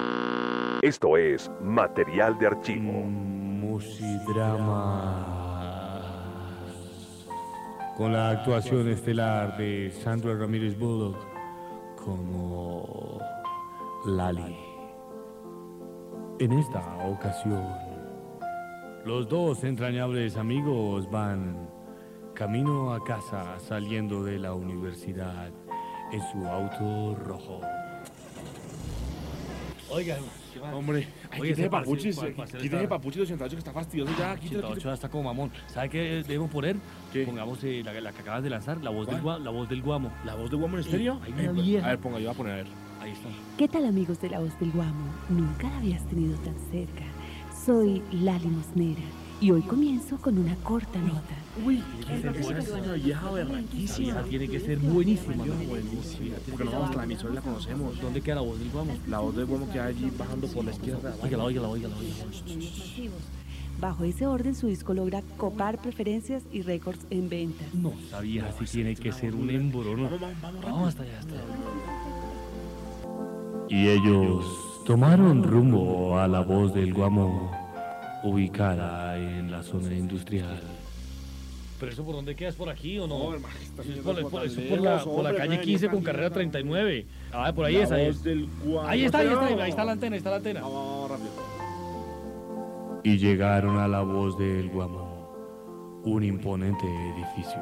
Esto 0.84 1.18
es 1.18 1.50
material 1.64 2.38
de 2.38 2.46
archivo. 2.46 2.92
Musidrama. 3.72 4.92
Con 7.98 8.14
la 8.14 8.30
actuación 8.30 8.88
estelar 8.90 9.58
de 9.58 9.92
Sandra 10.04 10.36
Ramírez 10.36 10.78
Bullock 10.78 11.18
como 11.96 13.20
Lali. 14.06 14.56
En 16.38 16.52
esta 16.52 16.98
ocasión, 17.04 17.68
los 19.06 19.28
dos 19.28 19.64
entrañables 19.64 20.38
amigos 20.38 21.10
van 21.10 21.71
camino 22.42 22.92
a 22.92 23.04
casa 23.04 23.60
saliendo 23.60 24.24
de 24.24 24.40
la 24.40 24.56
universidad 24.56 25.52
en 26.12 26.22
su 26.32 26.44
auto 26.48 27.14
rojo. 27.14 27.62
Oiga, 29.92 30.18
Hombre, 30.74 31.08
quítese 31.36 31.70
papuchis, 31.70 32.16
pa- 32.18 32.26
parce 32.36 32.58
quítese 32.58 32.88
papuchis 32.88 33.22
88 33.22 33.56
que 33.56 33.60
está 33.60 33.72
fastidioso 33.72 34.12
ya, 34.18 34.34
quítese, 34.38 34.58
88 34.58 34.74
quítese. 34.76 34.94
está 34.96 35.10
como 35.10 35.26
mamón. 35.26 35.52
¿Sabe 35.68 35.90
qué 35.90 36.00
debemos 36.28 36.50
poner? 36.50 36.78
Pongamos 37.28 37.64
eh, 37.64 37.84
la, 37.86 37.94
la 38.02 38.12
que 38.12 38.22
acabas 38.22 38.42
de 38.42 38.50
lanzar, 38.50 38.82
la 38.84 38.90
voz, 38.90 39.06
del, 39.06 39.24
la 39.24 39.52
voz 39.52 39.70
del 39.70 39.84
guamo. 39.84 40.12
¿La 40.26 40.34
voz 40.34 40.50
del 40.50 40.60
guamo 40.60 40.78
en 40.78 40.82
estéreo? 40.84 41.20
Una 41.38 41.52
vieja. 41.52 41.86
A 41.86 41.90
ver, 41.92 42.00
ponga, 42.00 42.18
yo 42.18 42.26
voy 42.26 42.34
a 42.34 42.38
poner 42.38 42.54
a 42.54 42.56
ver. 42.56 42.68
Ahí 43.02 43.12
está. 43.12 43.30
¿Qué 43.56 43.68
tal 43.68 43.86
amigos 43.86 44.20
de 44.20 44.30
la 44.32 44.40
voz 44.40 44.60
del 44.60 44.72
Guamo? 44.72 45.06
Nunca 45.30 45.70
la 45.70 45.78
habías 45.78 46.04
tenido 46.08 46.36
tan 46.40 46.56
cerca. 46.72 47.04
Soy 47.66 48.02
Lali 48.12 48.48
Mosnera 48.48 49.02
y 49.40 49.52
hoy 49.52 49.62
comienzo 49.62 50.18
con 50.18 50.40
una 50.40 50.56
corta 50.64 50.98
nota. 51.00 51.36
Uy, 51.66 51.84
esa 52.10 52.94
vieja 52.94 53.32
berraquísima. 53.32 54.10
Esa 54.12 54.24
tiene 54.24 54.48
que 54.48 54.60
ser 54.60 54.80
buenísima. 54.80 55.44
Porque 56.50 56.64
no 56.64 56.72
vamos 56.72 56.92
a 56.92 56.96
la 56.96 57.04
emisora 57.04 57.34
y 57.34 57.36
la 57.36 57.42
conocemos. 57.42 58.02
¿Dónde 58.02 58.22
queda 58.22 58.36
la 58.36 58.42
voz 58.42 58.60
del 58.60 58.70
guamo? 58.70 58.94
La 59.08 59.20
voz 59.20 59.36
del 59.36 59.46
guamo 59.46 59.70
que 59.72 59.80
hay 59.80 59.90
allí 59.90 60.12
bajando 60.18 60.48
por 60.48 60.66
la 60.66 60.72
izquierda. 60.72 61.14
Óigala, 61.22 61.44
óigala, 61.44 61.68
óigala, 61.68 61.96
óigala. 61.98 62.32
Bajo 63.80 64.04
ese 64.04 64.28
orden, 64.28 64.54
su 64.56 64.68
disco 64.68 64.94
logra 64.94 65.24
copar 65.38 65.82
preferencias 65.82 66.44
y 66.52 66.62
récords 66.62 67.06
en 67.10 67.30
ventas. 67.30 67.74
No, 67.74 67.94
esa 68.08 68.22
vieja 68.22 68.52
sí 68.60 68.66
tiene 68.66 68.96
que 68.96 69.12
ser 69.12 69.34
un 69.34 69.50
embrono. 69.50 70.10
Vamos 70.64 70.90
hasta 70.90 71.04
allá, 71.04 71.20
hasta 71.20 71.34
allá. 71.34 71.44
Y 73.70 73.88
ellos 73.88 74.46
tomaron 74.86 75.44
rumbo 75.44 76.20
a 76.20 76.28
la 76.28 76.42
voz 76.42 76.74
del 76.74 76.94
Guamo, 76.94 77.52
ubicada 78.24 79.18
en 79.18 79.50
la 79.50 79.64
zona 79.64 79.94
industrial. 79.94 80.62
¿Pero 81.82 81.92
eso 81.92 82.06
por 82.06 82.16
dónde 82.16 82.36
queda? 82.36 82.48
¿Es 82.50 82.56
por 82.56 82.70
aquí 82.70 82.98
o 83.00 83.08
no? 83.08 83.18
No, 83.18 83.34
hermano, 83.34 83.56
está 83.62 83.82
es 83.82 83.88
por, 83.98 84.22
por 84.22 84.32
por- 84.32 84.46
eso 84.46 84.62
la, 84.62 85.04
por 85.04 85.24
la 85.24 85.30
hombre, 85.32 85.36
calle 85.36 85.50
ven, 85.58 85.62
15 85.62 85.90
con 85.90 86.02
carrera 86.04 86.30
ven. 86.30 86.34
39. 86.52 87.06
Ah, 87.34 87.52
por 87.54 87.66
ahí 87.66 87.74
La 87.76 87.84
es, 87.84 87.92
ahí 87.92 88.06
voz 88.08 88.16
es. 88.18 88.24
del 88.24 88.48
guamo. 88.64 88.88
Ahí 88.88 89.04
está, 89.04 89.18
ahí 89.18 89.28
está, 89.28 89.46
ahí 89.48 89.54
Vamos, 89.56 89.68
está 89.70 89.84
la 89.84 89.92
antena, 89.92 90.14
ahí 90.14 90.18
está 90.20 90.30
la 90.30 90.36
antena. 90.38 90.62
Vamos, 90.62 91.10
rápido. 91.12 91.30
Y 93.04 93.18
llegaron 93.18 93.80
a 93.80 93.88
la 93.88 94.02
voz 94.02 94.38
del 94.38 94.70
Guamo, 94.70 96.02
un 96.06 96.24
imponente 96.24 96.86
edificio. 96.86 97.60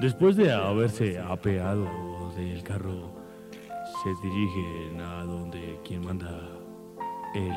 Después 0.00 0.34
de 0.36 0.50
haberse 0.50 1.18
apeado 1.18 2.32
del 2.36 2.62
carro, 2.62 3.12
se 4.02 4.26
dirigen 4.26 5.00
a 5.02 5.24
donde 5.24 5.78
quien 5.86 6.06
manda 6.06 6.40
el 7.34 7.52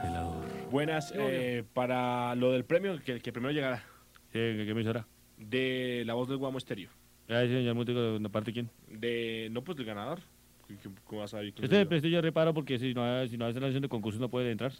celador. 0.00 0.44
Buenas, 0.72 1.12
eh, 1.16 1.62
para 1.72 2.34
lo 2.34 2.50
del 2.50 2.64
premio, 2.64 2.98
que, 3.04 3.20
que 3.20 3.32
primero 3.32 3.52
llegará. 3.52 3.84
¿Qué, 4.32 4.64
qué 4.66 4.74
me 4.74 4.82
será? 4.82 5.06
De 5.36 6.02
la 6.06 6.14
voz 6.14 6.28
del 6.28 6.38
guamo 6.38 6.58
estéreo. 6.58 6.90
Ya, 7.28 7.40
señor 7.42 7.84
¿de 7.84 8.28
parte 8.28 8.52
quién? 8.52 8.70
De, 8.88 9.48
no, 9.52 9.62
pues 9.62 9.76
del 9.76 9.86
ganador. 9.86 10.20
¿Qué- 10.66 10.76
qué- 10.76 10.90
¿Cómo 11.04 11.20
vas 11.20 11.34
a 11.34 11.38
ver? 11.40 11.52
Este, 11.60 11.96
este 11.96 12.10
yo 12.10 12.20
reparo 12.20 12.54
porque 12.54 12.78
si 12.78 12.94
no, 12.94 13.26
si 13.26 13.36
no 13.36 13.46
hace 13.46 13.60
la 13.60 13.66
sesión 13.68 13.82
de 13.82 13.88
concurso 13.88 14.18
no 14.18 14.28
puede 14.28 14.50
entrar. 14.50 14.72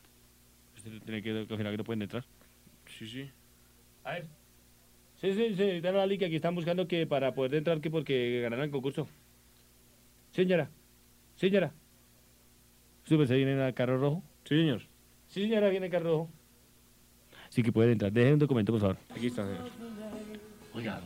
Usted 0.77 1.01
tiene 1.05 1.23
que 1.23 1.47
confirmar 1.47 1.73
que 1.73 1.79
no 1.79 1.85
pueden 1.85 2.03
entrar. 2.03 2.25
Sí, 2.87 3.07
sí. 3.07 3.31
A 4.05 4.13
ver. 4.15 4.27
Sí, 5.17 5.33
sí, 5.35 5.55
sí, 5.55 5.81
dan 5.81 5.97
la 5.97 6.07
liga 6.07 6.29
que 6.29 6.37
están 6.37 6.55
buscando 6.55 6.89
que 6.89 7.07
para 7.07 7.33
poder 7.35 7.55
entrar 7.55 7.81
que 7.81 7.91
porque 7.91 8.41
ganaran 8.43 8.65
el 8.67 8.71
concurso. 8.71 9.07
Señora, 10.33 10.71
señora. 11.37 11.73
¿Usted 13.05 13.27
se 13.27 13.37
viene 13.37 13.53
en 13.53 13.61
el 13.61 13.75
carro 13.75 13.99
rojo? 13.99 14.23
Sí, 14.45 14.57
señor. 14.57 14.83
Sí, 15.29 15.43
señora, 15.43 15.69
viene 15.69 15.87
el 15.87 15.93
carro 15.93 16.11
rojo. 16.11 16.31
Sí 17.53 17.63
que 17.63 17.71
puede 17.71 17.93
entrar. 17.93 18.11
Deje 18.11 18.33
un 18.33 18.39
documento, 18.39 18.73
por 18.73 18.81
favor. 18.81 18.97
Aquí 19.15 19.27
está, 19.27 19.45
señor. 19.45 19.69
Oiga, 20.75 20.99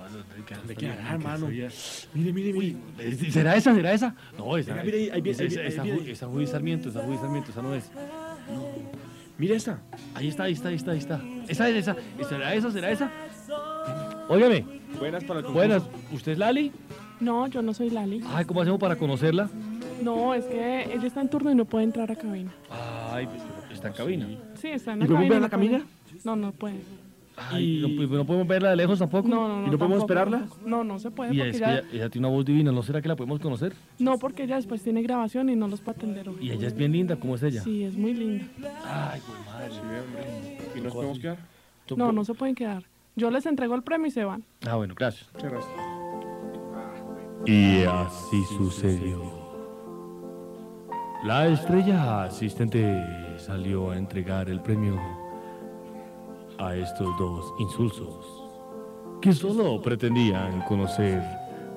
¿De 0.68 0.76
qué 0.76 0.86
hermano? 0.86 1.48
Mire, 1.48 2.32
mire, 2.32 2.52
mire. 2.52 3.32
¿Será 3.32 3.56
esa? 3.56 3.74
¿Será 3.74 3.92
esa? 3.92 4.14
No, 4.38 4.56
esa. 4.56 4.70
Venga, 4.74 4.84
mire, 4.84 5.10
ahí- 5.10 5.20
viene, 5.20 5.44
esa, 5.44 5.82
Judy 6.24 6.46
Sarmiento, 6.46 6.88
esa 6.88 7.00
Judy 7.02 7.16
Sarmiento, 7.16 7.50
esa 7.50 7.62
no 7.62 7.74
es. 7.74 7.90
Mire 9.38 9.56
esta. 9.56 9.80
Ahí 10.14 10.28
está, 10.28 10.44
ahí 10.44 10.52
está, 10.52 10.68
ahí 10.68 10.76
está, 10.76 10.92
ahí 10.92 10.98
está. 10.98 11.20
Esa 11.48 11.68
es 11.68 11.74
esa. 11.78 11.96
¿Será 12.28 12.54
esa? 12.54 12.70
¿Será 12.70 12.90
esa? 12.92 13.10
Óigame. 14.28 14.64
Buenas 15.00 15.24
para 15.24 15.40
el. 15.40 15.46
Buenas. 15.46 15.82
¿Usted 16.12 16.32
es 16.32 16.38
Lali? 16.38 16.70
No, 17.18 17.48
yo 17.48 17.60
no 17.60 17.74
soy 17.74 17.90
Lali. 17.90 18.22
Ay, 18.28 18.44
¿cómo 18.44 18.60
hacemos 18.62 18.78
para 18.78 18.94
conocerla? 18.94 19.50
No, 20.00 20.32
es 20.32 20.44
que 20.44 20.84
ella 20.94 21.06
está 21.08 21.22
en 21.22 21.28
turno 21.28 21.50
y 21.50 21.56
no 21.56 21.64
puede 21.64 21.84
entrar 21.86 22.08
a 22.12 22.14
cabina. 22.14 22.52
Ay, 22.70 23.26
pues, 23.26 23.42
está 23.74 23.88
en 23.88 23.94
cabina. 23.94 24.28
Sí, 24.60 24.68
está 24.68 24.92
en 24.92 24.98
¿Y 24.98 25.00
la 25.00 25.06
podemos 25.08 25.28
cabina. 25.28 25.28
ver 25.28 25.40
la 25.42 25.48
no 25.48 25.48
puede. 25.48 25.70
cabina? 25.70 25.86
No, 26.24 26.36
no 26.36 26.52
puede. 26.52 26.80
Ay, 27.36 27.80
no, 27.82 27.88
pues, 27.96 28.08
no 28.08 28.24
podemos 28.24 28.48
verla 28.48 28.70
de 28.70 28.76
lejos 28.76 28.98
tampoco. 28.98 29.28
No, 29.28 29.46
no, 29.46 29.60
no. 29.60 29.66
¿Y 29.66 29.70
no 29.70 29.78
podemos 29.78 29.98
tampoco, 29.98 30.20
esperarla? 30.20 30.48
No, 30.64 30.84
no 30.84 30.98
se 30.98 31.10
puede 31.10 31.34
Y 31.34 31.38
porque 31.38 31.50
es 31.50 31.58
que 31.58 31.64
ella... 31.64 31.78
ella, 31.78 31.88
ella 31.92 32.08
tiene 32.08 32.26
una 32.26 32.34
voz 32.34 32.46
divina, 32.46 32.72
¿no 32.72 32.82
será 32.82 33.02
que 33.02 33.08
la 33.08 33.16
podemos 33.16 33.40
conocer? 33.40 33.74
No, 33.98 34.18
porque 34.18 34.44
ella 34.44 34.56
después 34.56 34.82
tiene 34.82 35.02
grabación 35.02 35.50
y 35.50 35.56
no 35.56 35.68
los 35.68 35.80
puede 35.80 35.98
atender 35.98 36.28
hoy. 36.30 36.36
Y 36.40 36.50
ella 36.50 36.66
es 36.66 36.74
bien 36.74 36.92
linda, 36.92 37.16
¿cómo 37.16 37.34
es 37.34 37.42
ella? 37.42 37.62
Sí, 37.62 37.84
es 37.84 37.96
muy 37.96 38.14
linda. 38.14 38.46
Ay, 38.86 39.20
pues 39.26 39.46
madre. 39.46 39.70
Sí, 39.70 39.80
ve, 39.86 40.00
hombre. 40.00 40.58
¿Y 40.76 40.80
nos 40.80 40.94
podemos 40.94 41.18
quedar? 41.18 41.38
No, 41.94 42.10
no 42.10 42.24
se 42.24 42.32
pueden 42.34 42.54
quedar. 42.54 42.84
Yo 43.16 43.30
les 43.30 43.44
entrego 43.46 43.74
el 43.74 43.82
premio 43.82 44.06
y 44.06 44.10
se 44.10 44.24
van. 44.24 44.42
Ah, 44.66 44.76
bueno, 44.76 44.94
gracias. 44.96 45.28
Muchas 45.34 45.50
gracias. 45.50 45.74
Y 47.44 47.84
así 47.84 48.44
sucedió. 48.56 49.46
La 51.24 51.48
estrella 51.48 52.24
asistente 52.24 53.04
salió 53.38 53.90
a 53.90 53.98
entregar 53.98 54.48
el 54.48 54.60
premio 54.60 54.98
a 56.58 56.74
estos 56.74 57.16
dos 57.18 57.54
insulsos 57.58 58.46
que 59.20 59.32
solo 59.32 59.80
pretendían 59.80 60.62
conocer 60.62 61.22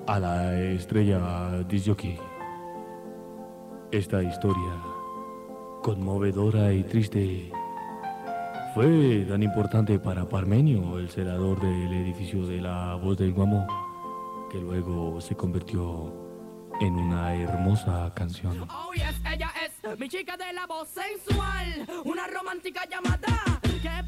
a 0.07 0.19
la 0.19 0.59
estrella 0.59 1.63
disjockey. 1.63 2.19
Esta 3.91 4.21
historia, 4.21 4.73
conmovedora 5.81 6.71
y 6.73 6.83
triste, 6.83 7.51
fue 8.73 9.25
tan 9.27 9.41
importante 9.41 9.99
para 9.99 10.27
Parmenio, 10.27 10.99
el 10.99 11.09
celador 11.09 11.59
del 11.59 11.93
edificio 11.93 12.45
de 12.45 12.61
la 12.61 12.95
voz 12.95 13.17
del 13.17 13.33
Guamo, 13.33 13.65
que 14.51 14.59
luego 14.59 15.19
se 15.21 15.35
convirtió 15.35 16.13
en 16.81 16.95
una 16.95 17.33
hermosa 17.33 18.11
canción. 18.13 18.67
Ella 19.25 19.51
es 19.65 19.99
mi 19.99 20.07
chica 20.07 20.37
de 20.37 20.53
la 20.53 20.65
voz 20.67 20.89
sensual, 20.89 21.87
una 22.05 22.27
romántica 22.27 22.81
llamada 22.89 23.58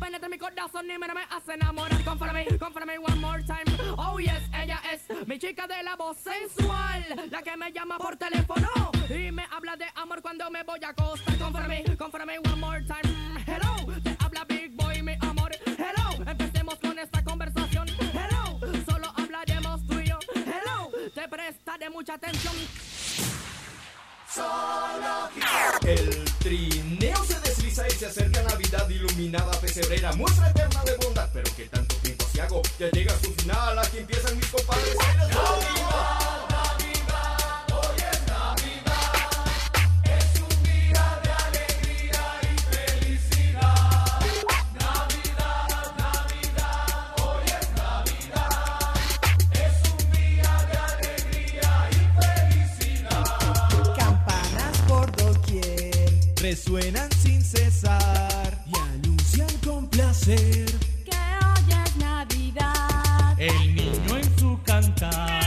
que 0.02 0.06
penetra 0.06 0.30
mi 0.30 0.38
corazón 0.38 0.90
y 0.90 0.98
me, 0.98 1.08
hace 1.30 1.54
enamorar. 1.54 2.04
Confórame, 2.04 2.46
confórame 2.58 2.98
one 2.98 3.16
more 3.16 3.44
time. 3.44 3.64
Oh 3.98 4.18
yes, 4.20 4.42
ella 4.54 4.82
es 4.92 5.28
mi 5.28 5.38
chica 5.38 5.68
de 5.68 5.84
la 5.84 5.96
voz 5.96 6.18
sensual, 6.18 7.06
la 7.30 7.42
que 7.42 7.56
me 7.56 7.72
llama 7.72 7.98
por 7.98 8.16
teléfono 8.16 8.68
y 9.10 9.32
me 9.32 9.46
habla 9.52 9.76
de 9.78 9.86
amor 9.96 10.22
cuando 10.22 10.50
me 10.50 10.64
voy 10.64 10.80
a 10.84 10.90
acostar. 10.90 11.38
Confórame, 11.38 11.84
confórame 11.98 12.40
one 12.40 12.56
more 12.56 12.84
time. 12.86 13.44
Hello, 13.46 14.02
te 14.02 14.16
habla 14.20 14.44
Big 14.46 14.72
Boy, 14.76 15.04
mi 15.04 15.14
amor. 15.22 15.52
Hello, 15.66 16.30
empecemos 16.30 16.76
con 16.80 16.98
esta 16.98 17.24
conversación. 17.24 17.88
Hello, 17.90 18.60
solo 18.90 19.14
hablaremos 19.16 19.86
tú 19.88 20.02
Presta 21.30 21.78
mucha 21.90 22.16
atención. 22.16 22.91
El 25.84 26.26
trineo 26.40 27.26
se 27.26 27.38
desliza 27.42 27.86
y 27.88 27.92
se 27.92 28.06
acerca 28.06 28.42
Navidad 28.44 28.88
iluminada 28.90 29.52
pesebrera, 29.60 30.14
muestra 30.14 30.50
eterna 30.50 30.82
de 30.86 30.96
bondad, 30.98 31.30
pero 31.34 31.54
que 31.54 31.66
tanto 31.66 31.96
tiempo 31.98 32.26
se 32.32 32.42
hago, 32.42 32.62
ya 32.80 32.90
llega 32.92 33.14
a 33.14 33.20
su 33.20 33.34
final, 33.34 33.78
aquí 33.80 33.98
empiezan 33.98 34.38
mis 34.38 34.48
compadres. 34.48 34.96
Resuenan 56.52 57.10
sin 57.14 57.42
cesar 57.42 58.66
y 58.68 58.78
anuncian 58.78 59.48
con 59.66 59.88
placer 59.88 60.66
Que 61.06 61.16
hoy 61.16 61.84
es 61.86 61.96
Navidad. 61.96 63.40
el 63.40 63.74
niño 63.74 64.18
en 64.18 64.38
su 64.38 64.60
cantar. 64.66 65.41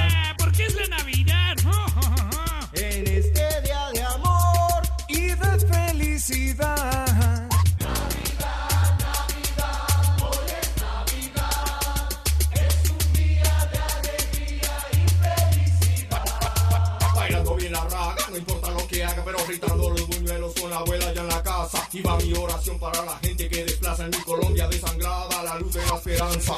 Y 21.92 22.02
va 22.02 22.16
mi 22.18 22.32
oración 22.34 22.78
para 22.78 23.04
la 23.04 23.16
gente 23.18 23.48
que 23.48 23.64
desplaza 23.64 24.04
en 24.04 24.10
mi 24.10 24.18
Colombia 24.18 24.68
desangrada, 24.68 25.42
la 25.42 25.58
luz 25.58 25.72
de 25.72 25.86
la 25.86 25.94
esperanza. 25.94 26.54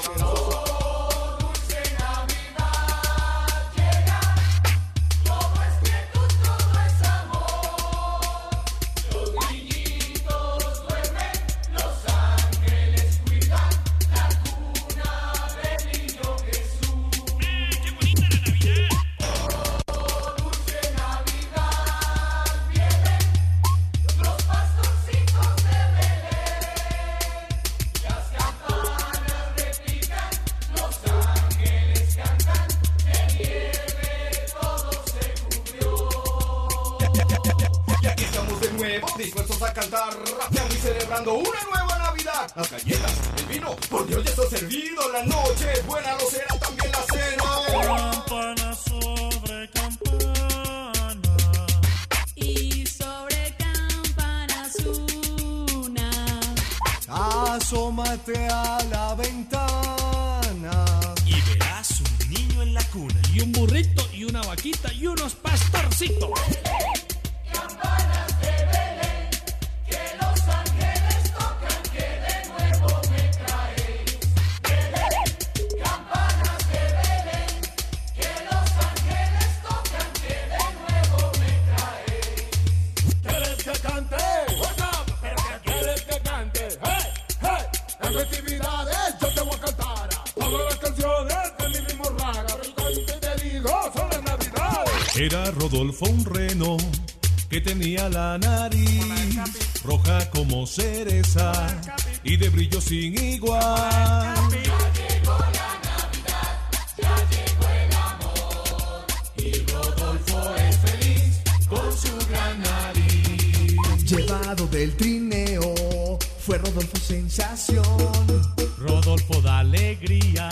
Alegría, 119.58 120.48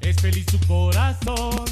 es 0.00 0.16
feliz 0.16 0.46
su 0.50 0.58
corazón. 0.66 1.64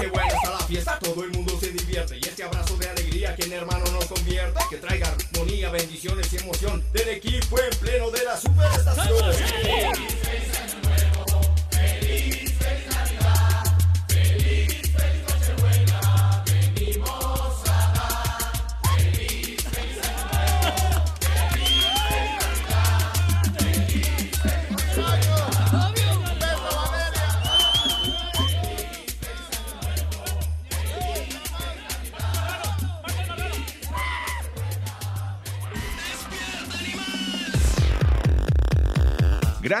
Qué 0.00 0.08
buena 0.08 0.28
está 0.28 0.50
la 0.50 0.58
fiesta, 0.66 0.98
todo 0.98 1.24
el 1.24 1.30
mundo 1.32 1.58
se 1.58 1.72
divierte. 1.72 2.18
Y 2.18 2.20
este 2.20 2.44
abrazo 2.44 2.76
de 2.76 2.88
alegría 2.88 3.34
que 3.36 3.44
en 3.44 3.52
hermano 3.52 3.84
nos 3.92 4.06
convierte. 4.06 4.60
Que 4.70 4.76
traiga 4.76 5.08
armonía, 5.08 5.70
bendiciones 5.70 6.32
y 6.32 6.36
emoción 6.36 6.84
del 6.92 7.08
equipo 7.08 7.58
en 7.58 7.78
pleno 7.78 8.10
de 8.10 8.24
la 8.24 8.36
superestación. 8.36 10.29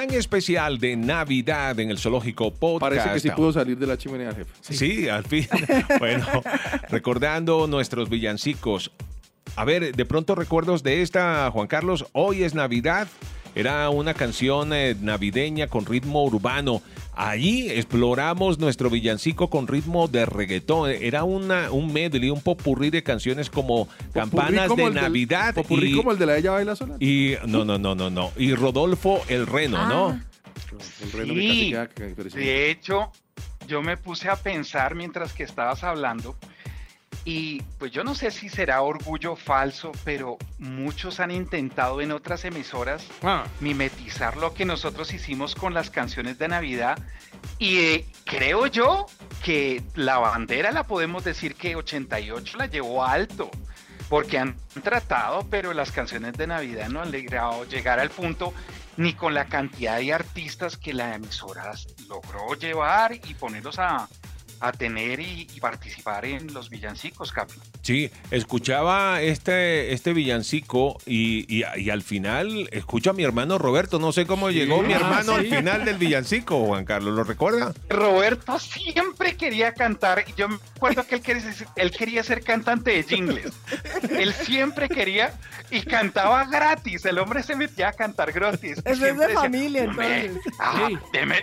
Gran 0.00 0.14
especial 0.14 0.78
de 0.78 0.96
Navidad 0.96 1.78
en 1.78 1.90
el 1.90 1.98
Zoológico 1.98 2.54
Podcast. 2.54 2.80
Parece 2.80 3.12
que 3.12 3.20
sí 3.20 3.30
pudo 3.36 3.52
salir 3.52 3.76
de 3.76 3.86
la 3.86 3.98
chimenea, 3.98 4.32
jefe. 4.32 4.50
Sí, 4.62 5.10
al 5.10 5.24
fin. 5.24 5.46
bueno, 5.98 6.26
recordando 6.88 7.66
nuestros 7.66 8.08
villancicos. 8.08 8.92
A 9.56 9.66
ver, 9.66 9.94
de 9.94 10.04
pronto 10.06 10.34
recuerdos 10.34 10.82
de 10.82 11.02
esta, 11.02 11.50
Juan 11.50 11.66
Carlos. 11.66 12.06
Hoy 12.12 12.44
es 12.44 12.54
Navidad. 12.54 13.08
Era 13.54 13.90
una 13.90 14.14
canción 14.14 14.72
eh, 14.72 14.96
navideña 15.00 15.66
con 15.66 15.84
ritmo 15.86 16.24
urbano. 16.24 16.82
Allí 17.16 17.68
exploramos 17.68 18.58
nuestro 18.58 18.88
villancico 18.90 19.50
con 19.50 19.66
ritmo 19.66 20.06
de 20.08 20.24
reggaetón. 20.24 20.90
Era 20.90 21.24
una, 21.24 21.70
un 21.70 21.92
medley, 21.92 22.30
un 22.30 22.40
popurrí 22.40 22.90
de 22.90 23.02
canciones 23.02 23.50
como 23.50 23.88
Campanas 24.14 24.68
como 24.68 24.88
de 24.88 24.94
del- 24.94 25.02
Navidad. 25.02 25.54
popurrí 25.54 25.94
como 25.96 26.12
el 26.12 26.18
de 26.18 26.26
la 26.26 26.38
Ella 26.38 26.52
Baila 26.52 26.76
Sola. 26.76 26.96
y 27.00 27.34
no, 27.46 27.64
no, 27.64 27.76
no, 27.78 27.94
no, 27.94 28.08
no. 28.08 28.30
Y 28.38 28.54
Rodolfo 28.54 29.20
el 29.28 29.46
Reno, 29.46 29.86
¿no? 29.88 30.20
El 31.02 31.12
reno 31.12 31.34
que 31.34 31.40
casi 31.48 31.60
Sí, 31.60 31.70
queda 31.70 31.88
que- 31.88 32.14
que- 32.14 32.24
de 32.38 32.70
hecho, 32.70 33.10
yo 33.66 33.82
me 33.82 33.96
puse 33.96 34.28
a 34.28 34.36
pensar 34.36 34.94
mientras 34.94 35.32
que 35.32 35.42
estabas 35.42 35.82
hablando 35.84 36.36
y 37.24 37.62
pues 37.78 37.92
yo 37.92 38.02
no 38.02 38.14
sé 38.14 38.30
si 38.30 38.48
será 38.48 38.82
orgullo 38.82 39.36
falso, 39.36 39.92
pero 40.04 40.38
muchos 40.58 41.20
han 41.20 41.30
intentado 41.30 42.00
en 42.00 42.12
otras 42.12 42.44
emisoras 42.44 43.06
mimetizar 43.60 44.36
lo 44.36 44.54
que 44.54 44.64
nosotros 44.64 45.12
hicimos 45.12 45.54
con 45.54 45.74
las 45.74 45.90
canciones 45.90 46.38
de 46.38 46.48
Navidad 46.48 46.98
y 47.58 47.78
eh, 47.78 48.06
creo 48.24 48.66
yo 48.66 49.06
que 49.44 49.82
la 49.94 50.18
bandera 50.18 50.72
la 50.72 50.84
podemos 50.84 51.22
decir 51.24 51.54
que 51.54 51.76
88 51.76 52.56
la 52.56 52.66
llevó 52.66 53.04
alto. 53.04 53.50
porque 54.08 54.38
han 54.38 54.56
tratado, 54.82 55.46
pero 55.48 55.72
las 55.72 55.92
canciones 55.92 56.32
de 56.32 56.48
Navidad 56.48 56.88
no 56.88 57.00
han 57.00 57.12
logrado 57.12 57.64
llegar 57.66 58.00
al 58.00 58.10
punto 58.10 58.52
ni 58.96 59.12
con 59.12 59.34
la 59.34 59.44
cantidad 59.44 59.98
de 59.98 60.12
artistas 60.12 60.76
que 60.76 60.92
la 60.92 61.14
emisora 61.14 61.72
logró 62.08 62.54
llevar 62.54 63.14
y 63.14 63.34
ponerlos 63.34 63.78
a, 63.78 64.08
a 64.60 64.72
tener 64.72 65.20
y, 65.20 65.48
y 65.54 65.60
participar 65.60 66.24
en 66.24 66.52
los 66.52 66.68
villancicos, 66.70 67.32
Capi. 67.32 67.54
Sí, 67.82 68.10
escuchaba 68.30 69.22
este, 69.22 69.92
este 69.92 70.12
villancico 70.12 70.98
y, 71.06 71.46
y- 71.48 71.64
y 71.76 71.90
al 71.90 72.02
final 72.02 72.68
escucho 72.72 73.10
a 73.10 73.12
mi 73.12 73.22
hermano 73.24 73.58
Roberto. 73.58 73.98
No 73.98 74.12
sé 74.12 74.26
cómo 74.26 74.50
llegó 74.50 74.82
mi 74.82 74.92
Ah, 74.92 74.96
hermano 74.96 75.34
al 75.36 75.46
final 75.46 75.84
del 75.84 75.96
villancico, 75.96 76.64
Juan 76.66 76.84
Carlos. 76.84 77.14
¿Lo 77.16 77.24
recuerda? 77.24 77.72
Roberto 77.88 78.58
siempre 78.58 79.36
quería 79.36 79.72
cantar. 79.72 80.24
y 80.28 80.32
Yo 80.34 80.48
me 80.48 80.58
acuerdo 80.76 81.06
que 81.06 81.16
él 81.16 81.22
quería, 81.22 81.52
ser- 81.52 81.68
él 81.76 81.90
quería 81.90 82.22
ser 82.22 82.42
cantante 82.42 82.90
de 82.90 83.02
jingles. 83.02 83.52
él 84.10 84.32
siempre 84.34 84.88
quería 84.88 85.32
y 85.70 85.82
cantaba 85.82 86.44
gratis. 86.46 87.04
El 87.04 87.18
hombre 87.18 87.42
se 87.42 87.56
metía 87.56 87.88
a 87.88 87.92
cantar 87.92 88.32
gratis. 88.32 88.78
Eso 88.84 88.92
es 88.92 89.00
de 89.00 89.12
decía, 89.14 89.40
familia, 89.40 89.84
"Hombre, 89.84 90.26
entonces. 90.26 90.52
ah, 90.58 90.88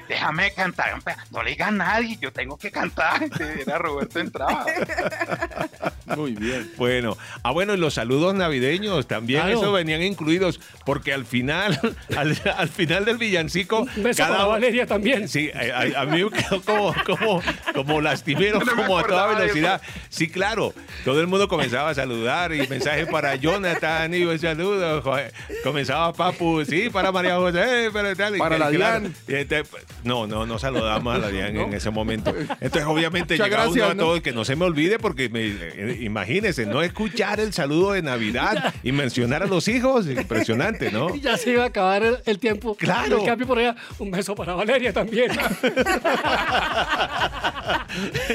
déjame 0.07 0.51
cantar. 0.53 1.01
No 1.31 1.43
le 1.43 1.51
diga 1.51 1.67
a 1.67 1.71
nadie, 1.71 2.17
yo 2.21 2.31
tengo 2.31 2.57
que 2.57 2.71
cantar. 2.71 3.06
Era 3.59 3.77
Roberto 3.77 4.19
entraba. 4.19 4.65
Muy 6.15 6.33
bien. 6.33 6.71
Bueno, 6.77 7.17
ah, 7.43 7.51
bueno, 7.51 7.73
y 7.73 7.77
los 7.77 7.95
saludos 7.95 8.33
navideños 8.35 9.07
también, 9.07 9.41
Claro. 9.41 9.57
eso 9.59 9.71
venían 9.71 10.01
incluidos, 10.03 10.59
porque 10.85 11.11
al 11.13 11.25
final, 11.25 11.79
al, 12.17 12.39
al 12.57 12.69
final 12.69 13.03
del 13.05 13.17
villancico. 13.17 13.81
Un 13.95 14.03
beso 14.03 14.23
para 14.23 14.45
Valeria 14.45 14.85
también. 14.85 15.27
Sí, 15.27 15.49
a, 15.51 16.01
a- 16.01 16.05
mí 16.05 16.23
me 16.23 16.29
quedó 16.31 16.61
como, 16.61 16.93
como, 17.05 17.41
como 17.73 18.01
lastimero, 18.01 18.59
No 18.65 18.75
como 18.75 18.97
a 18.99 19.03
toda 19.07 19.27
velocidad. 19.37 19.81
Sí, 20.09 20.29
claro, 20.29 20.73
todo 21.03 21.19
el 21.21 21.27
mundo 21.27 21.47
comenzaba 21.47 21.89
a 21.89 21.95
saludar 21.95 22.53
y 22.53 22.67
mensajes 22.67 23.07
para 23.07 23.35
Jonathan 23.35 24.13
y 24.13 24.23
un 24.23 24.37
saludo. 24.39 25.03
Comenzaba 25.63 26.13
Papu, 26.13 26.63
sí, 26.65 26.89
para 26.89 27.11
María 27.11 27.35
José, 27.37 27.89
para 27.91 28.13
tal. 28.15 28.35
y 28.35 28.39
Para 28.39 28.55
que- 28.55 28.59
la 28.59 28.69
claro, 28.71 28.99
Dian. 29.01 29.15
y 29.27 29.33
este, 29.33 29.63
no, 30.03 30.27
no, 30.27 30.45
no 30.45 30.59
saludamos 30.59 31.15
a 31.15 31.17
la 31.17 31.29
Dian 31.29 31.55
en 31.57 31.73
ese 31.73 31.89
momento. 31.89 32.33
Entonces, 32.61 32.83
obviamente, 32.85 33.33
Muchas 33.35 33.47
llegaba 33.47 33.63
uno 33.65 33.73
gracias, 33.73 33.91
a 33.91 33.93
¿no? 33.95 34.03
todos 34.03 34.21
que 34.21 34.31
no 34.31 34.45
se 34.45 34.55
me 34.55 34.65
olvide, 34.65 34.99
porque 34.99 35.29
me, 35.29 35.45
eh, 35.47 35.96
imagínense, 36.01 36.65
no 36.65 36.81
escuchar 36.81 37.39
el 37.39 37.53
saludo 37.53 37.93
de 37.93 38.01
Navidad 38.01 38.73
y 38.83 38.91
mencionar 38.91 39.43
a 39.43 39.47
los 39.47 39.67
hijos, 39.67 40.07
impresionante, 40.07 40.91
¿no? 40.91 41.13
Y 41.15 41.19
ya 41.27 41.37
se 41.37 41.51
iba 41.51 41.63
a 41.63 41.67
acabar 41.67 42.03
el, 42.03 42.17
el 42.25 42.39
tiempo. 42.39 42.75
Claro. 42.75 43.19
El 43.19 43.25
cambio 43.25 43.47
por 43.47 43.59
allá. 43.59 43.75
Un 43.99 44.11
beso 44.11 44.35
para 44.35 44.53
Valeria 44.55 44.93
también. 44.93 45.31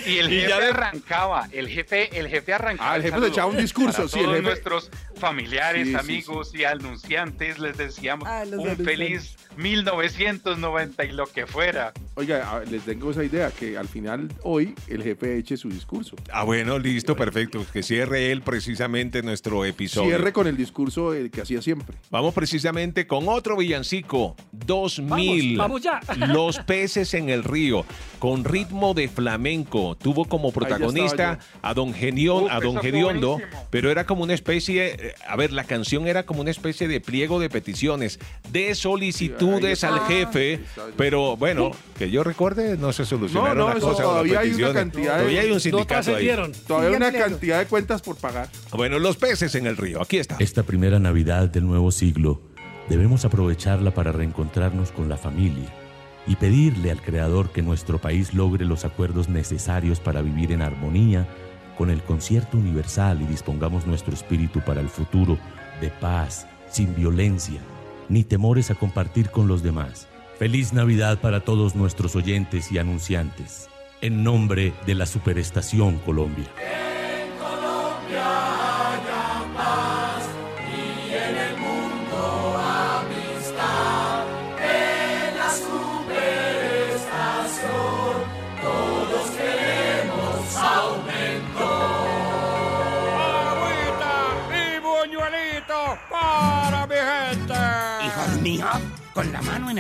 Y 0.06 0.18
el 0.18 0.32
Y 0.32 0.36
jefe 0.40 0.48
ya 0.48 0.56
arrancaba, 0.68 1.48
el 1.52 1.68
jefe, 1.68 2.18
el 2.18 2.28
jefe 2.28 2.52
arrancaba. 2.52 2.92
Ah, 2.92 2.96
el 2.96 3.02
jefe 3.02 3.20
le 3.20 3.28
echaba 3.28 3.46
un 3.46 3.56
discurso, 3.56 3.96
para 3.98 4.08
sí, 4.08 4.18
el 4.20 4.26
jefe- 4.30 4.42
nuestros 4.42 4.90
familiares, 5.22 5.86
Sí, 5.86 5.92
sí, 5.92 5.98
amigos 5.98 6.52
y 6.54 6.64
anunciantes 6.64 7.58
les 7.60 7.78
decíamos 7.78 8.26
Ah, 8.28 8.42
un 8.44 8.54
anunciantes. 8.54 8.84
feliz 8.86 9.36
1990 9.56 11.04
y 11.04 11.12
lo 11.12 11.26
que 11.26 11.46
fuera. 11.46 11.92
Oiga, 12.14 12.62
les 12.70 12.82
tengo 12.82 13.10
esa 13.10 13.24
idea, 13.24 13.50
que 13.50 13.78
al 13.78 13.88
final 13.88 14.28
hoy 14.42 14.74
el 14.88 15.02
jefe 15.02 15.38
eche 15.38 15.56
su 15.56 15.68
discurso. 15.68 16.16
Ah, 16.32 16.44
bueno, 16.44 16.78
listo, 16.78 17.16
perfecto. 17.16 17.64
Que 17.72 17.82
cierre 17.82 18.32
él 18.32 18.42
precisamente 18.42 19.22
nuestro 19.22 19.64
episodio. 19.64 20.08
Cierre 20.08 20.32
con 20.32 20.46
el 20.46 20.56
discurso 20.56 21.12
que 21.32 21.40
hacía 21.40 21.62
siempre. 21.62 21.96
Vamos 22.10 22.34
precisamente 22.34 23.06
con 23.06 23.28
otro 23.28 23.56
villancico, 23.56 24.36
2000. 24.52 25.56
Vamos, 25.58 25.82
vamos 25.82 26.16
ya. 26.18 26.26
Los 26.26 26.58
peces 26.58 27.14
en 27.14 27.28
el 27.28 27.44
río, 27.44 27.84
con 28.18 28.44
ritmo 28.44 28.94
de 28.94 29.08
flamenco. 29.08 29.96
Tuvo 29.96 30.24
como 30.26 30.52
protagonista 30.52 31.38
a 31.62 31.74
Don 31.74 31.94
Genión, 31.94 32.44
Uf, 32.44 32.50
a 32.50 32.60
Don 32.60 32.76
Gediondo, 32.78 33.38
pero 33.70 33.90
era 33.90 34.04
como 34.06 34.22
una 34.22 34.34
especie, 34.34 34.94
eh, 34.98 35.11
a 35.26 35.36
ver, 35.36 35.52
la 35.52 35.64
canción 35.64 36.06
era 36.06 36.24
como 36.24 36.40
una 36.40 36.50
especie 36.50 36.88
de 36.88 37.00
pliego 37.00 37.40
de 37.40 37.48
peticiones, 37.50 38.18
de 38.50 38.74
solicitudes 38.74 39.80
Sí, 39.80 39.86
al 39.86 40.00
jefe, 40.06 40.60
pero 40.96 41.36
bueno, 41.36 41.70
que 41.98 42.10
yo 42.10 42.24
recuerde, 42.24 42.76
no 42.76 42.92
se 42.92 43.04
solucionaron 43.04 43.56
No, 43.58 43.68
no, 43.68 43.74
las 43.74 43.80
todavía 43.96 44.40
hay 44.40 44.52
una 44.54 44.72
cantidad 44.72 45.12
de- 45.14 45.18
Todavía 45.20 45.40
hay 45.40 45.46
un 45.48 45.54
No 45.54 45.60
sindicato 45.60 46.16
ahí. 46.16 46.30
Todavía 46.66 46.88
hay 46.90 46.94
una 46.96 47.12
cantidad 47.12 47.58
de 47.58 47.66
cuentas 47.66 48.02
por 48.02 48.16
pagar. 48.16 48.48
Bueno, 48.72 48.98
los 48.98 49.16
peces 49.16 49.54
en 49.54 49.66
el 49.66 49.76
río, 49.76 50.00
aquí 50.02 50.18
está. 50.18 50.36
Esta 50.38 50.62
primera 50.62 50.98
Navidad 50.98 51.48
del 51.48 51.66
nuevo 51.66 51.90
siglo 51.90 52.40
debemos 52.88 53.24
aprovecharla 53.24 53.92
para 53.94 54.12
reencontrarnos 54.12 54.92
con 54.92 55.08
la 55.08 55.16
familia 55.16 55.68
y 56.26 56.36
pedirle 56.36 56.90
al 56.90 57.00
Creador 57.02 57.50
que 57.50 57.62
nuestro 57.62 58.00
país 58.00 58.34
logre 58.34 58.64
los 58.64 58.84
acuerdos 58.84 59.28
necesarios 59.28 59.98
para 60.00 60.22
vivir 60.22 60.52
en 60.52 60.62
armonía 60.62 61.26
con 61.76 61.90
el 61.90 62.02
concierto 62.02 62.56
universal 62.58 63.20
y 63.22 63.26
dispongamos 63.26 63.86
nuestro 63.86 64.14
espíritu 64.14 64.60
para 64.60 64.80
el 64.80 64.88
futuro 64.88 65.38
de 65.80 65.90
paz, 65.90 66.46
sin 66.70 66.94
violencia, 66.94 67.60
ni 68.08 68.24
temores 68.24 68.70
a 68.70 68.74
compartir 68.74 69.30
con 69.30 69.48
los 69.48 69.62
demás. 69.62 70.08
Feliz 70.38 70.72
Navidad 70.72 71.20
para 71.20 71.40
todos 71.40 71.74
nuestros 71.76 72.16
oyentes 72.16 72.72
y 72.72 72.78
anunciantes. 72.78 73.68
En 74.00 74.24
nombre 74.24 74.72
de 74.86 74.94
la 74.94 75.06
Superestación 75.06 75.98
Colombia. 75.98 76.48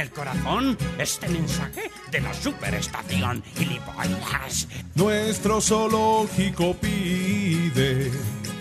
El 0.02 0.10
corazón, 0.10 0.76
este 0.98 1.28
mensaje 1.28 1.90
de 2.10 2.20
la 2.20 2.34
superestación 2.34 3.42
gilipollas. 3.56 4.66
Nuestro 4.96 5.60
zoológico 5.60 6.74
pide 6.74 8.10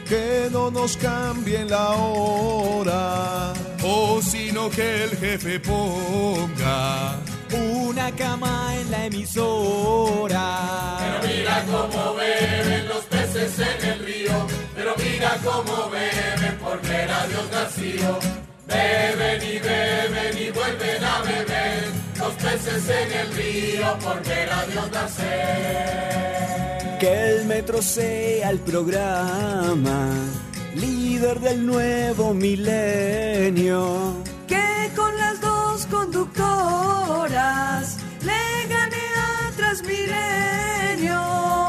que 0.08 0.50
no 0.52 0.70
nos 0.70 0.98
cambien 0.98 1.70
la 1.70 1.89
hora. 1.92 3.54
O 3.84 4.22
sino 4.22 4.70
que 4.70 5.06
el 5.06 5.18
jefe 5.18 5.60
ponga 5.60 7.18
Una 7.52 8.12
cama 8.12 8.76
en 8.80 8.92
la 8.92 9.06
emisora. 9.08 10.98
Pero 11.00 11.34
mira 11.34 11.66
cómo 11.66 12.14
beben 12.14 12.88
los 12.88 13.04
peces 13.06 13.60
en 13.60 13.89
el 13.89 14.00
río, 14.06 14.48
pero 14.76 14.94
mira 14.98 15.39
cómo 15.44 15.89
beben 15.89 16.58
por 16.60 16.80
ver 16.84 17.12
a 17.12 17.26
Dios 17.26 17.52
nacido. 17.52 18.41
Beben 18.74 19.41
y 19.43 19.59
beben 19.59 20.38
y 20.38 20.49
vuelven 20.51 21.03
a 21.03 21.22
beber 21.22 21.84
los 22.19 22.34
peces 22.36 22.89
en 22.89 23.11
el 23.22 23.34
río 23.36 23.97
por 23.99 24.24
ver 24.24 24.49
a 24.51 24.65
Dios 24.65 24.91
nacer. 24.91 26.97
Que 26.99 27.30
el 27.32 27.45
metro 27.45 27.82
sea 27.82 28.49
el 28.51 28.59
programa, 28.59 30.09
líder 30.76 31.39
del 31.39 31.65
nuevo 31.65 32.34
milenio. 32.34 34.13
que 34.47 34.91
con 34.95 35.17
las 35.17 35.41
dos 35.41 35.86
conductoras 35.88 37.97
le 38.22 38.67
gane 38.69 38.97
a 39.17 39.51
Transmilenio. 39.57 41.22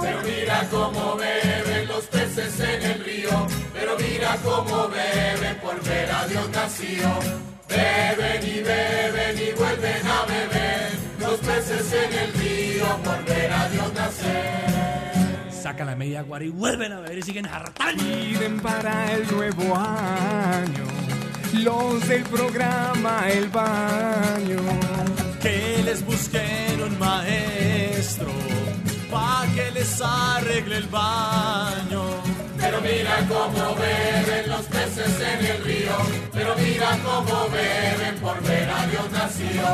Pero 0.03 0.19
mira 0.23 0.69
cómo 0.71 1.17
beben 1.17 1.89
los 1.89 2.05
peces 2.07 2.61
en 2.61 2.83
el 2.83 3.05
río, 3.05 3.47
pero 3.83 3.97
mira 3.99 4.39
cómo 4.45 4.89
beben 4.89 5.57
por 5.61 5.83
ver 5.83 6.09
a 6.11 6.27
Dios 6.29 6.49
nacido. 6.51 7.11
Beben 7.69 8.43
y 8.45 8.61
beben 8.61 9.37
y 9.39 9.53
vuelven 9.59 10.07
a 10.07 10.25
beber 10.27 10.91
los 11.19 11.41
peces 11.41 11.93
en 11.93 12.13
el 12.19 12.33
río 12.35 12.87
por 13.03 13.25
ver 13.25 13.53
a 13.53 13.69
Dios 13.71 13.93
nacer. 13.95 15.51
Saca 15.51 15.85
la 15.85 15.97
media 15.97 16.23
guara 16.23 16.45
y 16.45 16.51
vuelven 16.51 16.93
a 16.93 17.01
ver 17.01 17.19
y 17.19 17.23
siguen 17.23 17.47
hartando. 17.47 18.05
Piden 18.05 18.61
para 18.61 19.15
el 19.15 19.27
nuevo 19.33 19.77
año 19.77 20.85
los 21.55 22.07
del 22.09 22.23
programa 22.25 23.29
El 23.31 23.49
Baño. 23.49 24.59
que 25.41 25.83
les 25.85 26.05
busquen 26.07 26.83
un 26.83 26.99
maestro 27.01 28.31
pa' 29.11 29.45
que 29.57 29.73
les 29.73 30.01
arregle 30.01 30.77
el 30.77 30.87
baño. 30.87 32.22
Mira 32.93 33.17
cómo 33.27 33.75
beben 33.77 34.51
los 34.51 34.67
peces 34.67 35.15
en 35.33 35.47
el 35.47 35.65
río, 35.65 35.97
pero 36.33 36.55
mira 36.57 36.99
cómo 37.03 37.49
beben 37.49 38.17
por 38.21 38.43
ver 38.43 38.69
a 38.69 38.87
Dios 38.87 39.11
nacido. 39.11 39.69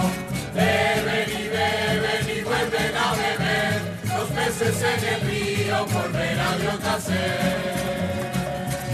Beben 0.54 1.28
y 1.28 1.48
beben 1.48 2.24
y 2.36 2.42
vuelven 2.42 2.96
a 2.96 3.12
beber 3.22 3.80
los 4.16 4.28
peces 4.30 4.76
en 4.82 5.00
el 5.14 5.20
río 5.28 5.86
por 5.86 6.12
ver 6.12 6.38
a 6.38 6.56
Dios 6.58 6.80
nacer. 6.80 7.78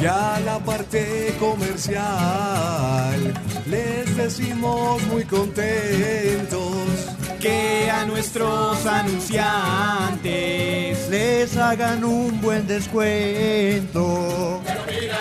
Ya 0.00 0.40
la 0.44 0.58
parte 0.58 1.34
comercial 1.38 3.20
les 3.66 4.16
decimos 4.16 5.02
muy 5.04 5.24
contentos 5.24 7.13
que 7.44 7.90
a 7.90 8.06
nuestros 8.06 8.86
anunciantes 8.86 11.08
les 11.10 11.56
hagan 11.58 12.02
un 12.02 12.40
buen 12.40 12.66
descuento. 12.66 14.62
Pero 14.64 14.80
mira 14.86 15.18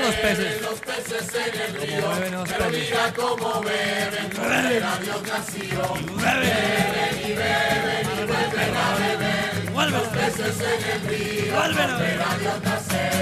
los 0.00 0.14
peces. 0.14 0.62
Los 0.62 0.80
peces 0.80 1.28
en 1.34 1.60
el 1.60 1.74
río. 1.74 2.10
Pero 2.46 2.70
mira 2.70 3.12
cómo 3.14 3.60
beben. 3.60 4.30
Beben 4.30 4.82
Dios 5.02 5.22
nació. 5.28 5.82
Beben 6.16 7.20
y 7.20 7.32
beben 7.32 8.00
y 8.00 8.24
vuelven 8.24 8.74
a 8.74 8.96
beber. 8.96 9.52
Los 9.92 10.08
peces 10.08 10.56
en 10.58 10.82
el 10.90 11.02
río. 11.06 11.54
Vuelven 11.54 11.90
a 11.90 11.98
Dios 12.38 12.62
nacer. 12.62 13.12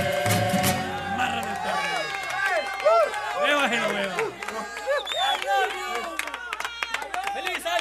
Beba 3.45 3.68
que 3.70 3.76
no 3.76 3.89
beba. 3.89 4.14
¡Feliz 7.35 7.64
año 7.64 7.74
1902! 7.74 7.80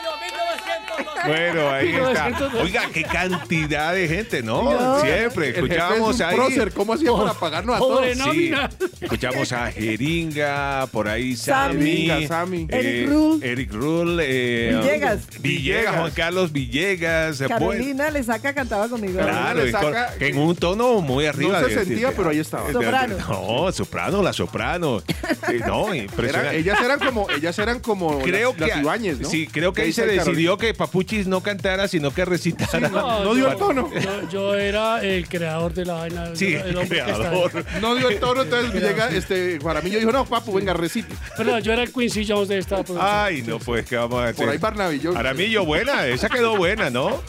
Bueno, 1.26 1.70
ahí 1.70 1.90
está. 1.90 2.26
1902. 2.30 2.64
Oiga, 2.64 2.84
qué 2.94 3.04
cantidad 3.04 3.94
de 3.94 4.08
gente, 4.08 4.42
¿no? 4.42 4.64
No. 4.74 5.02
Siempre 5.02 5.50
escuchábamos 5.50 6.22
ahí. 6.22 6.36
prócer, 6.36 6.72
¿Cómo 6.72 6.94
hacía 6.94 7.12
para 7.12 7.34
pagarnos 7.34 7.76
a 7.76 7.80
todos? 7.80 8.18
nómina. 8.18 8.70
Escuchamos 9.02 9.52
a 9.52 9.70
Jeringa, 9.72 10.88
por 10.92 11.08
ahí 11.10 11.36
Sammy. 11.36 12.26
Sammy, 12.28 12.68
eh, 12.70 12.80
Eric 12.80 13.10
Rule. 13.10 13.52
Eric 13.52 13.74
Rule, 13.74 14.24
eh, 14.26 14.76
Villegas. 14.82 15.20
Villegas, 15.42 15.96
Juan 15.98 16.12
Carlos 16.12 16.52
Villegas. 16.54 17.42
eh, 17.42 17.48
bueno, 17.48 17.68
Carolina 17.68 18.10
le 18.12 18.24
saca 18.24 18.54
cantaba 18.54 18.88
conmigo. 18.88 19.20
Claro, 19.20 19.62
le 19.64 19.70
y 19.70 19.72
con- 19.74 19.82
saca- 19.82 20.14
que 20.18 20.28
en 20.30 20.38
un 20.38 20.56
tono 20.56 21.02
muy 21.02 21.26
arriba. 21.26 21.60
se 21.60 21.68
de- 21.68 21.86
sentía, 21.86 22.10
de- 22.10 22.16
pero 22.16 22.30
ahí 22.30 22.40
estaba. 22.40 22.72
Soprano. 22.72 23.16
No, 23.28 23.72
soprano, 23.74 24.24
la 24.24 24.34
soprano. 24.34 25.04
Eh, 25.50 25.62
no, 25.66 25.88
Era- 25.94 25.96
impresionante. 26.04 26.58
ellas 26.58 26.80
eran 26.84 27.00
como, 27.00 27.28
ellas 27.32 27.58
eran 27.60 27.80
como 27.80 28.20
creo 28.22 28.54
las, 28.58 28.70
que 28.70 28.82
las 28.84 29.20
¿no? 29.20 29.30
sí, 29.30 29.48
creo 29.48 29.74
que 29.74 29.82
ahí 29.84 29.94
se 30.00 30.06
decidió 30.08 30.58
que 30.58 30.74
Papuchis 30.74 31.28
no 31.28 31.42
cantara, 31.42 31.88
sino 31.88 32.14
que 32.14 32.26
recitara. 32.26 32.90
no, 32.90 33.24
no 33.24 33.34
dio 33.36 33.52
el 33.52 33.58
tono. 33.58 33.90
Yo, 33.94 34.30
yo 34.30 34.56
era 34.56 35.04
el 35.04 35.28
creador 35.28 35.74
de 35.74 35.86
la 35.86 35.94
vaina. 35.94 36.36
Sí, 36.36 36.54
el 36.56 36.78
hombre 36.78 37.04
que 37.04 37.12
está- 37.12 37.30
creador. 37.30 37.66
No 37.82 37.96
dio 37.96 38.10
el 38.10 38.20
tono, 38.20 38.42
entonces 38.44 38.74
llega 38.82 39.10
este 39.10 39.58
Guaramillo 39.60 40.00
dijo, 40.00 40.12
no, 40.12 40.26
papu, 40.26 40.54
venga, 40.54 40.74
recite. 40.74 41.14
Perdón, 41.38 41.62
yo 41.62 41.74
era 41.74 41.84
el 41.84 41.92
Quincy 41.94 42.26
Jones 42.28 42.48
de 42.50 42.58
esta 42.60 42.84
producción. 42.84 43.00
Ay, 43.10 43.42
no, 43.44 43.60
pues, 43.60 43.86
¿qué 43.86 43.96
vamos 43.96 44.20
a 44.22 44.26
hacer? 44.30 44.36
Por 44.36 44.50
ahí 44.50 44.58
Barnabillo. 44.58 45.18
Aramillo, 45.18 45.66
buena, 45.66 46.06
esa 46.08 46.30
quedó 46.30 46.58
buena, 46.58 46.90
¿no? 46.90 47.22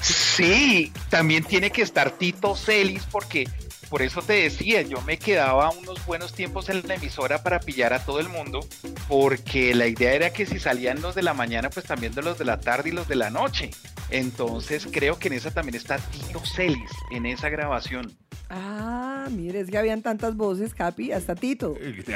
Sí, 0.00 0.92
también 1.10 1.44
tiene 1.44 1.70
que 1.70 1.82
estar 1.82 2.10
Tito 2.12 2.56
Celis 2.56 3.02
porque 3.10 3.48
por 3.92 4.00
eso 4.00 4.22
te 4.22 4.32
decía, 4.32 4.80
yo 4.80 5.02
me 5.02 5.18
quedaba 5.18 5.68
unos 5.68 6.06
buenos 6.06 6.32
tiempos 6.32 6.70
en 6.70 6.80
la 6.88 6.94
emisora 6.94 7.42
para 7.42 7.60
pillar 7.60 7.92
a 7.92 8.02
todo 8.02 8.20
el 8.20 8.30
mundo, 8.30 8.60
porque 9.06 9.74
la 9.74 9.86
idea 9.86 10.14
era 10.14 10.32
que 10.32 10.46
si 10.46 10.58
salían 10.58 11.02
los 11.02 11.14
de 11.14 11.20
la 11.20 11.34
mañana, 11.34 11.68
pues 11.68 11.84
también 11.84 12.14
de 12.14 12.22
los 12.22 12.38
de 12.38 12.46
la 12.46 12.58
tarde 12.58 12.88
y 12.88 12.92
los 12.92 13.06
de 13.06 13.16
la 13.16 13.28
noche. 13.28 13.70
Entonces 14.08 14.88
creo 14.90 15.18
que 15.18 15.28
en 15.28 15.34
esa 15.34 15.50
también 15.50 15.74
está 15.74 15.98
Tito 15.98 16.40
Celis, 16.56 16.90
en 17.10 17.26
esa 17.26 17.50
grabación. 17.50 18.16
Ah, 18.48 19.28
mire, 19.30 19.60
es 19.60 19.70
que 19.70 19.76
habían 19.76 20.00
tantas 20.00 20.38
voces, 20.38 20.72
Capi, 20.72 21.12
hasta 21.12 21.34
Tito. 21.34 21.74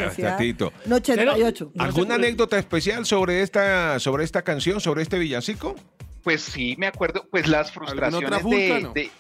Hasta 0.09 0.39
Tito. 0.39 0.73
No, 0.87 0.97
88. 0.97 1.73
¿Alguna 1.77 2.15
anécdota 2.15 2.59
especial 2.59 3.05
sobre 3.05 3.43
esta, 3.43 3.99
sobre 4.01 4.25
esta 4.25 4.41
canción, 4.41 4.81
sobre 4.81 5.03
este 5.03 5.19
villancico? 5.19 5.77
Pues 6.25 6.41
sí, 6.41 6.75
me 6.79 6.87
acuerdo, 6.87 7.29
pues 7.31 7.47
las 7.47 7.71
frustraciones 7.71 8.27
otra 8.27 8.39
de, 8.39 8.43
Vulcano? 8.43 8.93
de- 8.95 9.11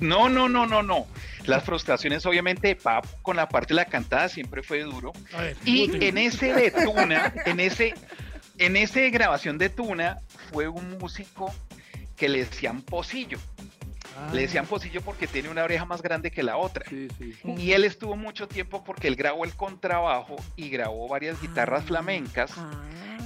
No, 0.00 0.28
no, 0.28 0.48
no, 0.48 0.66
no, 0.66 0.82
no. 0.82 1.06
Las 1.46 1.64
frustraciones 1.64 2.26
obviamente 2.26 2.68
de 2.68 2.76
Pap 2.76 3.06
con 3.22 3.36
la 3.36 3.48
parte 3.48 3.68
de 3.68 3.76
la 3.76 3.84
cantada 3.84 4.28
siempre 4.28 4.62
fue 4.62 4.82
duro. 4.82 5.12
Ver, 5.32 5.56
Y 5.64 6.04
en 6.04 6.18
ese 6.18 6.52
de 6.52 6.70
Tuna, 6.70 7.32
en 7.44 7.60
ese, 7.60 7.94
en 8.58 8.76
ese 8.76 9.10
grabación 9.10 9.58
de 9.58 9.68
Tuna, 9.68 10.18
fue 10.50 10.68
un 10.68 10.98
músico 10.98 11.54
que 12.16 12.28
le 12.28 12.44
decían 12.44 12.82
Pocillo. 12.82 13.38
Le 14.32 14.42
decían 14.42 14.66
Pocillo 14.66 15.02
porque 15.02 15.26
tiene 15.26 15.50
una 15.50 15.62
oreja 15.62 15.84
más 15.84 16.00
grande 16.00 16.30
que 16.30 16.42
la 16.42 16.56
otra. 16.56 16.84
Y 16.90 17.72
él 17.72 17.84
estuvo 17.84 18.16
mucho 18.16 18.48
tiempo 18.48 18.82
porque 18.82 19.08
él 19.08 19.16
grabó 19.16 19.44
el 19.44 19.54
contrabajo 19.54 20.36
y 20.56 20.70
grabó 20.70 21.06
varias 21.06 21.40
guitarras 21.40 21.84
flamencas. 21.84 22.52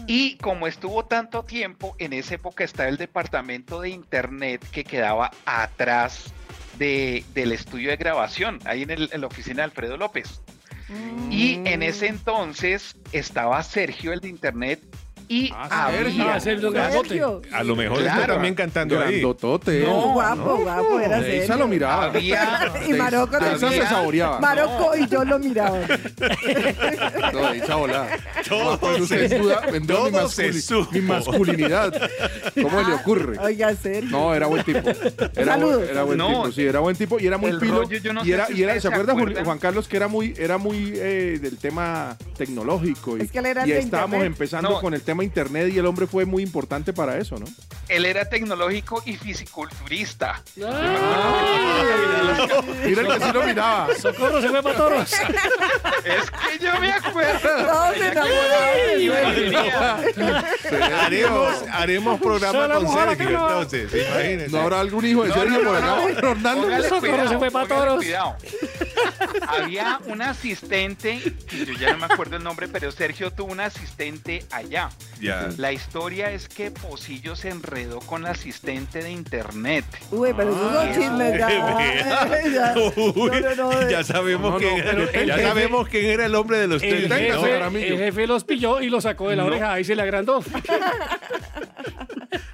Y 0.07 0.37
como 0.39 0.67
estuvo 0.67 1.05
tanto 1.05 1.45
tiempo, 1.45 1.95
en 1.99 2.13
esa 2.13 2.35
época 2.35 2.65
estaba 2.65 2.89
el 2.89 2.97
departamento 2.97 3.81
de 3.81 3.91
internet 3.91 4.67
que 4.73 4.83
quedaba 4.83 5.31
atrás 5.47 6.35
de- 6.81 7.23
del 7.35 7.53
estudio 7.53 7.91
de 7.91 7.97
grabación, 7.97 8.59
ahí 8.65 8.83
en, 8.83 8.91
el- 8.91 9.11
en 9.13 9.21
la 9.21 9.29
oficina 9.29 9.57
de 9.59 9.63
Alfredo 9.65 9.97
López. 9.97 10.41
Y 11.31 11.61
en 11.67 11.85
ese 11.85 12.09
entonces 12.09 12.97
estaba 13.13 13.63
Sergio, 13.63 14.13
el 14.13 14.19
de 14.21 14.29
internet, 14.29 14.81
y 15.31 15.47
Sergio. 15.49 16.23
había... 16.25 16.35
Ah, 16.35 16.41
Sergio 16.41 16.71
Grandote. 16.73 17.23
A 17.53 17.63
lo 17.63 17.77
mejor 17.77 17.99
está 18.01 18.15
Claro. 18.17 18.33
también 18.35 18.55
cantando 18.55 18.99
ahí. 19.01 19.13
Grandotote. 19.21 19.85
No, 19.87 20.13
guapo, 20.13 20.57
guapo, 20.59 20.99
era 21.01 21.21
serio. 21.21 21.57
lo 21.57 21.69
miraba. 21.69 22.05
Había- 22.07 22.73
y 22.89 22.93
Marocco 22.95 23.39
De 23.39 23.51
también. 23.51 23.83
se 23.83 23.87
saboreaba. 23.89 24.41
Marocco 24.41 24.97
y 24.97 25.07
yo 25.09 25.25
lo 25.25 25.39
miraba. 25.39 25.79
No, 27.33 27.51
de 27.53 27.59
Isa 27.59 27.77
volaba. 27.77 28.09
Todo 28.49 28.79
Cuando 28.81 29.07
se- 29.07 29.39
duda, 29.39 29.61
vendó 29.71 30.05
mi, 30.07 30.11
todo 30.11 30.29
se 30.29 30.51
mi 30.93 31.01
masculinidad. 31.01 31.93
¿Cómo 32.61 32.81
le 32.83 32.95
ocurre? 32.95 33.39
Oiga, 33.39 33.75
Sergio. 33.77 34.11
No, 34.11 34.35
era 34.35 34.47
buen 34.47 34.65
tipo. 34.65 34.89
Era, 34.89 35.53
Saludos. 35.55 35.77
buen, 35.79 35.91
era 35.91 36.03
buen 36.03 36.19
No. 36.19 36.27
tipo, 36.29 36.53
sí, 36.53 36.63
era 36.67 36.81
buen 36.81 36.97
tipo 36.97 37.21
y 37.21 37.27
era 37.27 37.39
muy 37.39 37.51
El 37.51 37.59
pilo. 37.59 37.77
rollo, 37.83 37.99
yo 37.99 38.13
no 38.13 38.25
y 38.25 38.33
era, 38.33 38.49
y 38.51 38.81
¿se 38.81 38.89
acuerda? 38.89 39.15
Juan 39.45 39.59
Carlos 39.59 39.87
que 39.89 39.97
era 39.97 40.09
muy, 40.09 40.35
era 40.39 40.59
muy 40.59 40.93
eh, 40.97 41.39
del 41.41 41.57
tema 41.59 42.17
tecnológico? 42.37 43.17
Y, 43.17 43.23
Es 43.23 43.31
que 43.31 43.39
él 43.39 43.47
era 43.47 43.67
y 43.67 43.73
estábamos 43.73 44.25
empezando 44.25 44.71
No. 44.71 44.81
con 44.81 44.95
el 44.95 45.03
tema 45.03 45.20
internet 45.25 45.73
y 45.73 45.79
el 45.79 45.87
hombre 45.87 46.07
fue 46.07 46.25
muy 46.25 46.43
importante 46.43 46.93
para 46.93 47.19
eso, 47.19 47.37
¿no? 47.37 47.47
Él 47.89 48.07
era 48.07 48.29
tecnológico 48.29 49.03
y 49.05 49.17
fisiculturista. 49.17 50.43
Mira 50.57 50.71
el 53.03 53.07
que 53.07 53.21
sí 53.27 53.33
lo 53.33 53.45
miraba. 53.45 53.89
Socorro 53.97 54.41
se 54.41 54.49
fue 54.49 54.63
para 54.63 54.77
toros. 54.77 55.13
Es 56.05 56.31
que 56.31 56.65
yo 56.65 56.81
me 56.81 56.93
acuerdo. 56.93 57.49
Haremos, 61.01 61.65
haremos 61.73 62.21
programa 62.21 62.75
con 62.75 62.93
Sergio, 62.93 63.29
entonces, 63.29 63.93
imagínense. 63.93 64.57
¿No 64.57 64.61
habrá 64.61 64.81
algún 64.81 65.05
hijo 65.07 65.25
de 65.25 65.33
Sergio 65.33 65.65
por 65.65 65.77
acá? 65.77 65.97
Socorro, 66.89 67.29
se 67.29 67.39
fue 67.39 67.51
pa' 67.51 67.67
póngale 67.67 67.69
toros. 67.69 68.05
Había 69.49 70.01
un 70.07 70.23
asistente, 70.23 71.21
que 71.49 71.67
yo 71.67 71.73
ya 71.75 71.93
no 71.93 71.99
me 71.99 72.07
acuerdo 72.13 72.37
el 72.37 72.43
nombre, 72.45 72.69
pero 72.69 72.93
Sergio 72.93 73.33
tuvo 73.33 73.53
un 73.53 73.61
asistente 73.61 74.45
allá. 74.51 74.91
Ya. 75.21 75.49
La 75.59 75.73
historia 75.73 76.31
es 76.31 76.49
que 76.49 76.71
Pocillo 76.71 77.37
se 77.37 77.49
enredó 77.51 78.01
con 78.01 78.23
la 78.23 78.31
asistente 78.31 79.03
de 79.03 79.11
internet. 79.11 79.85
Uy, 80.11 80.33
pero 80.37 80.51
esos 80.51 80.73
son 80.73 80.95
chismes. 80.95 81.39
Ya, 81.39 81.49
ya. 82.55 82.75
Uy, 82.97 83.31
No, 83.31 83.55
no, 83.55 83.73
no, 83.73 83.91
ya 83.91 84.03
sabemos 84.05 84.53
No, 84.53 84.59
no, 84.59 84.59
quién 84.59 84.79
era, 84.79 84.91
el 84.93 85.27
ya 85.27 85.37
jefe- 85.37 85.43
sabemos 85.49 85.89
quién 85.89 86.05
era 86.07 86.27
el 86.27 86.35
hombre 86.35 86.59
de 86.59 86.69
los 86.69 86.83
El 86.83 86.91
tenis, 86.91 87.09
¿no? 87.09 87.17
jefe, 87.17 87.53
Jaramillo. 87.53 87.87
el 87.95 87.99
jefe 87.99 88.27
los 88.27 88.45
pilló 88.45 88.81
y 88.81 88.89
los 88.91 89.03
sacó 89.05 89.29
de 89.31 89.37
la 89.37 89.43
No. 89.43 89.49
oreja. 89.49 89.73
Ahí 89.75 89.85
se 89.85 89.95
le 89.95 90.03
agrandó. 90.03 90.43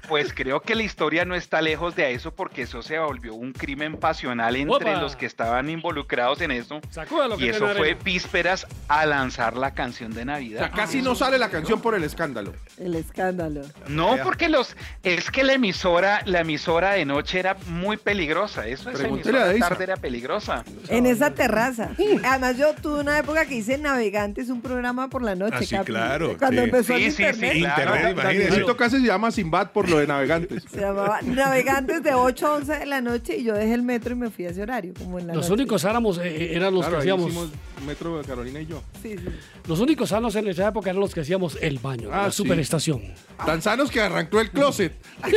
Pues 0.07 0.33
creo 0.33 0.61
que 0.61 0.73
la 0.75 0.83
historia 0.83 1.25
no 1.25 1.35
está 1.35 1.61
lejos 1.61 1.95
de 1.95 2.13
eso 2.13 2.31
porque 2.33 2.61
eso 2.63 2.81
se 2.81 2.97
volvió 2.97 3.33
un 3.33 3.51
crimen 3.53 3.97
pasional 3.97 4.55
entre 4.55 4.91
Opa. 4.91 5.01
los 5.01 5.15
que 5.15 5.25
estaban 5.25 5.69
involucrados 5.69 6.39
en 6.41 6.51
eso. 6.51 6.79
Sacúdalo 6.89 7.37
que 7.37 7.45
Y 7.45 7.49
eso 7.49 7.67
fue 7.67 7.89
arena. 7.91 7.99
vísperas 8.03 8.65
a 8.87 9.05
lanzar 9.05 9.57
la 9.57 9.73
canción 9.73 10.13
de 10.13 10.21
O 10.21 10.25
Navidad. 10.25 10.59
sea, 10.59 10.71
casi 10.71 11.01
no 11.01 11.13
sale 11.15 11.37
la 11.37 11.49
canción 11.49 11.81
por 11.81 11.93
el 11.95 12.03
escándalo. 12.03 12.53
El 12.77 12.95
escándalo. 12.95 13.61
No, 13.87 14.15
porque 14.23 14.47
los 14.49 14.75
es 15.03 15.29
que 15.29 15.43
la 15.43 15.53
emisora, 15.53 16.21
la 16.25 16.41
emisora 16.41 16.91
de 16.93 17.05
noche 17.05 17.39
era 17.39 17.57
muy 17.67 17.97
peligrosa. 17.97 18.65
Eso 18.67 18.91
Pregúntele 18.91 19.37
emisora 19.37 19.47
de 19.53 19.59
tarde 19.59 19.83
era 19.83 19.97
peligrosa. 19.97 20.63
En 20.89 21.05
esa 21.05 21.31
terraza. 21.31 21.89
Además, 22.23 22.57
yo 22.57 22.73
tuve 22.75 23.01
una 23.01 23.17
época 23.19 23.45
que 23.45 23.55
hice 23.55 23.77
Navegantes, 23.77 24.49
un 24.49 24.61
programa 24.61 25.09
por 25.09 25.21
la 25.21 25.35
noche. 25.35 25.55
Ah, 25.57 25.63
sí, 25.63 25.75
Capi. 25.75 25.85
claro, 25.91 26.35
Cuando 26.37 26.61
sí. 26.61 26.65
empezó 26.69 26.93
el 26.95 27.03
Sí, 27.03 27.11
sí, 27.11 27.23
internet. 27.23 27.53
sí, 27.53 27.59
claro. 27.59 27.81
Internet, 27.81 28.11
imagínense. 28.13 28.43
Danielito 28.49 28.77
casi 28.77 28.99
se 29.01 29.05
llama 29.07 29.31
Simbad 29.31 29.71
por 29.71 29.89
de 29.97 30.07
navegantes. 30.07 30.63
Se 30.71 30.79
llamaba 30.81 31.21
Navegantes 31.21 32.01
de 32.03 32.13
8 32.13 32.47
a 32.47 32.53
11 32.55 32.79
de 32.79 32.85
la 32.85 33.01
noche 33.01 33.37
y 33.37 33.43
yo 33.43 33.53
dejé 33.53 33.73
el 33.73 33.83
metro 33.83 34.13
y 34.13 34.15
me 34.17 34.29
fui 34.29 34.45
a 34.45 34.49
ese 34.49 34.61
horario, 34.61 34.93
como 34.97 35.19
en 35.19 35.27
la 35.27 35.33
Los 35.33 35.49
noche. 35.49 35.61
únicos 35.61 35.83
éramos, 35.83 36.17
eh, 36.19 36.55
eran 36.55 36.73
los 36.73 36.81
Claro, 36.81 36.95
que 36.97 36.99
hacíamos. 37.11 37.49
Metro 37.85 38.17
de 38.17 38.23
Carolina 38.25 38.59
y 38.59 38.65
yo. 38.65 38.81
Sí, 39.01 39.15
sí. 39.17 39.23
Los 39.67 39.79
únicos 39.79 40.09
sanos 40.09 40.35
en 40.35 40.47
esa 40.47 40.67
época 40.67 40.89
eran 40.89 40.99
los 40.99 41.13
que 41.13 41.21
hacíamos 41.21 41.57
el 41.61 41.79
baño, 41.79 42.09
Ah, 42.11 42.23
la 42.23 42.31
sí. 42.31 42.37
superestación. 42.37 43.01
Tan 43.45 43.61
sanos 43.61 43.91
que 43.91 44.01
arrancó 44.01 44.39
el 44.41 44.49
closet. 44.51 44.93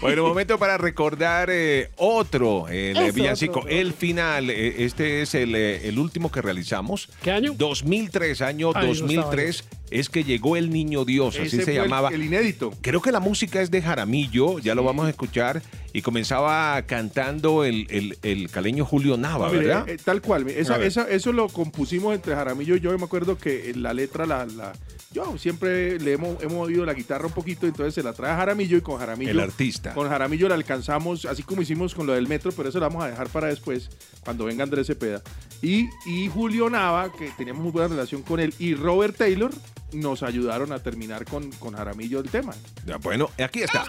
Bueno, 0.00 0.22
momento 0.26 0.58
para 0.58 0.78
recordar 0.78 1.48
eh, 1.50 1.90
otro, 1.96 2.68
el 2.68 2.96
eh, 2.96 3.06
Es 3.08 3.14
villancico, 3.14 3.60
otro. 3.60 3.70
el 3.70 3.92
final. 3.92 4.50
eh, 4.50 4.84
este 4.84 5.22
es 5.22 5.34
el, 5.34 5.54
eh, 5.54 5.88
el 5.88 5.98
último 5.98 6.30
que 6.30 6.40
realizamos. 6.42 7.08
¿Qué 7.22 7.30
año? 7.30 7.52
2003, 7.56 8.42
año 8.42 8.68
Ay, 8.74 8.86
no 8.86 8.92
estaba 8.92 9.16
2003, 9.16 9.64
es 9.92 10.08
que 10.08 10.24
llegó 10.24 10.56
el 10.56 10.70
niño 10.70 11.04
Dios, 11.04 11.38
así 11.38 11.50
se 11.58 11.62
fue 11.62 11.74
llamaba. 11.74 12.08
El, 12.10 12.22
inédito. 12.24 12.72
Creo 12.80 13.00
que 13.02 13.12
la 13.12 13.20
música 13.20 13.60
es 13.62 13.70
de 13.70 13.82
Jaramillo, 13.82 14.58
ya 14.58 14.74
lo 14.74 14.82
vamos 14.84 15.06
a 15.06 15.10
escuchar. 15.10 15.62
y 15.94 16.00
comenzaba 16.00 16.80
cantando 16.86 17.64
el, 17.64 17.86
el- 17.90 18.16
el 18.22 18.48
caleño 18.50 18.82
Julio 18.86 19.18
Nava, 19.18 19.48
No, 19.48 19.52
mire, 19.52 19.66
¿verdad? 19.66 19.88
eh, 19.90 19.98
tal 20.02 20.22
cual. 20.22 20.48
Esa- 20.48 20.82
eso 21.10 21.32
lo 21.34 21.48
compusimos 21.50 22.14
entre 22.14 22.34
Jaramillo 22.34 22.76
y 22.76 22.80
yo. 22.80 22.90
Yo 22.92 22.98
me 22.98 23.04
acuerdo 23.04 23.36
que 23.36 23.68
en 23.68 23.82
la 23.82 23.92
letra, 23.92 24.24
la, 24.24 24.46
la- 24.46 24.72
yo 25.12 25.36
siempre 25.36 25.98
le 26.00 26.12
hemos, 26.14 26.42
hemos 26.42 26.66
oído 26.66 26.86
la 26.86 26.94
guitarra 26.94 27.26
un 27.26 27.34
poquito, 27.34 27.66
entonces 27.66 27.92
se 27.92 28.02
la 28.02 28.14
trae 28.14 28.32
a 28.32 28.36
Jaramillo 28.36 28.78
y 28.78 28.80
con 28.80 28.98
Jaramillo. 28.98 29.30
El 29.32 29.40
artista. 29.40 29.92
Con 29.92 30.08
Jaramillo 30.08 30.48
la 30.48 30.54
alcanzamos, 30.54 31.26
así 31.26 31.42
como 31.42 31.60
hicimos 31.60 31.94
con 31.94 32.06
lo 32.06 32.14
del 32.14 32.26
metro, 32.26 32.52
pero 32.52 32.70
eso 32.70 32.78
lo 32.80 32.86
vamos 32.88 33.04
a 33.04 33.08
dejar 33.08 33.28
para 33.28 33.48
después, 33.48 33.90
cuando 34.24 34.46
venga 34.46 34.64
Andrés 34.64 34.86
Cepeda. 34.86 35.20
Y, 35.60 35.90
y 36.06 36.28
Julio 36.32 36.70
Nava, 36.70 37.12
que 37.12 37.30
teníamos 37.36 37.62
muy 37.62 37.70
buena 37.72 37.88
relación 37.88 38.22
con 38.22 38.40
él, 38.40 38.54
y 38.58 38.74
Robert 38.74 39.14
Taylor 39.18 39.50
nos 39.92 40.22
ayudaron 40.22 40.72
a 40.72 40.78
terminar 40.78 41.24
con, 41.24 41.50
con 41.52 41.74
Jaramillo 41.76 42.20
el 42.20 42.30
tema. 42.30 42.52
Ya, 42.86 42.96
Bueno, 42.96 43.30
aquí 43.42 43.62
está. 43.62 43.84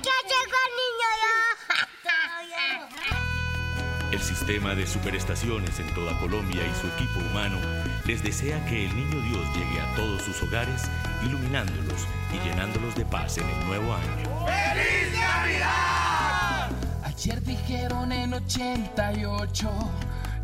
El 4.11 4.21
sistema 4.21 4.75
de 4.75 4.85
superestaciones 4.85 5.79
en 5.79 5.91
toda 5.95 6.17
Colombia 6.19 6.61
y 6.61 6.79
su 6.79 6.85
equipo 6.85 7.19
humano 7.31 7.57
les 8.05 8.21
desea 8.21 8.63
que 8.67 8.85
el 8.85 8.95
niño 8.95 9.19
Dios 9.21 9.47
llegue 9.55 9.81
a 9.81 9.95
todos 9.95 10.21
sus 10.21 10.43
hogares, 10.43 10.83
iluminándolos 11.25 12.05
y 12.31 12.47
llenándolos 12.47 12.93
de 12.95 13.05
paz 13.05 13.39
en 13.39 13.49
el 13.49 13.65
nuevo 13.65 13.91
año. 13.91 14.45
¡Feliz 14.45 15.19
Navidad! 15.19 16.69
Ayer 17.03 17.41
dijeron 17.43 18.11
en 18.11 18.35
88, 18.35 19.71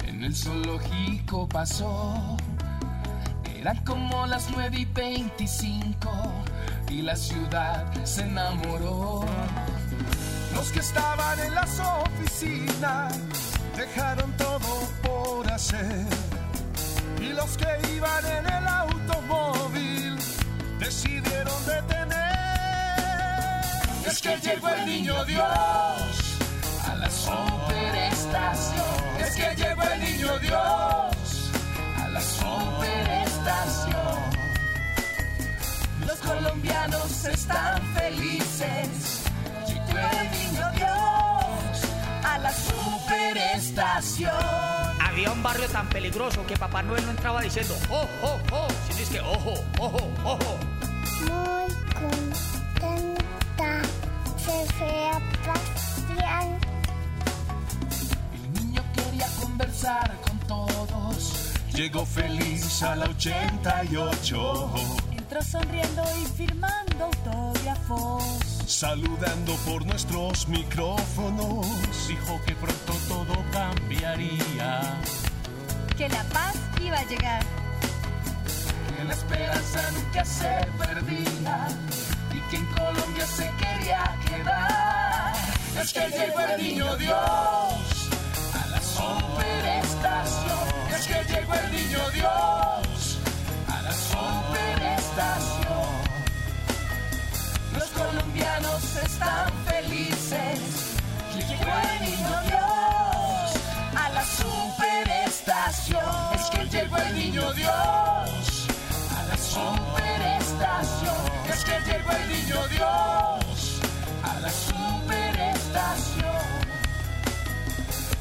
en 0.08 0.24
el 0.24 0.36
zoológico 0.36 1.48
pasó. 1.48 2.38
Eran 3.60 3.84
como 3.84 4.26
las 4.26 4.50
9 4.52 4.78
y 4.80 4.86
25 4.86 6.10
y 6.92 7.02
la 7.02 7.18
ciudad 7.18 7.86
se 8.06 8.22
enamoró. 8.22 9.26
Los 10.56 10.72
que 10.72 10.80
estaban 10.80 11.38
en 11.42 11.54
las 11.56 11.78
oficinas 11.78 13.20
dejaron 13.76 14.32
todo 14.38 14.88
por 15.04 15.52
hacer. 15.52 16.06
Y 17.22 17.34
los 17.34 17.58
que 17.58 17.68
iban 17.98 18.26
en 18.26 18.46
el 18.46 18.66
automóvil 18.66 20.16
decidieron 20.80 21.66
detener. 21.66 22.16
Es 24.08 24.22
que 24.22 24.38
llegó 24.38 24.70
el 24.70 24.86
niño 24.86 25.26
Dios 25.26 25.44
a 26.88 26.96
la 26.96 27.10
superestación. 27.10 28.86
Es 29.20 29.36
que 29.36 29.54
llegó 29.54 29.84
el 29.84 30.00
niño 30.00 30.40
Dios 30.40 31.52
a 31.98 32.08
la 32.08 32.22
superestación. 32.22 33.09
Los 36.06 36.20
colombianos 36.20 37.26
están 37.26 37.82
felices. 37.94 39.24
Niño 40.32 40.72
Dios 40.76 41.82
a 42.24 42.38
la 42.40 42.52
superestación. 42.52 44.32
Había 45.02 45.32
un 45.32 45.42
barrio 45.42 45.68
tan 45.70 45.88
peligroso 45.88 46.46
que 46.46 46.58
Papá 46.58 46.84
Noel 46.84 47.06
no 47.06 47.12
entraba 47.12 47.42
diciendo, 47.42 47.76
oh, 47.90 48.06
oh, 48.24 48.40
oh, 48.52 48.68
sino 48.88 49.00
es 49.00 49.10
que, 49.10 49.22
ojo, 49.22 49.54
ojo, 49.80 50.12
ojo. 50.26 50.58
Muy 51.22 51.74
contenta 51.94 53.82
se 54.38 54.66
fue 54.74 55.10
a 55.10 55.20
pasear. 55.46 56.60
El 58.34 58.54
niño 58.54 58.84
quería 58.96 59.28
conversar 59.42 60.16
con. 60.22 60.29
Llegó 61.80 62.06
feliz 62.06 62.84
a 62.84 62.94
la 62.94 63.06
88, 63.06 64.74
Entró 65.18 65.42
sonriendo 65.42 66.04
y 66.22 66.26
firmando 66.26 67.06
autógrafos. 67.06 68.22
saludando 68.68 69.56
por 69.66 69.86
nuestros 69.86 70.46
micrófonos. 70.50 71.66
Dijo 72.06 72.42
que 72.46 72.54
pronto 72.56 72.94
todo 73.08 73.46
cambiaría. 73.54 75.00
Que 75.98 76.10
la 76.10 76.22
paz 76.26 76.54
iba 76.82 76.98
a 76.98 77.06
llegar. 77.06 77.44
Que 78.98 79.04
la 79.06 79.14
esperanza 79.14 79.92
nunca 79.94 80.26
se 80.26 80.68
perdía 80.78 81.68
y 82.34 82.50
que 82.50 82.58
en 82.58 82.66
Colombia 82.66 83.26
se 83.26 83.50
quería 83.58 84.18
quedar. 84.28 85.34
Es 85.82 85.94
que 85.94 86.10
llegó 86.10 86.40
el 86.42 86.62
niño 86.62 86.98
Dios 86.98 87.79
llegó 91.50 91.66
el 91.66 91.72
niño 91.72 92.10
Dios 92.12 93.18
a 93.68 93.82
la 93.82 93.92
superestación. 93.94 95.90
Los 97.74 97.90
colombianos 97.90 98.96
están 99.04 99.52
felices. 99.66 100.60
Llegó 101.36 101.72
el 101.94 102.02
niño 102.10 102.42
Dios 102.48 103.54
a 103.96 104.10
la 104.14 104.24
superestación. 104.24 106.04
Es 106.36 106.50
que 106.50 106.66
llegó 106.66 106.98
el 106.98 107.16
niño 107.16 107.54
Dios 107.54 108.68
a 109.18 109.24
la 109.30 109.38
superestación. 109.38 111.16
Es 111.50 111.64
que 111.64 111.80
llegó 111.92 112.12
el 112.12 112.28
niño 112.30 112.68
Dios 112.68 113.82
a 114.24 114.40
la 114.40 114.50
superestación. 114.50 114.89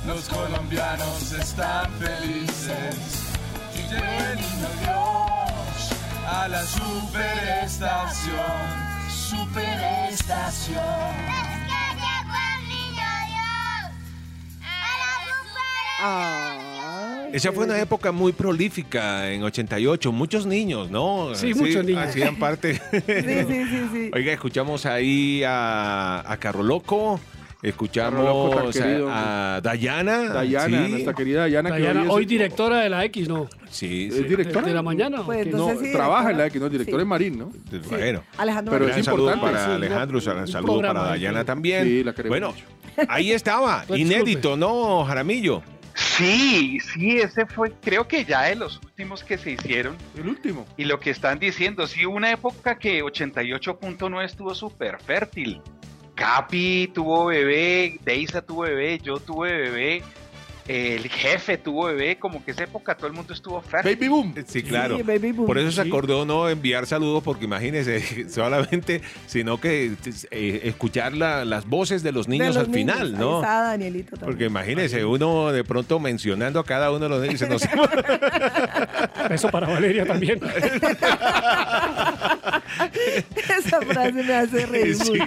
Los 0.08 0.26
colombianos 0.30 1.32
están 1.32 1.92
felices. 1.98 2.96
Llegó 3.90 4.04
el 4.32 4.40
niño 4.40 4.68
Dios 4.80 5.90
a 6.26 6.48
la 6.48 6.62
superestación. 6.62 8.38
Superestación. 9.10 10.78
Esa 17.30 17.52
fue 17.52 17.66
una 17.66 17.78
época 17.78 18.10
muy 18.10 18.32
prolífica 18.32 19.30
en 19.30 19.42
88. 19.42 20.10
Muchos 20.10 20.46
niños, 20.46 20.90
¿no? 20.90 21.34
Sí, 21.34 21.52
muchos 21.52 21.84
niños. 21.84 22.08
Hacían 22.08 22.36
parte. 22.36 22.76
Sí, 22.76 23.02
sí, 23.06 23.44
sí, 23.46 23.88
sí. 23.92 24.10
Oiga, 24.14 24.32
escuchamos 24.32 24.86
ahí 24.86 25.42
a, 25.44 26.24
a 26.26 26.36
Carro 26.38 26.62
Loco. 26.62 27.20
Escuchamos 27.60 28.76
querido. 28.76 29.08
a, 29.10 29.60
Dayana. 29.60 30.28
Dayana, 30.32 30.86
sí. 30.86 30.92
nuestra 30.92 31.12
querida 31.14 31.40
Dayana. 31.40 31.70
que 31.70 31.80
Dayana, 31.80 32.02
es- 32.04 32.08
hoy 32.10 32.24
directora 32.24 32.80
de 32.80 32.88
la 32.88 33.04
X, 33.06 33.28
¿no? 33.28 33.48
Sí, 33.68 34.08
¿Es 34.12 34.28
directora? 34.28 34.66
De 34.66 34.74
la 34.74 34.82
mañana. 34.82 35.22
¿o 35.22 35.26
Pues 35.26 35.46
No, 35.48 35.70
sí, 35.78 35.90
trabaja 35.92 36.30
en 36.30 36.38
la 36.38 36.44
directora. 36.44 36.46
X, 36.46 36.60
no, 36.62 36.68
director 36.68 36.94
Sí. 36.94 37.00
es 37.02 37.06
Marín, 37.06 37.38
¿no? 37.38 37.52
Bueno. 37.88 38.22
Alejandro 38.36 38.72
Pero 38.72 38.88
es 38.88 39.04
saludo 39.04 39.32
importante, 39.32 39.46
para 39.56 39.64
sí, 39.66 39.70
Alejandro, 39.72 40.20
saludo 40.20 40.80
para 40.82 41.02
Dayana 41.02 41.40
sí. 41.40 41.46
también. 41.46 41.84
Sí, 41.84 42.04
la 42.04 42.12
queremos 42.14 42.38
bueno, 42.38 42.54
ahí 43.08 43.32
estaba, 43.32 43.84
Pues, 43.88 44.00
inédito, 44.00 44.56
¿no, 44.56 45.04
Jaramillo? 45.04 45.62
Sí, 45.94 46.78
sí, 46.80 47.16
ese 47.18 47.44
fue, 47.46 47.72
creo 47.82 48.06
que 48.06 48.24
ya 48.24 48.42
de 48.42 48.54
los 48.54 48.78
últimos 48.84 49.24
que 49.24 49.36
se 49.36 49.50
hicieron. 49.50 49.96
El 50.16 50.28
último. 50.28 50.64
Y 50.76 50.84
lo 50.84 51.00
que 51.00 51.10
están 51.10 51.40
diciendo, 51.40 51.88
sí, 51.88 52.04
una 52.06 52.30
época 52.30 52.78
que 52.78 53.02
88.9 53.02 54.24
estuvo 54.24 54.54
súper 54.54 54.98
fértil. 55.02 55.60
Capi 56.18 56.90
tuvo 56.92 57.26
bebé, 57.26 57.98
Deisa 58.04 58.42
tuvo 58.42 58.62
bebé, 58.62 58.98
yo 58.98 59.20
tuve 59.20 59.52
bebé, 59.56 60.02
el 60.66 61.08
jefe 61.08 61.56
tuvo 61.56 61.84
bebé, 61.86 62.16
como 62.18 62.44
que 62.44 62.50
esa 62.50 62.64
época 62.64 62.94
todo 62.96 63.06
el 63.06 63.12
mundo 63.14 63.32
estuvo 63.32 63.60
fértil. 63.62 63.94
Baby 63.94 64.08
Boom. 64.08 64.34
Sí, 64.46 64.62
claro. 64.62 64.96
Sí, 64.98 65.02
baby 65.02 65.32
boom. 65.32 65.46
Por 65.46 65.56
eso 65.58 65.70
se 65.72 65.80
acordó 65.80 66.26
no 66.26 66.46
enviar 66.48 66.84
saludos, 66.86 67.22
porque 67.22 67.44
imagínese, 67.46 68.28
solamente, 68.28 69.00
sino 69.26 69.58
que 69.60 69.92
eh, 70.30 70.60
escuchar 70.64 71.14
la- 71.14 71.44
las 71.46 71.64
voces 71.66 72.02
de 72.02 72.12
los 72.12 72.26
De 72.26 72.32
niños 72.32 72.48
los 72.56 72.64
al 72.66 72.70
niños. 72.70 72.94
final, 72.96 73.14
Ahí 73.14 73.20
¿no? 73.20 73.40
está 73.40 73.62
Danielito 73.62 74.10
también. 74.16 74.26
Porque 74.30 74.44
imagínese, 74.46 75.04
uno 75.06 75.52
de 75.52 75.64
pronto 75.64 75.98
mencionando 76.00 76.60
a 76.60 76.64
cada 76.64 76.90
uno 76.90 76.98
de 77.00 77.08
los 77.08 77.20
niños, 77.22 77.36
y 77.36 77.38
se 77.38 77.48
nos- 77.48 77.62
Eso 79.30 79.48
para 79.50 79.68
Valeria 79.68 80.04
también. 80.04 80.38
Esa 83.58 83.80
frase 83.82 84.12
me 84.12 84.32
hace 84.34 84.66
reír 84.66 84.94
Sí. 84.96 85.12
mucho. 85.12 85.24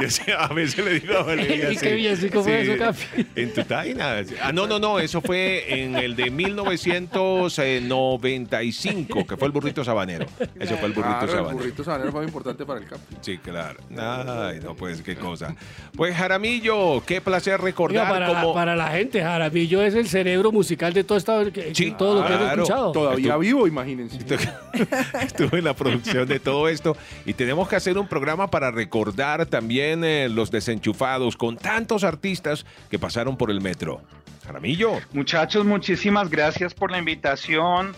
Yo 0.00 0.10
sé, 0.10 0.32
a 0.32 0.48
veces 0.48 0.84
le 0.84 1.00
digo 1.00 1.16
a 1.18 1.22
Valeria. 1.22 1.72
Y 1.76 1.76
qué 1.76 1.92
bien, 1.94 2.16
sí, 2.16 2.28
¿cómo 2.30 2.44
fue 2.44 2.62
eso, 2.62 2.76
Capi? 2.78 3.26
En 3.36 3.52
tu 3.52 3.62
taina. 3.64 4.22
Ah, 4.42 4.52
no, 4.52 4.66
no, 4.66 4.78
no, 4.78 4.98
eso 4.98 5.20
fue 5.20 5.82
en 5.82 5.96
el 5.96 6.16
de 6.16 6.30
1995, 6.30 9.26
que 9.26 9.36
fue 9.36 9.46
el 9.46 9.52
burrito 9.52 9.84
sabanero. 9.84 10.26
Eso 10.58 10.76
fue 10.76 10.86
el 10.88 10.92
burrito 10.94 11.18
Claro, 11.18 11.24
el 11.24 11.30
sabanero. 11.30 11.56
burrito 11.58 11.84
sabanero 11.84 12.10
fue 12.12 12.20
muy 12.20 12.28
importante 12.28 12.64
para 12.64 12.80
el 12.80 12.86
campo. 12.86 13.04
Sí, 13.20 13.36
claro. 13.38 13.80
Ay, 13.96 14.60
no, 14.62 14.74
pues 14.74 15.02
qué 15.02 15.16
cosa. 15.16 15.54
Pues 15.96 16.14
Jaramillo, 16.16 17.02
qué 17.06 17.20
placer 17.20 17.60
recordar 17.60 18.02
Oiga, 18.04 18.12
para, 18.12 18.28
como... 18.40 18.54
para 18.54 18.76
la 18.76 18.88
gente, 18.88 19.20
Jaramillo 19.22 19.82
es 19.82 19.94
el 19.94 20.08
cerebro 20.08 20.52
musical 20.52 20.92
de 20.92 21.04
todo, 21.04 21.18
esta, 21.18 21.42
Sí, 21.72 21.94
todo 21.98 22.20
lo 22.22 22.26
que 22.26 22.34
hemos 22.34 22.52
escuchado. 22.52 22.92
Todavía 22.92 23.36
vivo, 23.36 23.66
imagínense. 23.66 24.18
Estuve 25.22 25.58
en 25.58 25.64
la 25.64 25.74
producción 25.74 26.26
de 26.28 26.37
todo 26.38 26.68
esto 26.68 26.96
y 27.24 27.34
tenemos 27.34 27.68
que 27.68 27.76
hacer 27.76 27.98
un 27.98 28.08
programa 28.08 28.50
para 28.50 28.70
recordar 28.70 29.46
también 29.46 30.04
eh, 30.04 30.28
los 30.28 30.50
desenchufados 30.50 31.36
con 31.36 31.56
tantos 31.56 32.04
artistas 32.04 32.66
que 32.90 32.98
pasaron 32.98 33.36
por 33.36 33.50
el 33.50 33.60
metro. 33.60 34.02
Jaramillo. 34.46 34.92
Muchachos, 35.12 35.64
muchísimas 35.64 36.30
gracias 36.30 36.74
por 36.74 36.90
la 36.90 36.98
invitación. 36.98 37.94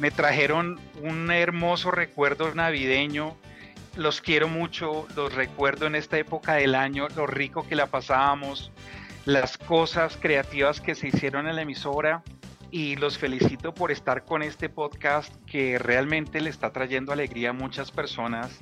Me 0.00 0.10
trajeron 0.10 0.78
un 1.02 1.30
hermoso 1.30 1.90
recuerdo 1.90 2.54
navideño. 2.54 3.36
los 3.96 4.20
quiero 4.20 4.46
mucho, 4.46 5.08
los 5.16 5.34
recuerdo 5.34 5.86
en 5.86 5.96
esta 5.96 6.18
época 6.18 6.54
del 6.54 6.76
año, 6.76 7.08
lo 7.16 7.26
rico 7.26 7.66
que 7.66 7.74
la 7.74 7.86
pasábamos, 7.86 8.70
las 9.24 9.58
cosas 9.58 10.16
creativas 10.20 10.80
que 10.80 10.94
se 10.94 11.08
hicieron 11.08 11.48
en 11.48 11.56
la 11.56 11.62
emisora 11.62 12.22
y 12.70 12.96
los 12.96 13.18
felicito 13.18 13.72
por 13.72 13.90
estar 13.90 14.24
con 14.24 14.42
este 14.42 14.68
podcast 14.68 15.34
que 15.46 15.78
realmente 15.78 16.40
le 16.40 16.50
está 16.50 16.72
trayendo 16.72 17.12
alegría 17.12 17.50
a 17.50 17.52
muchas 17.52 17.90
personas 17.90 18.60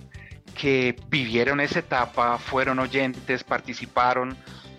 que 0.54 0.96
vivieron 1.08 1.60
esa 1.60 1.80
etapa, 1.80 2.38
fueron 2.38 2.78
oyentes, 2.78 3.44
participaron 3.44 4.36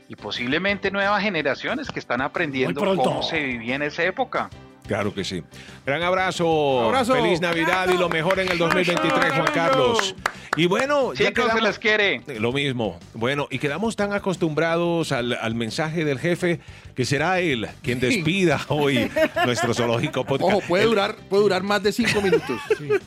y 0.07 0.15
posiblemente 0.15 0.91
nuevas 0.91 1.21
generaciones 1.21 1.91
que 1.91 1.99
están 1.99 2.21
aprendiendo 2.21 2.95
cómo 2.95 3.21
se 3.21 3.41
vivía 3.41 3.75
en 3.75 3.83
esa 3.83 4.03
época. 4.03 4.49
Claro 4.87 5.13
que 5.13 5.23
sí. 5.23 5.43
Gran 5.85 6.01
abrazo. 6.03 6.81
Abrazo. 6.85 7.13
Feliz 7.13 7.41
Navidad 7.41 7.89
y 7.93 7.97
lo 7.97 8.09
mejor 8.09 8.39
en 8.39 8.49
el 8.51 8.57
2023, 8.57 9.33
Juan 9.33 9.51
Carlos. 9.53 10.15
Y 10.55 10.65
bueno, 10.65 11.13
ya 11.13 11.27
Chicos, 11.27 11.43
se 11.45 11.49
quedamos- 11.51 11.63
les 11.63 11.77
quiere. 11.79 12.21
Lo 12.39 12.51
mismo. 12.51 12.97
Bueno, 13.13 13.47
y 13.51 13.59
quedamos 13.59 13.95
tan 13.95 14.11
acostumbrados 14.13 15.11
al, 15.11 15.33
al 15.33 15.53
mensaje 15.53 16.03
del 16.03 16.17
jefe 16.19 16.59
que 16.95 17.05
será 17.05 17.39
él 17.41 17.67
quien 17.83 17.99
despida 17.99 18.59
hoy 18.69 19.07
nuestro 19.45 19.75
zoológico 19.75 20.25
podcast. 20.25 20.51
Ojo, 20.57 20.61
puede 20.67 20.83
El- 20.85 20.89
durar, 20.89 21.15
puede 21.29 21.43
durar 21.43 21.61
más 21.61 21.83
de 21.83 21.91
cinco 21.91 22.21
minutos. 22.21 22.59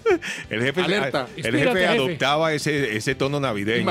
El 0.50 0.62
jefe, 0.62 0.80
Alerta. 0.82 1.26
el 1.36 1.44
jefe 1.44 1.68
jefe. 1.68 1.86
adoptaba 1.86 2.52
ese, 2.52 2.96
ese 2.96 3.14
tono 3.14 3.40
navideño, 3.40 3.82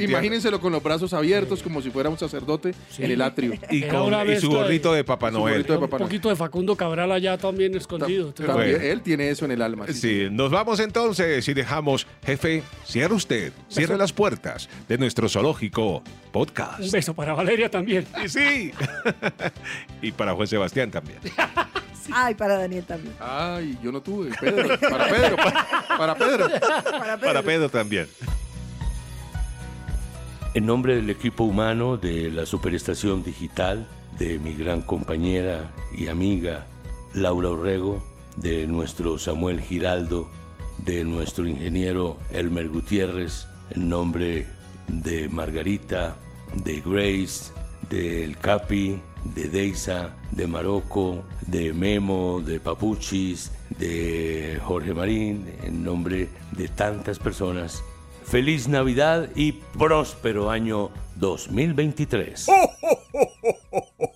Imagínenselo, 0.00 0.60
con 0.60 0.72
los 0.72 0.82
brazos 0.82 1.12
abiertos 1.12 1.62
como 1.62 1.82
si 1.82 1.90
fuera 1.90 2.08
un 2.08 2.18
sacerdote 2.18 2.74
en 2.98 3.10
el 3.10 3.20
atrio. 3.22 3.52
Y, 3.70 3.82
con, 3.82 4.12
y 4.30 4.36
su 4.40 4.50
gorrito 4.50 4.92
de- 4.92 5.04
Papá 5.04 5.30
Noel. 5.30 5.64
de 5.64 5.74
Un 5.74 5.80
Papá 5.80 5.98
poquito 5.98 6.28
de 6.28 6.36
Facundo 6.36 6.76
Cabral 6.76 7.12
allá 7.16 7.36
también 7.38 7.74
escondido. 7.76 8.32
También 8.32 8.54
Bueno. 8.56 8.78
él 8.84 9.02
tiene 9.02 9.28
eso 9.30 9.44
en 9.44 9.50
el 9.52 9.62
alma. 9.62 9.86
sí. 9.88 9.94
Sí, 9.94 10.28
nos 10.30 10.50
vamos 10.50 10.78
entonces 10.80 11.46
y 11.48 11.54
dejamos, 11.54 12.06
jefe, 12.24 12.62
cierre 12.84 13.14
usted, 13.14 13.52
cierre 13.68 13.96
las 13.98 14.12
puertas 14.12 14.68
de 14.88 14.98
nuestro 14.98 15.28
zoológico 15.28 16.02
podcast. 16.32 16.80
Un 16.80 16.90
beso 16.90 17.14
para 17.14 17.34
Valeria 17.34 17.70
también. 17.70 18.06
Y 18.24 18.28
sí. 18.28 18.72
y 20.02 20.12
para 20.12 20.32
Juan 20.34 20.46
Sebastián 20.46 20.90
también. 20.90 21.18
Ay, 22.12 22.34
para 22.34 22.56
Daniel 22.56 22.84
también. 22.84 23.14
Ay, 23.18 23.76
yo 23.82 23.90
no 23.90 24.00
tuve. 24.00 24.30
Pedro, 24.40 24.78
para 24.78 25.08
Pedro, 25.08 25.36
para, 25.36 25.66
para 25.98 26.14
Pedro. 26.14 26.48
Para 27.00 27.16
Para 27.18 27.42
Pedro 27.42 27.68
también. 27.68 28.06
En 30.54 30.64
nombre 30.64 30.94
del 30.96 31.10
equipo 31.10 31.44
humano 31.44 31.96
de 31.96 32.30
la 32.30 32.46
Superestación 32.46 33.22
Digital, 33.22 33.86
de 34.18 34.38
mi 34.38 34.54
gran 34.54 34.80
compañera 34.82 35.70
y 35.96 36.06
amiga 36.08 36.66
Laura 37.16 37.48
Orrego, 37.48 38.02
de 38.36 38.66
nuestro 38.66 39.18
Samuel 39.18 39.60
Giraldo, 39.60 40.28
de 40.84 41.02
nuestro 41.02 41.46
ingeniero 41.48 42.18
Elmer 42.30 42.68
Gutiérrez, 42.68 43.46
en 43.70 43.88
nombre 43.88 44.46
de 44.88 45.28
Margarita, 45.30 46.16
de 46.62 46.82
Grace, 46.84 47.52
del 47.88 48.36
Capi, 48.36 49.00
de 49.34 49.48
Deisa, 49.48 50.14
de 50.30 50.46
Marocco, 50.46 51.24
de 51.46 51.72
Memo, 51.72 52.42
de 52.44 52.60
Papuchis, 52.60 53.50
de 53.78 54.60
Jorge 54.62 54.92
Marín, 54.92 55.50
en 55.62 55.82
nombre 55.82 56.28
de 56.52 56.68
tantas 56.68 57.18
personas. 57.18 57.82
Feliz 58.24 58.68
Navidad 58.68 59.30
y 59.34 59.52
próspero 59.52 60.50
año 60.50 60.90
2023. 61.16 62.46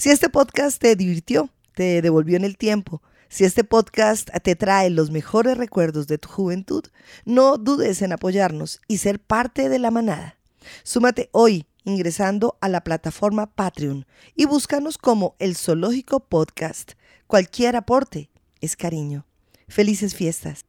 Si 0.00 0.08
este 0.08 0.30
podcast 0.30 0.80
te 0.80 0.96
divirtió, 0.96 1.50
te 1.74 2.00
devolvió 2.00 2.38
en 2.38 2.44
el 2.44 2.56
tiempo, 2.56 3.02
si 3.28 3.44
este 3.44 3.64
podcast 3.64 4.30
te 4.42 4.56
trae 4.56 4.88
los 4.88 5.10
mejores 5.10 5.58
recuerdos 5.58 6.06
de 6.06 6.16
tu 6.16 6.26
juventud, 6.26 6.84
no 7.26 7.58
dudes 7.58 8.00
en 8.00 8.14
apoyarnos 8.14 8.80
y 8.88 8.96
ser 8.96 9.20
parte 9.20 9.68
de 9.68 9.78
la 9.78 9.90
manada. 9.90 10.38
Súmate 10.84 11.28
hoy 11.32 11.66
ingresando 11.84 12.56
a 12.62 12.70
la 12.70 12.82
plataforma 12.82 13.54
Patreon 13.54 14.06
y 14.34 14.46
búscanos 14.46 14.96
como 14.96 15.36
el 15.38 15.54
Zoológico 15.54 16.20
Podcast. 16.20 16.92
Cualquier 17.26 17.76
aporte 17.76 18.30
es 18.62 18.76
cariño. 18.76 19.26
Felices 19.68 20.14
fiestas. 20.14 20.64